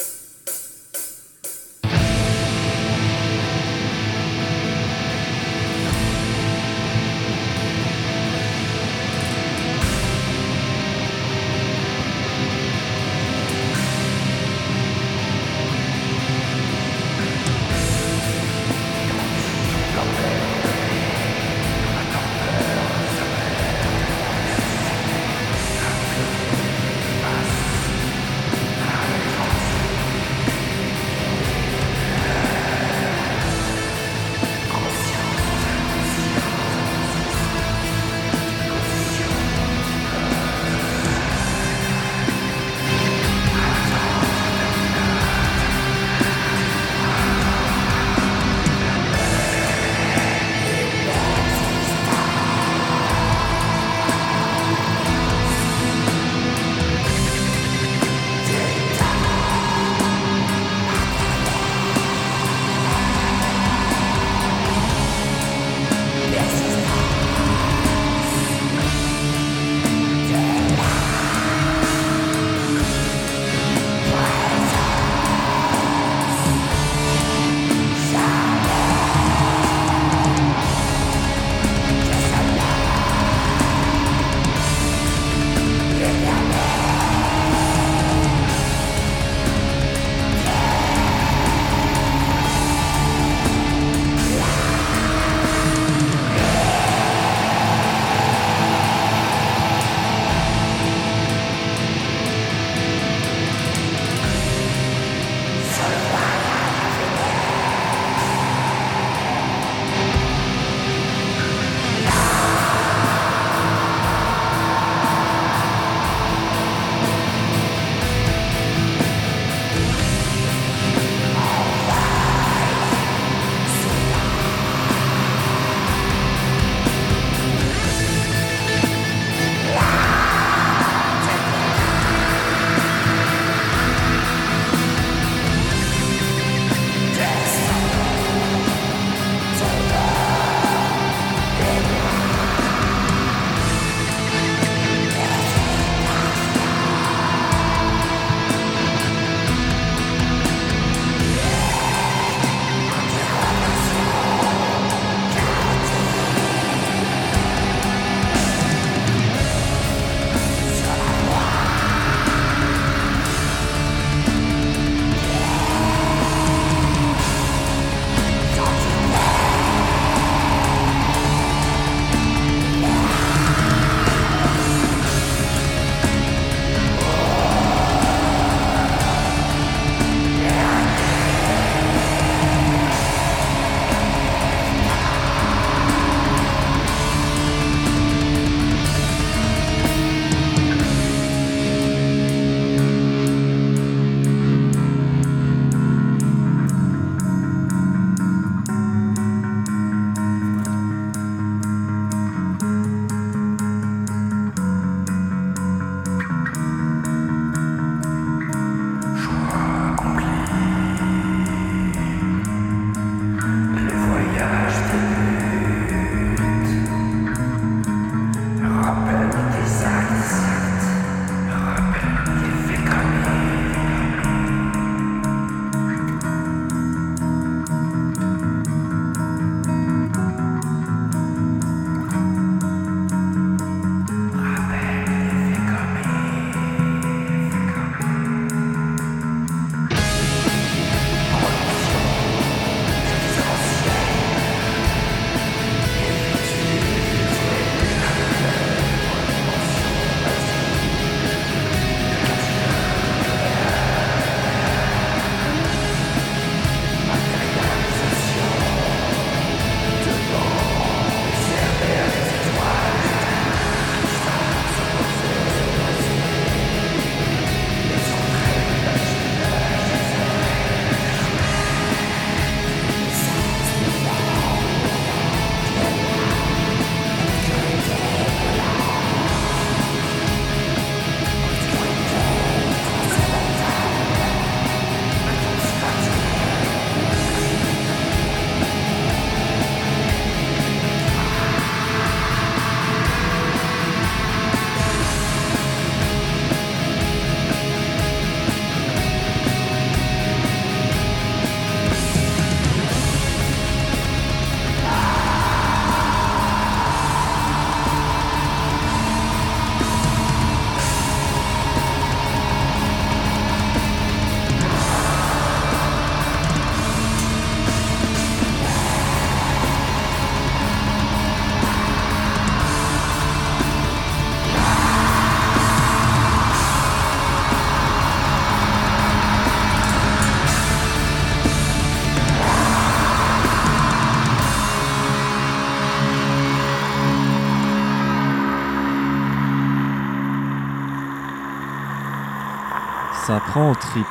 Prend 343.53 343.69
au 343.69 343.75
trip. 343.75 344.07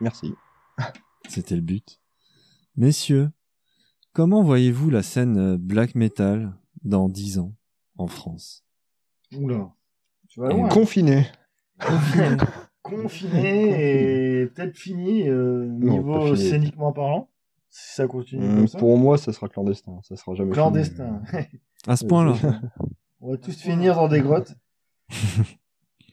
Merci. 0.00 0.32
C'était 1.28 1.56
le 1.56 1.60
but. 1.60 2.00
Messieurs, 2.76 3.30
comment 4.12 4.44
voyez-vous 4.44 4.90
la 4.90 5.02
scène 5.02 5.36
euh, 5.36 5.56
black 5.58 5.96
metal 5.96 6.54
dans 6.84 7.08
10 7.08 7.40
ans 7.40 7.52
en 7.98 8.06
France? 8.06 8.64
Oula. 9.36 9.72
Tu 10.28 10.38
vas 10.38 10.50
loin. 10.50 10.68
Confiné. 10.68 11.26
Confiné 12.84 14.42
et 14.42 14.46
peut-être 14.46 14.76
fini 14.76 15.28
euh, 15.28 15.66
Non, 15.66 15.98
niveau 15.98 16.26
fini. 16.36 16.48
scéniquement 16.48 16.92
parlant. 16.92 17.28
Si 17.70 17.92
ça 17.96 18.06
continue 18.06 18.46
Hum, 18.46 18.54
comme 18.58 18.68
ça. 18.68 18.78
pour 18.78 18.96
moi, 18.98 19.18
ça 19.18 19.32
sera 19.32 19.48
clandestin. 19.48 19.98
Ça 20.04 20.14
sera 20.14 20.36
jamais 20.36 20.52
Clandestin. 20.52 21.22
À 21.88 21.96
ce 21.96 22.04
point-là 22.04 22.36
On 23.20 23.32
va 23.32 23.36
tous 23.36 23.60
finir 23.60 23.96
dans 23.96 24.06
des 24.06 24.20
grottes. 24.20 24.54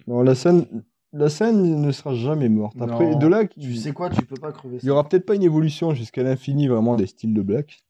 Non, 0.07 0.23
la 0.23 0.33
scène, 0.33 0.65
la 1.13 1.29
scène 1.29 1.79
ne 1.79 1.91
sera 1.91 2.15
jamais 2.15 2.49
morte. 2.49 2.75
Après, 2.81 3.11
Non. 3.11 3.19
de 3.19 3.27
là, 3.27 3.45
Tu 3.45 3.75
sais 3.75 3.93
quoi, 3.93 4.09
tu 4.09 4.25
peux 4.25 4.35
pas 4.35 4.51
crever 4.51 4.79
il 4.81 4.87
y 4.87 4.89
aura 4.89 5.07
peut-être 5.07 5.25
pas 5.25 5.35
une 5.35 5.43
évolution 5.43 5.93
jusqu'à 5.93 6.23
l'infini 6.23 6.67
vraiment 6.67 6.95
des 6.95 7.05
styles 7.05 7.33
de 7.33 7.41
black, 7.41 7.85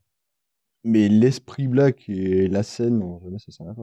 mais 0.84 1.07
l'esprit 1.07 1.67
black 1.67 2.09
et 2.09 2.47
la 2.49 2.63
scène, 2.63 2.99
non, 2.99 3.21
jamais 3.24 3.74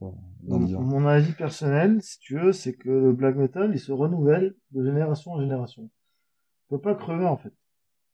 dans 0.00 0.60
dix 0.60 0.74
Mon, 0.74 1.06
avis 1.06 1.32
personnel, 1.32 2.00
si 2.02 2.18
tu 2.20 2.38
veux, 2.38 2.52
c'est 2.52 2.72
que 2.72 2.88
le 2.88 3.12
black 3.12 3.36
metal, 3.36 3.70
il 3.72 3.80
se 3.80 3.92
renouvelle 3.92 4.54
de 4.70 4.84
génération 4.84 5.32
en 5.32 5.40
génération. 5.40 5.82
Il 5.82 6.76
peut 6.76 6.80
pas 6.80 6.94
crever 6.94 7.26
en 7.26 7.36
fait. 7.36 7.52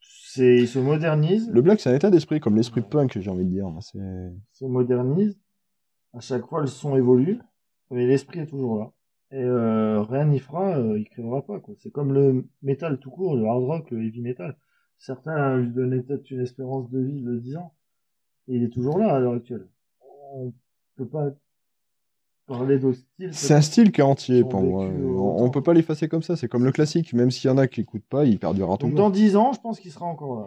C'est, 0.01 0.57
il 0.57 0.69
se 0.69 0.79
modernise, 0.79 1.49
Le 1.51 1.63
black, 1.63 1.81
c'est 1.81 1.91
un 1.91 1.95
état 1.95 2.11
d'esprit 2.11 2.41
comme 2.41 2.57
l'esprit 2.57 2.83
punk, 2.83 3.19
j'ai 3.19 3.31
envie 3.31 3.45
de 3.45 3.51
dire. 3.51 3.67
C'est 3.81 3.99
il 3.99 4.41
se 4.53 4.65
modernise. 4.65 5.39
À 6.13 6.21
chaque 6.21 6.47
fois, 6.47 6.61
le 6.61 6.67
son 6.67 6.97
évolue, 6.97 7.41
mais 7.91 8.07
l'esprit 8.07 8.41
est 8.41 8.47
toujours 8.47 8.79
là. 8.79 8.93
Et 9.35 9.43
euh, 9.43 10.01
rien 10.03 10.27
n'y 10.27 10.39
fera, 10.39 10.79
euh, 10.79 10.97
il 10.97 11.09
crèvera 11.09 11.43
pas. 11.43 11.59
Quoi. 11.59 11.75
C'est 11.81 11.91
comme 11.91 12.13
le 12.13 12.47
metal 12.63 12.99
tout 13.01 13.11
court, 13.11 13.35
le 13.35 13.45
hard 13.47 13.65
rock, 13.65 13.91
le 13.91 14.05
heavy 14.05 14.21
metal. 14.21 14.57
Certains 14.97 15.57
lui 15.57 15.73
donnaient 15.73 16.01
peut-être 16.01 16.31
une 16.31 16.41
espérance 16.41 16.89
de 16.89 17.01
vie 17.01 17.21
de 17.21 17.37
10 17.39 17.57
ans. 17.57 17.75
Et 18.47 18.55
il 18.55 18.63
est 18.63 18.69
toujours 18.69 18.97
là 18.97 19.13
à 19.13 19.19
l'heure 19.19 19.35
actuelle. 19.35 19.67
On 20.35 20.53
peut 20.95 21.09
pas 21.09 21.31
parler 22.47 22.79
d'autres 22.79 22.99
styles. 22.99 23.35
C'est 23.35 23.55
un 23.55 23.61
style 23.61 23.91
qui 23.91 24.03
est 24.03 24.05
entier 24.05 24.45
pour 24.45 24.63
moi. 24.63 24.87
vécu 24.87 25.03
On, 25.05 25.51
peut 25.51 25.63
pas 25.63 25.75
l'effacer 25.75 26.07
comme 26.07 26.23
ça. 26.23 26.37
C'est 26.37 26.47
comme 26.47 26.65
le 26.65 26.71
classique. 26.71 27.13
Même 27.13 27.33
s'il 27.33 27.51
y 27.51 27.53
en 27.53 27.59
a 27.59 27.67
qui 27.67 27.81
l'écoutent 27.81 28.07
pas, 28.09 28.25
il 28.27 28.39
perdurera 28.39 28.77
tout 28.77 28.89
dans 28.91 28.95
temps. 28.95 29.11
10 29.11 29.35
ans, 29.35 29.53
je 29.53 29.61
pense 29.61 29.81
qu'il 29.81 29.91
sera 29.91 30.07
encore 30.07 30.39
là. 30.39 30.47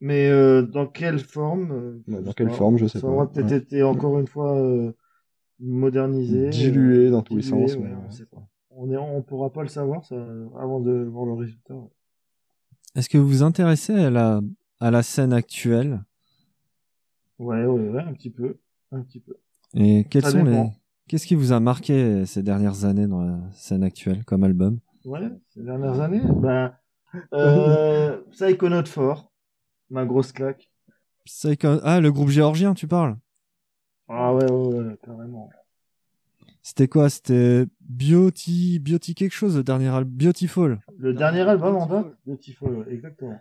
Mais 0.00 0.28
euh, 0.28 0.62
dans 0.62 0.88
quelle 0.88 1.20
forme 1.20 2.02
euh, 2.08 2.20
dans 2.20 2.32
quelle 2.32 2.50
forme, 2.50 2.78
je 2.78 2.88
sais 2.88 2.98
Ça 2.98 3.06
pas. 3.06 3.12
aura 3.12 3.30
peut-être 3.30 3.52
Ouais. 3.52 3.58
été 3.58 3.84
encore 3.84 4.18
une 4.18 4.26
fois 4.26 4.58
euh, 4.58 4.92
modernisé. 5.62 6.50
Dilué 6.50 7.06
euh, 7.06 7.10
dans 7.10 7.22
tous 7.22 7.36
les 7.36 7.42
dilué, 7.42 7.68
sens. 7.68 7.76
ouais, 7.76 7.88
mais- 7.88 7.94
on 7.94 8.36
pas. 8.36 8.48
On 8.74 8.90
est, 8.90 8.96
on 8.96 9.22
pourra 9.22 9.50
pas 9.50 9.62
le 9.62 9.68
savoir 9.68 10.04
ça, 10.04 10.16
avant 10.58 10.80
de 10.80 10.92
voir 11.04 11.26
le 11.26 11.34
résultat. 11.34 11.74
ouais. 11.74 11.90
Est-ce 12.94 13.08
que 13.08 13.18
vous 13.18 13.28
vous 13.28 13.42
intéressez 13.42 13.94
à 13.94 14.10
la, 14.10 14.40
à 14.80 14.90
la 14.90 15.02
scène 15.02 15.32
actuelle? 15.32 16.02
Ouais, 17.38 17.64
ouais, 17.64 17.88
ouais, 17.90 18.02
un 18.02 18.12
petit 18.12 18.30
peu, 18.30 18.58
un 18.92 19.00
petit 19.02 19.20
peu. 19.20 19.34
Et 19.74 20.04
quels 20.10 20.24
sont 20.24 20.44
les... 20.44 20.70
Qu'est-ce 21.08 21.26
qui 21.26 21.34
vous 21.34 21.52
a 21.52 21.60
marqué 21.60 22.24
ces 22.26 22.42
dernières 22.42 22.84
années 22.84 23.06
dans 23.06 23.22
la 23.22 23.38
scène 23.52 23.82
actuelle 23.82 24.24
comme 24.24 24.44
album? 24.44 24.78
Ouais, 25.04 25.28
ces 25.48 25.62
dernières 25.62 26.00
années, 26.00 26.22
ben, 26.40 26.74
euh, 27.34 28.20
Psychonaut 28.30 28.86
fort, 28.86 29.32
ma 29.90 30.06
grosse 30.06 30.32
claque. 30.32 30.70
Psycho- 31.26 31.80
Ah, 31.82 32.00
le 32.00 32.12
groupe 32.12 32.28
géorgien, 32.30 32.74
tu 32.74 32.86
parles? 32.86 33.16
Ah 34.08 34.34
ouais, 34.34 34.50
ouais, 34.50 34.78
ouais, 34.78 34.96
carrément. 35.04 35.50
C'était 36.62 36.88
quoi? 36.88 37.08
C'était 37.10 37.66
Beauty... 37.80 38.78
Beauty 38.78 39.14
quelque 39.14 39.32
chose, 39.34 39.56
le 39.56 39.64
dernier 39.64 39.88
album 39.88 40.12
Beautiful. 40.16 40.80
Le 40.98 41.12
dernier 41.12 41.40
album 41.40 41.76
en 41.76 41.86
date 41.86 42.06
Beautiful, 42.26 42.74
ouais, 42.74 42.92
exactement. 42.92 43.40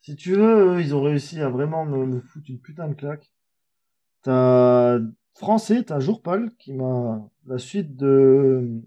Si 0.00 0.16
tu 0.16 0.32
veux, 0.32 0.76
eux, 0.76 0.80
ils 0.80 0.94
ont 0.94 1.02
réussi 1.02 1.40
à 1.40 1.48
vraiment 1.48 1.84
me, 1.84 2.06
me 2.06 2.20
foutre 2.20 2.50
une 2.50 2.58
putain 2.60 2.88
de 2.88 2.94
claque. 2.94 3.32
T'as 4.22 4.98
français, 5.34 5.82
t'as 5.82 6.00
Jour 6.00 6.22
Pâle 6.22 6.50
qui 6.58 6.72
m'a 6.72 7.28
la 7.46 7.58
suite 7.58 7.96
de 7.96 8.82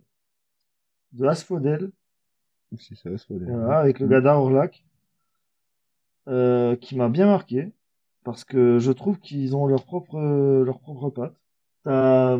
de 1.14 1.26
Asphodel, 1.26 1.92
Si 2.78 2.96
pas 2.96 3.10
des- 3.10 3.46
voilà, 3.46 3.80
avec 3.80 4.00
le 4.00 4.08
gars 4.08 4.36
Orlac, 4.38 4.86
euh, 6.28 6.76
qui 6.76 6.96
m'a 6.96 7.10
bien 7.10 7.26
marqué 7.28 7.72
parce 8.28 8.44
que 8.44 8.78
je 8.78 8.92
trouve 8.92 9.20
qu'ils 9.20 9.56
ont 9.56 9.68
leur 9.68 9.86
propre 9.86 10.20
leur 10.20 10.80
propre 10.80 11.10
patte. 11.10 11.34
T'as 11.86 12.38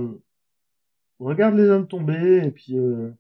regarde 1.18 1.56
les 1.56 1.70
hommes 1.70 1.88
tombés 1.88 2.46
et 2.46 2.52
puis 2.52 2.78
euh, 2.78 3.12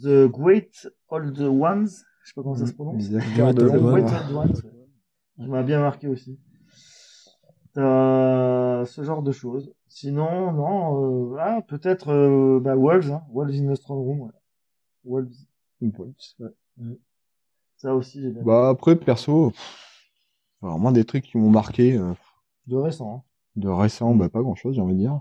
The 0.00 0.26
Great 0.30 0.88
Old 1.10 1.38
Ones, 1.38 1.88
je 1.88 2.28
sais 2.28 2.32
pas 2.34 2.42
comment 2.42 2.54
ça 2.54 2.66
se 2.66 2.72
prononce. 2.72 3.10
T'as 3.10 3.20
The. 3.20 3.34
Great 3.36 3.60
Old 3.60 4.32
Ones, 4.32 4.62
qui 5.36 5.46
m'a 5.46 5.62
bien 5.62 5.80
marqué 5.80 6.08
aussi. 6.08 6.38
T'as 7.74 8.86
ce 8.86 9.04
genre 9.04 9.22
de 9.22 9.30
choses. 9.30 9.74
Sinon, 9.88 10.52
non, 10.52 11.34
euh, 11.34 11.36
ah, 11.38 11.60
peut-être 11.68 12.08
euh, 12.08 12.60
bah, 12.60 12.76
Wolves, 12.76 13.12
hein, 13.12 13.22
Wolves 13.30 13.54
in 13.54 13.70
the 13.70 13.76
Strong 13.76 14.06
Room. 14.06 14.20
Ouais. 14.22 14.32
Wolves, 15.04 15.34
Ouais. 15.82 16.98
ça 17.76 17.94
aussi 17.94 18.22
j'ai 18.22 18.30
bien. 18.30 18.42
Bah 18.42 18.70
après, 18.70 18.96
perso, 18.96 19.50
pff, 19.50 19.89
vraiment 20.62 20.92
des 20.92 21.04
trucs 21.04 21.24
qui 21.24 21.38
m'ont 21.38 21.50
marqué. 21.50 21.96
euh, 21.96 22.12
De 22.66 22.76
récent. 22.76 23.14
Hein. 23.16 23.22
De 23.56 23.68
récent, 23.68 24.14
bah 24.14 24.28
pas 24.28 24.40
grand 24.42 24.54
chose, 24.54 24.74
j'ai 24.74 24.80
envie 24.80 24.94
de 24.94 24.98
dire. 25.00 25.20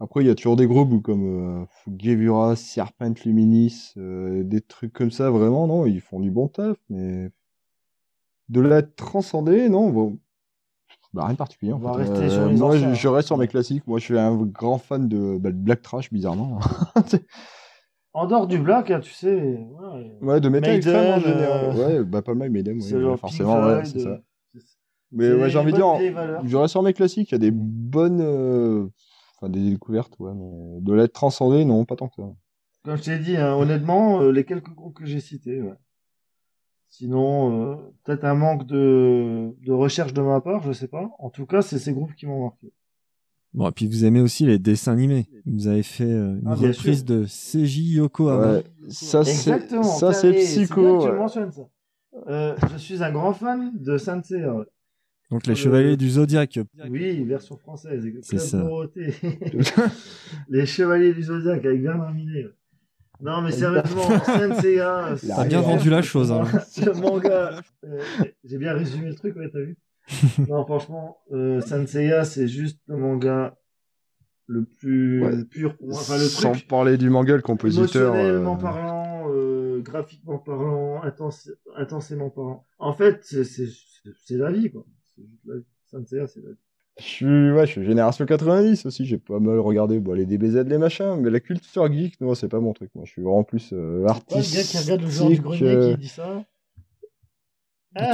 Après, 0.00 0.22
il 0.22 0.26
y 0.26 0.30
a 0.30 0.34
toujours 0.34 0.56
des 0.56 0.66
groupes 0.66 1.02
comme 1.02 1.62
euh, 1.62 1.64
Gevura, 1.98 2.54
Serpent 2.56 3.14
Luminis, 3.24 3.92
euh, 3.96 4.42
des 4.44 4.60
trucs 4.60 4.92
comme 4.92 5.10
ça, 5.10 5.30
vraiment, 5.30 5.66
non, 5.66 5.86
ils 5.86 6.00
font 6.02 6.20
du 6.20 6.30
bon 6.30 6.48
taf, 6.48 6.76
mais 6.90 7.30
de 8.48 8.60
la 8.60 8.82
transcender, 8.82 9.68
non, 9.68 9.90
bon, 9.90 10.18
bah 11.14 11.24
rien 11.24 11.32
de 11.32 11.38
particulier. 11.38 11.72
en 11.72 11.76
On 11.76 11.80
va 11.80 11.94
fait. 11.94 12.10
rester 12.10 12.28
sur 12.30 12.46
les 12.46 12.56
moi, 12.56 12.76
je, 12.76 12.92
je 12.94 13.08
hein. 13.08 13.12
reste 13.12 13.26
sur 13.28 13.38
mes 13.38 13.48
classiques. 13.48 13.86
Moi, 13.86 13.98
je 13.98 14.04
suis 14.04 14.18
un 14.18 14.36
grand 14.36 14.78
fan 14.78 15.08
de, 15.08 15.38
bah, 15.38 15.50
de 15.50 15.56
Black 15.56 15.82
Trash, 15.82 16.12
bizarrement. 16.12 16.60
En 18.12 18.26
dehors 18.26 18.46
du 18.46 18.58
black, 18.58 18.90
hein, 18.90 19.00
tu 19.00 19.12
sais, 19.12 19.34
ouais, 19.34 20.10
ouais, 20.22 20.40
de 20.40 20.48
métal 20.48 20.72
Maiden, 20.72 20.76
extrême 20.76 21.14
en 21.14 21.20
général. 21.20 21.64
euh, 21.76 21.98
Ouais, 21.98 22.04
bah 22.04 22.22
pas 22.22 22.32
mal 22.32 22.48
Maiden, 22.48 22.78
oui, 22.80 23.16
forcément, 23.18 23.66
ouais, 23.66 23.84
c'est 23.84 24.00
ça. 24.00 24.20
Mais 25.16 25.32
ouais, 25.32 25.50
j'ai 25.50 25.58
envie 25.58 25.72
de 25.72 25.76
dire, 25.76 25.86
je 26.44 26.56
reste 26.56 26.72
sur 26.72 26.82
mes 26.82 26.92
classiques, 26.92 27.30
il 27.30 27.34
y 27.34 27.36
a 27.36 27.38
des 27.38 27.50
bonnes, 27.50 28.20
euh, 28.20 28.86
enfin 29.36 29.48
des 29.50 29.70
découvertes, 29.70 30.14
ouais, 30.18 30.32
mais 30.34 30.80
de 30.80 30.92
l'être 30.92 31.12
transcendé, 31.14 31.64
non, 31.64 31.84
pas 31.84 31.96
tant 31.96 32.08
que 32.08 32.16
ça. 32.16 32.28
Comme 32.84 32.96
je 32.96 33.02
t'ai 33.02 33.18
dit, 33.18 33.36
hein, 33.36 33.54
honnêtement, 33.54 34.20
euh, 34.20 34.30
les 34.30 34.44
quelques 34.44 34.70
groupes 34.74 34.94
que 34.98 35.06
j'ai 35.06 35.20
cités, 35.20 35.60
ouais. 35.62 35.74
Sinon, 36.88 37.72
euh, 37.72 37.76
peut-être 38.04 38.24
un 38.24 38.34
manque 38.34 38.66
de, 38.66 39.54
de 39.64 39.72
recherche 39.72 40.12
de 40.14 40.22
ma 40.22 40.40
part, 40.40 40.62
je 40.62 40.72
sais 40.72 40.86
pas. 40.88 41.10
En 41.18 41.30
tout 41.30 41.44
cas, 41.46 41.60
c'est 41.62 41.78
ces 41.78 41.92
groupes 41.92 42.14
qui 42.14 42.26
m'ont 42.26 42.44
marqué. 42.44 42.72
Bon, 43.54 43.68
et 43.68 43.72
puis 43.72 43.86
vous 43.86 44.04
aimez 44.04 44.20
aussi 44.20 44.44
les 44.46 44.58
dessins 44.58 44.92
animés. 44.92 45.26
Vous 45.46 45.66
avez 45.66 45.82
fait 45.82 46.04
euh, 46.04 46.38
une 46.40 46.46
Ah, 46.46 46.54
reprise 46.54 46.98
sûr. 46.98 47.04
de 47.06 47.24
Seiji 47.26 47.94
Yokohama. 47.96 48.52
Ouais, 48.58 48.64
ça 48.88 49.24
c'est, 49.24 49.30
Exactement. 49.50 49.82
ça 49.82 50.12
c'est 50.12 50.30
bien 50.30 50.40
psycho. 50.40 50.74
que 50.74 50.80
tu 51.02 51.06
le 51.08 51.12
ouais. 51.14 51.18
mentionnes, 51.18 51.52
ça. 51.52 51.62
Euh, 52.28 52.54
je 52.72 52.76
suis 52.76 53.02
un 53.02 53.12
grand 53.12 53.32
fan 53.32 53.72
de 53.74 53.98
Sansei. 53.98 54.44
ouais. 54.44 54.64
Donc 55.30 55.46
les 55.46 55.52
Euh, 55.52 55.56
Chevaliers 55.56 55.96
du 55.96 56.08
Zodiaque. 56.10 56.58
Oui, 56.88 57.24
version 57.24 57.56
française. 57.56 58.04
C'est 58.22 58.38
ça. 58.38 58.64
Les 60.48 60.66
Chevaliers 60.66 61.14
du 61.14 61.22
Zodiac 61.24 61.64
avec 61.64 61.82
Bernard 61.82 62.12
Minet. 62.14 62.46
Non, 63.20 63.40
mais 63.42 63.50
sérieusement, 63.50 64.02
Senseiya. 64.24 65.14
Il 65.22 65.32
a 65.32 65.36
T'as 65.36 65.44
bien 65.46 65.60
vendu 65.62 65.88
la 65.90 66.02
chose. 66.02 66.30
Hein. 66.30 66.44
Ce 66.70 66.90
manga. 67.00 67.60
euh, 67.84 67.98
J'ai 68.44 68.58
bien 68.58 68.74
résumé 68.74 69.08
le 69.08 69.14
truc, 69.14 69.34
ouais, 69.36 69.48
t'as 69.50 69.60
vu 69.60 69.76
Non, 70.48 70.64
franchement, 70.64 71.16
euh, 71.32 71.60
Senseiya, 71.62 72.24
c'est 72.24 72.46
juste 72.46 72.78
le 72.86 72.96
manga 72.98 73.56
le 74.48 74.64
plus 74.64 75.24
Ouais. 75.24 75.44
pur 75.44 75.76
pour 75.76 75.88
moi. 75.88 75.96
Enfin, 75.98 76.18
le 76.18 76.24
Sans 76.24 76.52
truc, 76.52 76.68
parler 76.68 76.96
du 76.98 77.10
manga, 77.10 77.34
le 77.34 77.42
compositeur. 77.42 78.14
émotionnellement 78.14 78.54
euh, 78.56 78.60
parlant, 78.60 79.26
euh, 79.32 79.80
graphiquement 79.80 80.38
parlant, 80.38 81.02
intense- 81.02 81.50
intensément 81.74 82.30
parlant. 82.30 82.64
En 82.78 82.92
fait, 82.92 83.24
c'est 83.24 84.36
la 84.36 84.52
vie, 84.52 84.70
quoi. 84.70 84.84
C'est 85.16 85.22
juste 85.26 85.42
la 85.46 85.56
vie. 85.56 85.64
Senseiya, 85.90 86.26
c'est 86.26 86.40
la 86.42 86.50
vie. 86.50 86.56
Je 86.98 87.04
suis, 87.04 87.52
ouais, 87.52 87.66
je 87.66 87.72
suis 87.72 87.84
génération 87.84 88.24
90 88.24 88.86
aussi, 88.86 89.04
j'ai 89.04 89.18
pas 89.18 89.38
mal 89.38 89.58
regardé 89.58 89.98
bon, 89.98 90.14
les 90.14 90.24
DBZ, 90.24 90.64
les 90.66 90.78
machins, 90.78 91.16
mais 91.20 91.28
la 91.28 91.40
culture 91.40 91.92
geek, 91.92 92.18
non, 92.22 92.34
c'est 92.34 92.48
pas 92.48 92.58
mon 92.60 92.72
truc. 92.72 92.90
Moi, 92.94 93.04
je 93.04 93.10
suis 93.12 93.22
vraiment 93.22 93.44
plus 93.44 93.70
euh, 93.74 93.98
Pas 93.98 94.04
le 94.04 94.08
artistique. 94.08 94.54
gars 94.56 94.62
qui 94.62 94.78
regarde 94.78 95.02
le 95.02 95.10
genre 95.10 95.28
du 95.28 95.40
grenier 95.40 95.62
euh, 95.66 95.92
qui 95.92 95.98
dit 96.00 96.08
ça. 96.08 96.42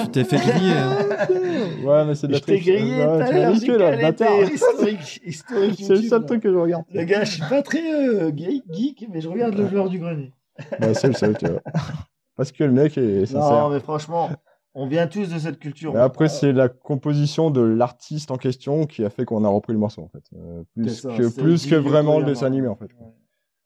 Tu 0.05 0.09
t'es 0.13 0.25
fait 0.25 0.37
griller. 0.37 0.73
hein. 0.75 0.97
Ouais, 1.85 2.05
mais 2.05 2.15
c'est 2.15 2.29
de 2.29 2.33
la 2.33 2.39
Je 2.39 2.45
t'ai 2.45 2.53
triche. 2.61 2.67
grillé 2.67 2.97
tout 2.97 3.01
à 3.03 3.33
là, 3.33 4.43
historique, 4.45 5.21
historique 5.25 5.75
C'est 5.85 5.95
le 5.97 6.03
seul 6.03 6.25
truc 6.27 6.43
que 6.43 6.51
je 6.53 6.57
regarde. 6.57 6.85
Le 6.93 7.03
gars, 7.05 7.25
je 7.25 7.33
suis 7.33 7.43
pas 7.49 7.63
très 7.63 8.05
euh, 8.09 8.31
geek, 8.33 9.07
mais 9.13 9.21
je 9.21 9.29
regarde 9.29 9.55
le 9.57 9.67
joueur 9.69 9.89
du 9.89 9.99
grenier. 9.99 10.33
Ouais, 10.81 10.95
c'est 10.95 11.09
le 11.09 11.15
seul, 11.15 11.37
tu 11.37 11.47
vois. 11.49 11.61
Parce 12.37 12.51
que 12.53 12.63
le 12.65 12.73
mec 12.73 12.97
est 12.97 13.33
Non, 13.33 13.41
sincère. 13.43 13.69
mais 13.71 13.81
franchement, 13.81 14.31
on 14.75 14.87
vient 14.87 15.07
tous 15.07 15.29
de 15.33 15.39
cette 15.39 15.59
culture. 15.59 15.93
Mais 15.93 16.01
après, 16.01 16.29
c'est 16.29 16.53
la 16.53 16.69
composition 16.69 17.51
de 17.51 17.61
l'artiste 17.61 18.31
en 18.31 18.37
question 18.37 18.87
qui 18.87 19.05
a 19.05 19.11
fait 19.11 19.25
qu'on 19.25 19.45
a 19.45 19.49
repris 19.49 19.73
le 19.73 19.79
morceau, 19.79 20.03
en 20.03 20.09
fait. 20.09 20.25
Euh, 20.35 20.63
plus 20.75 20.89
ça, 21.01 21.17
que, 21.17 21.29
plus 21.29 21.73
vraiment 21.75 22.19
le 22.19 22.25
dessin 22.27 22.47
animé, 22.47 22.69
en 22.69 22.77
fait. 22.77 22.91
Ouais. 22.99 23.13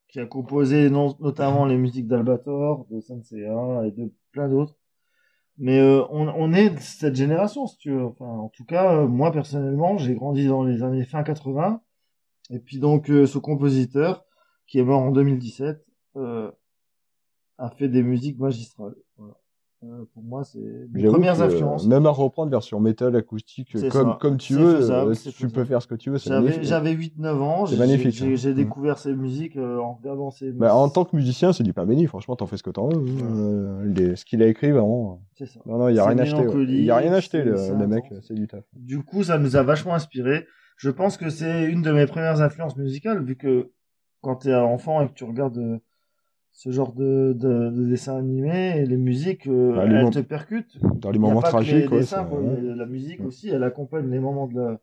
qui 0.09 0.21
a 0.21 0.27
composé 0.27 0.91
non- 0.91 1.15
notamment 1.21 1.65
les 1.67 1.77
musiques 1.77 2.07
d'Albator, 2.09 2.87
de 2.91 3.01
Senseiya 3.01 3.83
et 3.87 3.91
de 3.93 4.11
plein 4.33 4.49
d'autres. 4.49 4.75
Mais 5.59 5.79
euh, 5.79 6.03
on, 6.11 6.29
on 6.29 6.53
est 6.53 6.71
de 6.71 6.79
cette 6.81 7.15
génération, 7.17 7.67
si 7.67 7.79
tu 7.79 7.91
veux. 7.91 8.05
Enfin, 8.05 8.27
en 8.27 8.49
tout 8.51 8.65
cas, 8.65 8.95
euh, 8.97 9.07
moi 9.07 9.33
personnellement, 9.33 9.97
j'ai 9.99 10.15
grandi 10.15 10.47
dans 10.49 10.65
les 10.65 10.83
années 10.83 11.05
fin 11.05 11.23
80. 11.23 11.81
Et 12.51 12.59
puis 12.59 12.79
donc, 12.79 13.11
euh, 13.11 13.27
ce 13.27 13.39
compositeur, 13.39 14.25
qui 14.67 14.79
est 14.79 14.85
mort 14.85 15.01
en 15.01 15.13
2017, 15.13 15.83
euh, 16.17 16.51
a 17.59 17.71
fait 17.71 17.89
des 17.89 18.03
musiques 18.03 18.39
magistrales. 18.39 18.95
Euh, 19.85 20.05
pour 20.15 20.23
moi, 20.23 20.43
c'est 20.43 20.59
mes 20.93 21.05
premières 21.05 21.37
que, 21.37 21.43
influences. 21.43 21.87
Même 21.87 22.07
à 22.07 22.11
reprendre 22.11 22.51
version 22.51 22.81
métal, 22.81 23.15
acoustique, 23.15 23.73
comme, 23.73 23.91
ça. 23.91 24.19
comme 24.21 24.37
tu 24.39 24.55
veux, 24.55 24.77
faisable, 24.77 25.11
euh, 25.13 25.31
tu 25.37 25.49
peux 25.49 25.65
faire 25.65 25.83
ce 25.83 25.87
que 25.87 25.95
tu 25.95 26.11
veux. 26.11 26.17
J'avais, 26.19 26.41
magnifique. 26.41 26.63
j'avais 26.65 26.93
8-9 26.95 27.41
ans, 27.43 27.67
C'est 27.67 27.75
j'ai, 27.75 27.79
magnifique, 27.79 28.11
j'ai, 28.13 28.51
hein. 28.51 28.55
découvert 28.55 28.99
ces 28.99 29.15
musiques 29.15 29.57
euh, 29.57 29.79
en 29.79 29.95
regardant 29.95 30.31
ces 30.31 30.47
musiques. 30.47 30.59
Bah, 30.61 30.75
en 30.75 30.89
tant 30.89 31.05
que 31.05 31.15
musicien, 31.15 31.53
c'est 31.53 31.63
du 31.63 31.75
pain 31.75 31.85
béni. 31.85 32.07
Franchement, 32.07 32.37
t'en 32.37 32.47
fais 32.47 32.57
ce 32.57 32.63
que 32.63 32.71
t'en 32.71 32.89
veux. 32.89 32.97
hein. 32.99 33.37
Euh, 33.37 33.85
les- 33.95 34.17
ce 34.17 34.25
qu'il 34.25 34.43
a 34.43 34.47
écrit, 34.47 34.71
vraiment. 34.71 35.21
C'est 35.35 35.47
ça. 35.47 35.61
Non, 35.67 35.77
non, 35.79 35.89
il 35.91 35.97
y 35.97 35.99
a 35.99 36.07
rien 36.07 36.19
acheté. 36.19 36.43
Il 36.69 36.85
y 36.85 36.91
a 36.91 36.97
rien 36.97 37.13
acheté, 37.13 37.43
le, 37.43 37.53
le 37.79 37.87
mec. 37.87 38.05
C'est 38.23 38.35
du 38.35 38.47
taf. 38.49 38.65
Du 38.75 39.03
coup, 39.03 39.25
ça 39.25 39.39
nous 39.39 39.57
a 39.57 39.63
vachement 39.63 39.95
inspiré. 39.95 40.47
Je 40.79 40.91
pense 40.91 41.17
que 41.19 41.29
c'est 41.29 41.65
une 41.65 41.83
de 41.83 41.93
mes 41.93 42.07
premières 42.07 42.41
influences 42.41 42.77
musicales, 42.77 43.23
vu 43.23 43.37
que 43.37 43.71
quand 44.23 44.37
t'es 44.37 44.55
enfant 44.55 45.03
et 45.03 45.09
que 45.09 45.13
tu 45.15 45.25
regardes 45.25 45.59
euh, 45.59 45.79
ce 46.59 46.71
genre 46.71 46.95
de, 46.95 47.35
de, 47.37 47.69
de 47.71 47.85
dessins 47.87 48.17
animés, 48.17 48.79
et 48.79 48.87
les 48.87 48.97
musiques, 48.97 49.47
euh, 49.47 49.75
Bah, 49.75 49.85
les 49.87 49.97
elles 49.97 50.05
mom- 50.05 50.11
te 50.13 50.21
percutent. 50.21 50.79
Dans 51.01 51.11
les 51.11 51.19
moments 51.19 51.43
tragiques, 51.43 51.91
les 51.91 51.99
dessins, 51.99 52.23
c'est- 52.25 52.29
quoi, 52.31 52.41
ouais. 52.41 52.61
la 52.75 52.87
musique 52.87 53.21
aussi, 53.27 53.51
elle 53.51 53.63
accompagne 53.63 54.11
les 54.11 54.19
moments 54.21 54.47
de 54.47 54.59
la, 54.59 54.81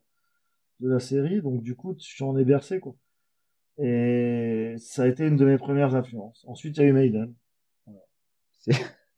de 0.78 0.88
la 0.88 1.00
série, 1.00 1.42
donc 1.42 1.62
du 1.64 1.74
coup, 1.74 1.94
tu 1.94 2.22
en 2.22 2.36
es 2.36 2.44
bercé, 2.44 2.78
quoi. 2.78 2.94
Et 3.78 4.76
ça 4.78 5.02
a 5.02 5.06
été 5.08 5.26
une 5.26 5.34
de 5.36 5.44
mes 5.44 5.58
premières 5.58 5.96
influences. 5.96 6.44
Ensuite, 6.46 6.76
il 6.76 6.80
y 6.80 6.84
a 6.84 6.86
eu 6.86 6.92
Maiden. 6.92 7.34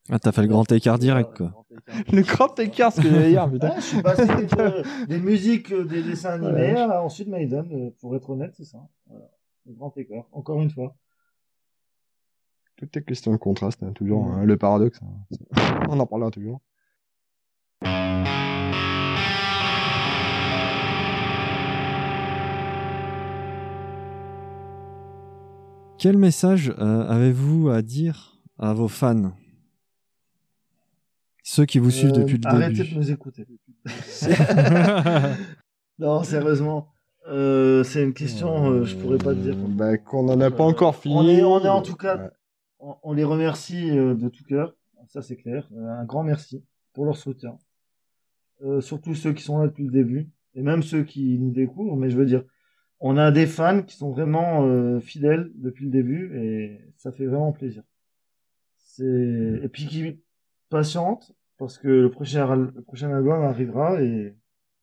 Ah, 0.08 0.18
t'as 0.18 0.32
fait 0.32 0.42
le 0.42 0.48
grand 0.48 0.70
écart 0.72 0.98
direct, 0.98 1.36
quoi. 1.36 1.64
Le 2.12 2.22
grand 2.22 2.58
écart, 2.58 2.92
ce 2.92 3.00
que 3.02 3.08
j'allais 3.08 3.30
dire, 3.30 3.50
putain. 3.50 3.68
Ouais, 3.70 3.76
je 3.76 3.80
suis 3.82 4.02
passé 4.02 4.24
de- 4.26 5.06
des 5.08 5.18
musiques, 5.18 5.72
euh, 5.72 5.84
des 5.84 6.02
dessins 6.02 6.40
animés, 6.40 6.74
à 6.80 7.02
ensuite 7.02 7.28
Maiden, 7.28 7.66
euh, 7.72 7.90
pour 8.00 8.16
être 8.16 8.30
honnête, 8.30 8.54
c'est 8.56 8.64
ça. 8.64 8.78
Voilà. 9.08 9.28
Le 9.66 9.74
grand 9.74 9.94
écart, 9.98 10.26
encore 10.32 10.62
une 10.62 10.70
fois. 10.70 10.96
Tout 12.76 12.88
est 12.98 13.02
question 13.02 13.32
de 13.32 13.36
contraste, 13.38 13.82
hein, 13.82 13.92
toujours. 13.92 14.26
Hein, 14.26 14.44
le 14.44 14.56
paradoxe. 14.56 15.00
hein. 15.02 15.86
On 15.88 15.98
en 15.98 16.06
parlera 16.06 16.30
toujours. 16.30 16.60
Quel 25.98 26.18
message 26.18 26.72
euh, 26.78 27.06
avez-vous 27.08 27.70
à 27.70 27.82
dire 27.82 28.38
à 28.58 28.72
vos 28.74 28.88
fans? 28.88 29.32
Ceux 31.42 31.64
qui 31.64 31.78
vous 31.78 31.90
suivent 31.90 32.10
Euh, 32.10 32.18
depuis 32.22 32.38
le 32.38 32.46
arrêtez 32.46 32.74
début. 32.82 32.90
de 32.90 32.98
nous 32.98 33.10
écouter. 33.10 33.46
non, 35.98 36.22
sérieusement. 36.22 36.88
Euh, 37.28 37.82
c'est 37.82 38.02
une 38.04 38.12
question, 38.14 38.70
euh, 38.70 38.84
je 38.84 38.94
pourrais 38.96 39.18
pas 39.18 39.32
te 39.34 39.38
dire. 39.40 39.56
Bah, 39.56 39.96
qu'on 39.96 40.28
en 40.28 40.40
a 40.40 40.50
pas 40.50 40.64
encore 40.64 40.96
fini. 40.96 41.14
On 41.16 41.26
est, 41.28 41.42
on 41.42 41.60
est 41.64 41.68
en 41.68 41.82
tout 41.82 41.96
cas, 41.96 42.16
Ouais. 42.18 42.28
On, 42.78 42.94
on 43.02 43.12
les 43.12 43.24
remercie 43.24 43.90
euh, 43.96 44.14
de 44.14 44.28
tout 44.28 44.44
cœur. 44.44 44.74
Ça, 45.08 45.22
c'est 45.22 45.36
clair. 45.36 45.68
Euh, 45.76 45.88
Un 46.00 46.04
grand 46.04 46.22
merci 46.24 46.64
pour 46.92 47.04
leur 47.04 47.16
soutien. 47.16 47.56
Euh, 48.62 48.80
surtout 48.80 49.14
ceux 49.14 49.32
qui 49.32 49.42
sont 49.42 49.58
là 49.58 49.66
depuis 49.66 49.84
le 49.84 49.90
début. 49.92 50.28
Et 50.54 50.62
même 50.62 50.82
ceux 50.82 51.04
qui 51.04 51.38
nous 51.38 51.50
découvrent. 51.52 51.96
Mais 51.96 52.10
je 52.10 52.16
veux 52.16 52.24
dire, 52.26 52.42
on 53.00 53.16
a 53.18 53.30
des 53.30 53.46
fans 53.46 53.82
qui 53.82 53.96
sont 53.96 54.10
vraiment 54.10 54.64
euh, 54.66 55.00
fidèles 55.00 55.50
depuis 55.54 55.84
le 55.84 55.90
début. 55.90 56.36
Et 56.38 56.80
ça 56.96 57.12
fait 57.12 57.26
vraiment 57.26 57.52
plaisir. 57.52 57.82
C'est, 58.76 59.60
et 59.62 59.68
puis 59.68 59.86
qui 59.86 60.20
patientent. 60.70 61.32
Parce 61.58 61.78
que 61.78 61.88
le 61.88 62.10
prochain, 62.10 62.54
le 62.54 62.82
prochain 62.82 63.10
album 63.14 63.42
arrivera 63.42 64.02
et 64.02 64.34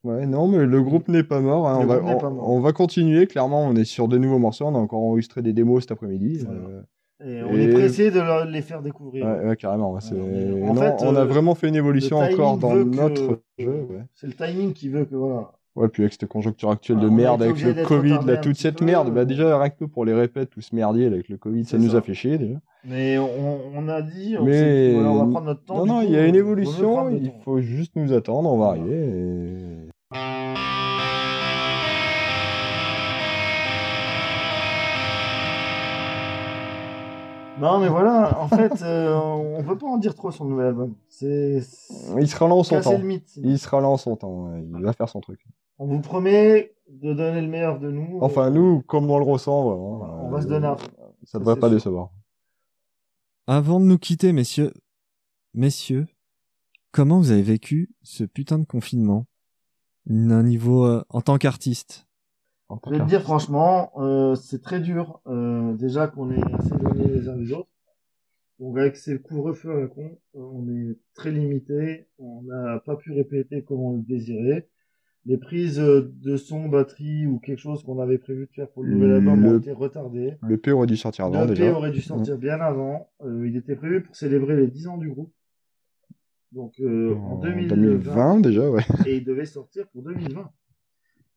Ouais, 0.04 0.26
non, 0.26 0.50
mais 0.50 0.66
le 0.66 0.82
groupe 0.82 1.08
n'est 1.08 1.24
pas 1.24 1.40
mort. 1.40 1.70
hein, 1.70 1.78
On, 1.80 1.86
va, 1.86 1.96
groupe 1.98 2.08
n'est 2.10 2.16
on, 2.16 2.20
pas 2.20 2.30
mort. 2.30 2.50
on 2.50 2.60
va 2.60 2.74
continuer. 2.74 3.26
Clairement, 3.26 3.66
on 3.66 3.76
est 3.76 3.86
sur 3.86 4.08
de 4.10 4.18
nouveaux 4.18 4.40
morceaux. 4.40 4.66
On 4.66 4.76
a 4.76 4.78
encore 4.80 5.00
enregistré 5.02 5.42
des 5.42 5.54
démos 5.54 5.84
cet 5.84 5.92
après-midi. 5.94 6.40
Voilà. 6.46 6.60
euh, 6.62 6.82
Et 7.26 7.42
on 7.44 7.54
Et- 7.56 7.64
est 7.64 7.68
pressé 7.74 8.12
de 8.12 8.20
leur- 8.20 8.46
les 8.46 8.62
faire 8.62 8.82
découvrir. 8.82 9.26
ouais, 9.26 9.46
ouais, 9.50 9.56
carrément. 9.56 9.94
ouais, 9.94 10.00
en 10.12 10.74
non, 10.74 10.82
fait, 10.82 10.96
on 11.06 11.16
a 11.16 11.22
euh, 11.22 11.26
vraiment 11.26 11.56
fait 11.56 11.70
une 11.70 11.76
évolution 11.76 12.18
encore 12.18 12.58
dans 12.58 12.72
que- 12.72 12.84
notre 12.84 13.40
jeu. 13.58 13.88
C'est 14.16 14.28
le 14.28 14.34
timing 14.34 14.74
qui 14.74 14.90
veut 14.90 15.06
que 15.06 15.16
voilà. 15.16 15.52
Ouais, 15.76 15.88
puis 15.88 16.04
avec 16.04 16.14
cette 16.14 16.28
conjoncture 16.30 16.70
actuelle 16.70 17.00
de 17.00 17.10
merde, 17.10 17.42
avec 17.42 17.60
le 17.64 17.84
Covid, 17.84 18.20
là, 18.28 18.38
toute 18.38 18.58
cette 18.58 18.78
peu, 18.78 18.86
merde, 18.86 19.12
bah 19.12 19.26
déjà, 19.26 19.58
rien 19.58 19.70
que 19.72 19.86
pour 19.86 20.06
les 20.06 20.14
répètes, 20.14 20.52
tout 20.52 20.62
ce 20.62 20.76
merdier 20.76 21.08
avec 21.08 21.30
le 21.30 21.38
Covid, 21.38 21.66
ça 21.66 21.80
nous 21.80 21.96
a 21.96 22.02
fait 22.02 22.14
chier 22.14 22.38
déjà. 22.38 22.60
Mais 22.86 23.18
on, 23.18 23.60
on 23.76 23.88
a 23.90 24.02
dit, 24.04 24.36
on, 24.40 24.44
Mais- 24.44 24.94
voilà, 24.94 25.10
on 25.10 25.16
va 25.26 25.32
prendre 25.32 25.46
notre 25.48 25.64
temps. 25.64 25.78
non, 25.78 25.86
non, 25.86 26.00
coup, 26.02 26.06
il 26.10 26.12
y 26.14 26.18
a 26.18 26.28
une 26.28 26.36
évolution, 26.36 27.10
il 27.10 27.32
faut 27.44 27.60
juste 27.60 27.94
nous 27.96 28.14
attendre, 28.14 28.52
on 28.52 28.58
va 28.60 28.68
arriver. 28.68 29.90
et- 30.14 30.93
Non, 37.60 37.80
mais 37.80 37.88
voilà, 37.88 38.40
en 38.42 38.48
fait, 38.48 38.82
euh, 38.82 39.14
on 39.16 39.62
veut 39.62 39.78
pas 39.78 39.88
en 39.88 39.98
dire 39.98 40.16
trop 40.16 40.32
sur 40.32 40.44
le 40.44 40.50
nouvel 40.50 40.68
album. 40.68 40.96
C'est. 41.08 41.62
Il 42.20 42.28
sera 42.28 42.48
là 42.48 42.56
en 42.56 42.64
son 42.64 42.82
temps. 42.82 42.98
le 42.98 43.04
mythe. 43.04 43.28
sinon. 43.28 43.50
Il 43.50 43.60
sera 43.60 43.80
là 43.80 43.88
en 43.88 43.98
son 43.98 44.16
temps, 44.16 44.54
il 44.56 44.84
va 44.84 44.94
faire 44.94 45.08
son 45.08 45.22
truc. 45.22 45.40
On 45.78 45.86
vous 45.86 46.02
promet 46.02 46.74
de 46.90 47.14
donner 47.14 47.42
le 47.42 47.48
meilleur 47.48 47.80
de 47.80 47.92
nous. 47.92 48.20
Enfin, 48.22 48.48
Euh, 48.48 48.50
nous, 48.52 48.82
comme 48.82 49.10
on 49.10 49.18
le 49.18 49.24
ressent, 49.24 49.64
vraiment, 49.64 50.24
on 50.24 50.28
euh, 50.28 50.32
va 50.32 50.42
se 50.42 50.48
donner 50.48 50.68
fond. 50.78 50.88
Ça 51.24 51.40
ne 51.40 51.44
va 51.44 51.54
c'est 51.54 51.60
pas 51.60 51.68
sûr. 51.68 51.76
décevoir. 51.78 52.10
Avant 53.48 53.80
de 53.80 53.86
nous 53.86 53.98
quitter, 53.98 54.34
messieurs, 54.34 54.74
messieurs, 55.54 56.08
comment 56.92 57.20
vous 57.20 57.32
avez 57.32 57.42
vécu 57.42 57.92
ce 58.02 58.24
putain 58.24 58.60
de 58.60 58.66
confinement? 58.66 59.26
Un 60.10 60.44
niveau 60.44 60.86
euh, 60.86 61.04
en 61.10 61.22
tant 61.22 61.38
qu'artiste. 61.38 62.08
En 62.70 62.80
Je 62.86 62.92
vais 62.92 63.00
te 63.00 63.06
dire 63.06 63.22
franchement, 63.22 63.92
euh, 63.98 64.36
c'est 64.36 64.62
très 64.62 64.80
dur. 64.80 65.22
Euh, 65.28 65.74
déjà 65.74 66.08
qu'on 66.08 66.32
est 66.32 66.54
assez 66.54 66.74
éloignés 66.74 67.08
les 67.08 67.30
uns 67.30 67.38
des 67.38 67.54
autres. 67.54 67.70
Donc 68.60 68.78
avec 68.78 68.96
ces 68.96 69.20
couvre-feu 69.20 69.72
à 69.72 69.80
la 69.82 69.88
con, 69.88 70.18
euh, 70.36 70.40
on 70.40 70.68
est 70.70 70.98
très 71.14 71.32
limité. 71.32 72.08
On 72.18 72.44
n'a 72.44 72.80
pas 72.80 72.96
pu 72.96 73.12
répéter 73.12 73.64
comme 73.64 73.82
on 73.82 73.98
le 73.98 74.04
désirait. 74.04 74.70
Les 75.26 75.38
prises 75.38 75.80
euh, 75.80 76.14
de 76.22 76.36
son, 76.36 76.68
batterie 76.68 77.26
ou 77.26 77.40
quelque 77.40 77.60
chose 77.60 77.84
qu'on 77.84 78.00
avait 78.00 78.18
prévu 78.18 78.46
de 78.46 78.52
faire 78.52 78.70
pour 78.70 78.84
le 78.84 78.94
nouvel 78.94 79.12
album 79.14 79.46
ont 79.46 79.58
été 79.58 79.72
retardées. 79.72 80.34
Le 80.42 80.58
P 80.58 80.72
aurait 80.72 80.88
dû 80.88 80.98
sortir 80.98 81.26
avant 81.26 81.42
Le 81.42 81.48
P 81.48 81.54
déjà. 81.54 81.72
Mmh. 81.72 81.76
aurait 81.76 81.92
dû 81.92 82.02
sortir 82.02 82.38
bien 82.38 82.60
avant. 82.60 83.10
Euh, 83.24 83.48
il 83.48 83.56
était 83.56 83.76
prévu 83.76 84.04
pour 84.04 84.16
célébrer 84.16 84.58
les 84.58 84.68
10 84.68 84.88
ans 84.88 84.98
du 84.98 85.10
groupe. 85.10 85.32
Donc 86.52 86.74
euh, 86.82 87.16
en 87.16 87.38
2020, 87.38 87.76
2020 87.76 88.40
déjà, 88.42 88.70
ouais. 88.70 88.84
et 89.06 89.18
il 89.18 89.24
devait 89.24 89.46
sortir 89.46 89.88
pour 89.88 90.04
2020. 90.04 90.52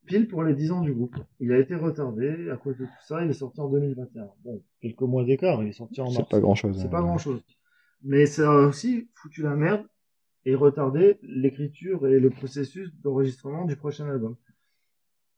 Pile 0.07 0.29
pour 0.29 0.43
les 0.45 0.55
10 0.55 0.73
ans 0.73 0.81
du 0.81 0.93
groupe. 0.93 1.17
Il 1.41 1.53
a 1.53 1.59
été 1.59 1.75
retardé 1.75 2.49
à 2.51 2.57
cause 2.57 2.77
de 2.79 2.85
tout 2.85 3.05
ça, 3.07 3.25
il 3.25 3.31
est 3.31 3.35
sorti 3.35 3.61
en 3.61 3.69
2021. 3.69 4.29
Bon, 4.45 4.63
quelques 4.81 5.01
mois 5.03 5.25
d'écart, 5.25 5.63
il 5.63 5.69
est 5.69 5.73
sorti 5.73 6.01
en 6.01 6.11
C'est 6.11 6.19
mars. 6.19 6.29
pas 6.31 6.41
grand 6.41 6.55
chose. 6.55 6.79
C'est 6.81 6.91
pas 6.91 7.03
grand 7.03 7.19
chose. 7.19 7.43
Mais 8.03 8.27
ça 8.27 8.51
a 8.53 8.67
aussi 8.67 9.09
foutu 9.15 9.43
la 9.43 9.57
merde 9.57 9.85
et 10.45 10.55
retardé 10.55 11.19
l'écriture 11.23 12.07
et 12.07 12.21
le 12.21 12.31
processus 12.31 12.95
d'enregistrement 13.03 13.65
du 13.65 13.75
prochain 13.77 14.09
album. 14.09 14.37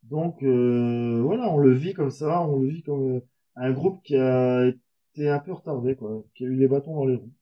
Donc 0.02 0.42
euh, 0.42 1.20
voilà, 1.22 1.48
on 1.50 1.58
le 1.58 1.72
vit 1.72 1.94
comme 1.94 2.10
ça, 2.10 2.42
on 2.42 2.60
le 2.60 2.68
vit 2.68 2.82
comme 2.82 3.16
euh, 3.16 3.20
un 3.56 3.72
groupe 3.72 4.02
qui 4.02 4.16
a 4.16 4.66
été 4.66 5.28
un 5.28 5.38
peu 5.38 5.52
retardé, 5.52 5.96
quoi, 5.96 6.22
qui 6.34 6.44
a 6.44 6.48
eu 6.48 6.56
les 6.56 6.68
bâtons 6.68 6.94
dans 6.94 7.06
les 7.06 7.16
roues. 7.16 7.32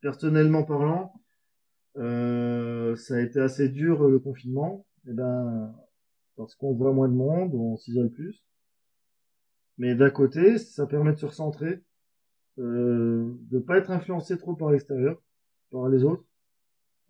Personnellement 0.00 0.62
parlant, 0.62 1.12
euh, 1.96 2.94
ça 2.96 3.16
a 3.16 3.20
été 3.20 3.40
assez 3.40 3.68
dur 3.68 4.08
le 4.08 4.18
confinement, 4.18 4.86
et 5.08 5.12
ben 5.12 5.74
parce 6.38 6.54
qu'on 6.54 6.72
voit 6.72 6.92
moins 6.94 7.08
de 7.08 7.14
monde, 7.14 7.54
on 7.54 7.76
s'isole 7.76 8.10
plus. 8.10 8.42
Mais 9.76 9.94
d'un 9.94 10.08
côté, 10.10 10.56
ça 10.58 10.86
permet 10.86 11.12
de 11.12 11.18
se 11.18 11.26
recentrer, 11.26 11.82
euh, 12.58 13.36
de 13.50 13.58
pas 13.58 13.76
être 13.76 13.90
influencé 13.90 14.38
trop 14.38 14.54
par 14.56 14.70
l'extérieur, 14.70 15.20
par 15.70 15.88
les 15.88 16.04
autres. 16.04 16.24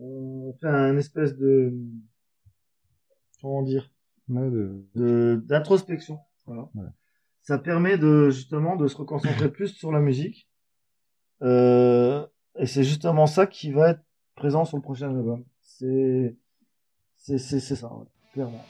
On 0.00 0.52
fait 0.60 0.66
un 0.68 0.96
espèce 0.96 1.36
de 1.36 1.72
comment 3.40 3.62
dire 3.62 3.90
Ouais, 4.28 4.50
de- 4.50 5.42
d'introspection. 5.46 6.18
Voilà. 6.46 6.68
Ouais. 6.74 6.88
Ça 7.42 7.58
permet 7.58 7.96
de 7.96 8.28
justement 8.30 8.76
de 8.76 8.86
se 8.86 8.96
reconcentrer 8.96 9.50
plus 9.50 9.68
sur 9.68 9.90
la 9.92 10.00
musique. 10.00 10.48
Euh, 11.42 12.26
et 12.56 12.66
c'est 12.66 12.84
justement 12.84 13.26
ça 13.26 13.46
qui 13.46 13.70
va 13.72 13.90
être 13.90 14.02
présent 14.34 14.64
sur 14.64 14.76
le 14.76 14.82
prochain 14.82 15.08
album. 15.16 15.44
C'est 15.62 16.36
c'est 17.16 17.38
c'est 17.38 17.60
c'est 17.60 17.76
ça, 17.76 17.90
ouais, 17.94 18.06
clairement. 18.32 18.64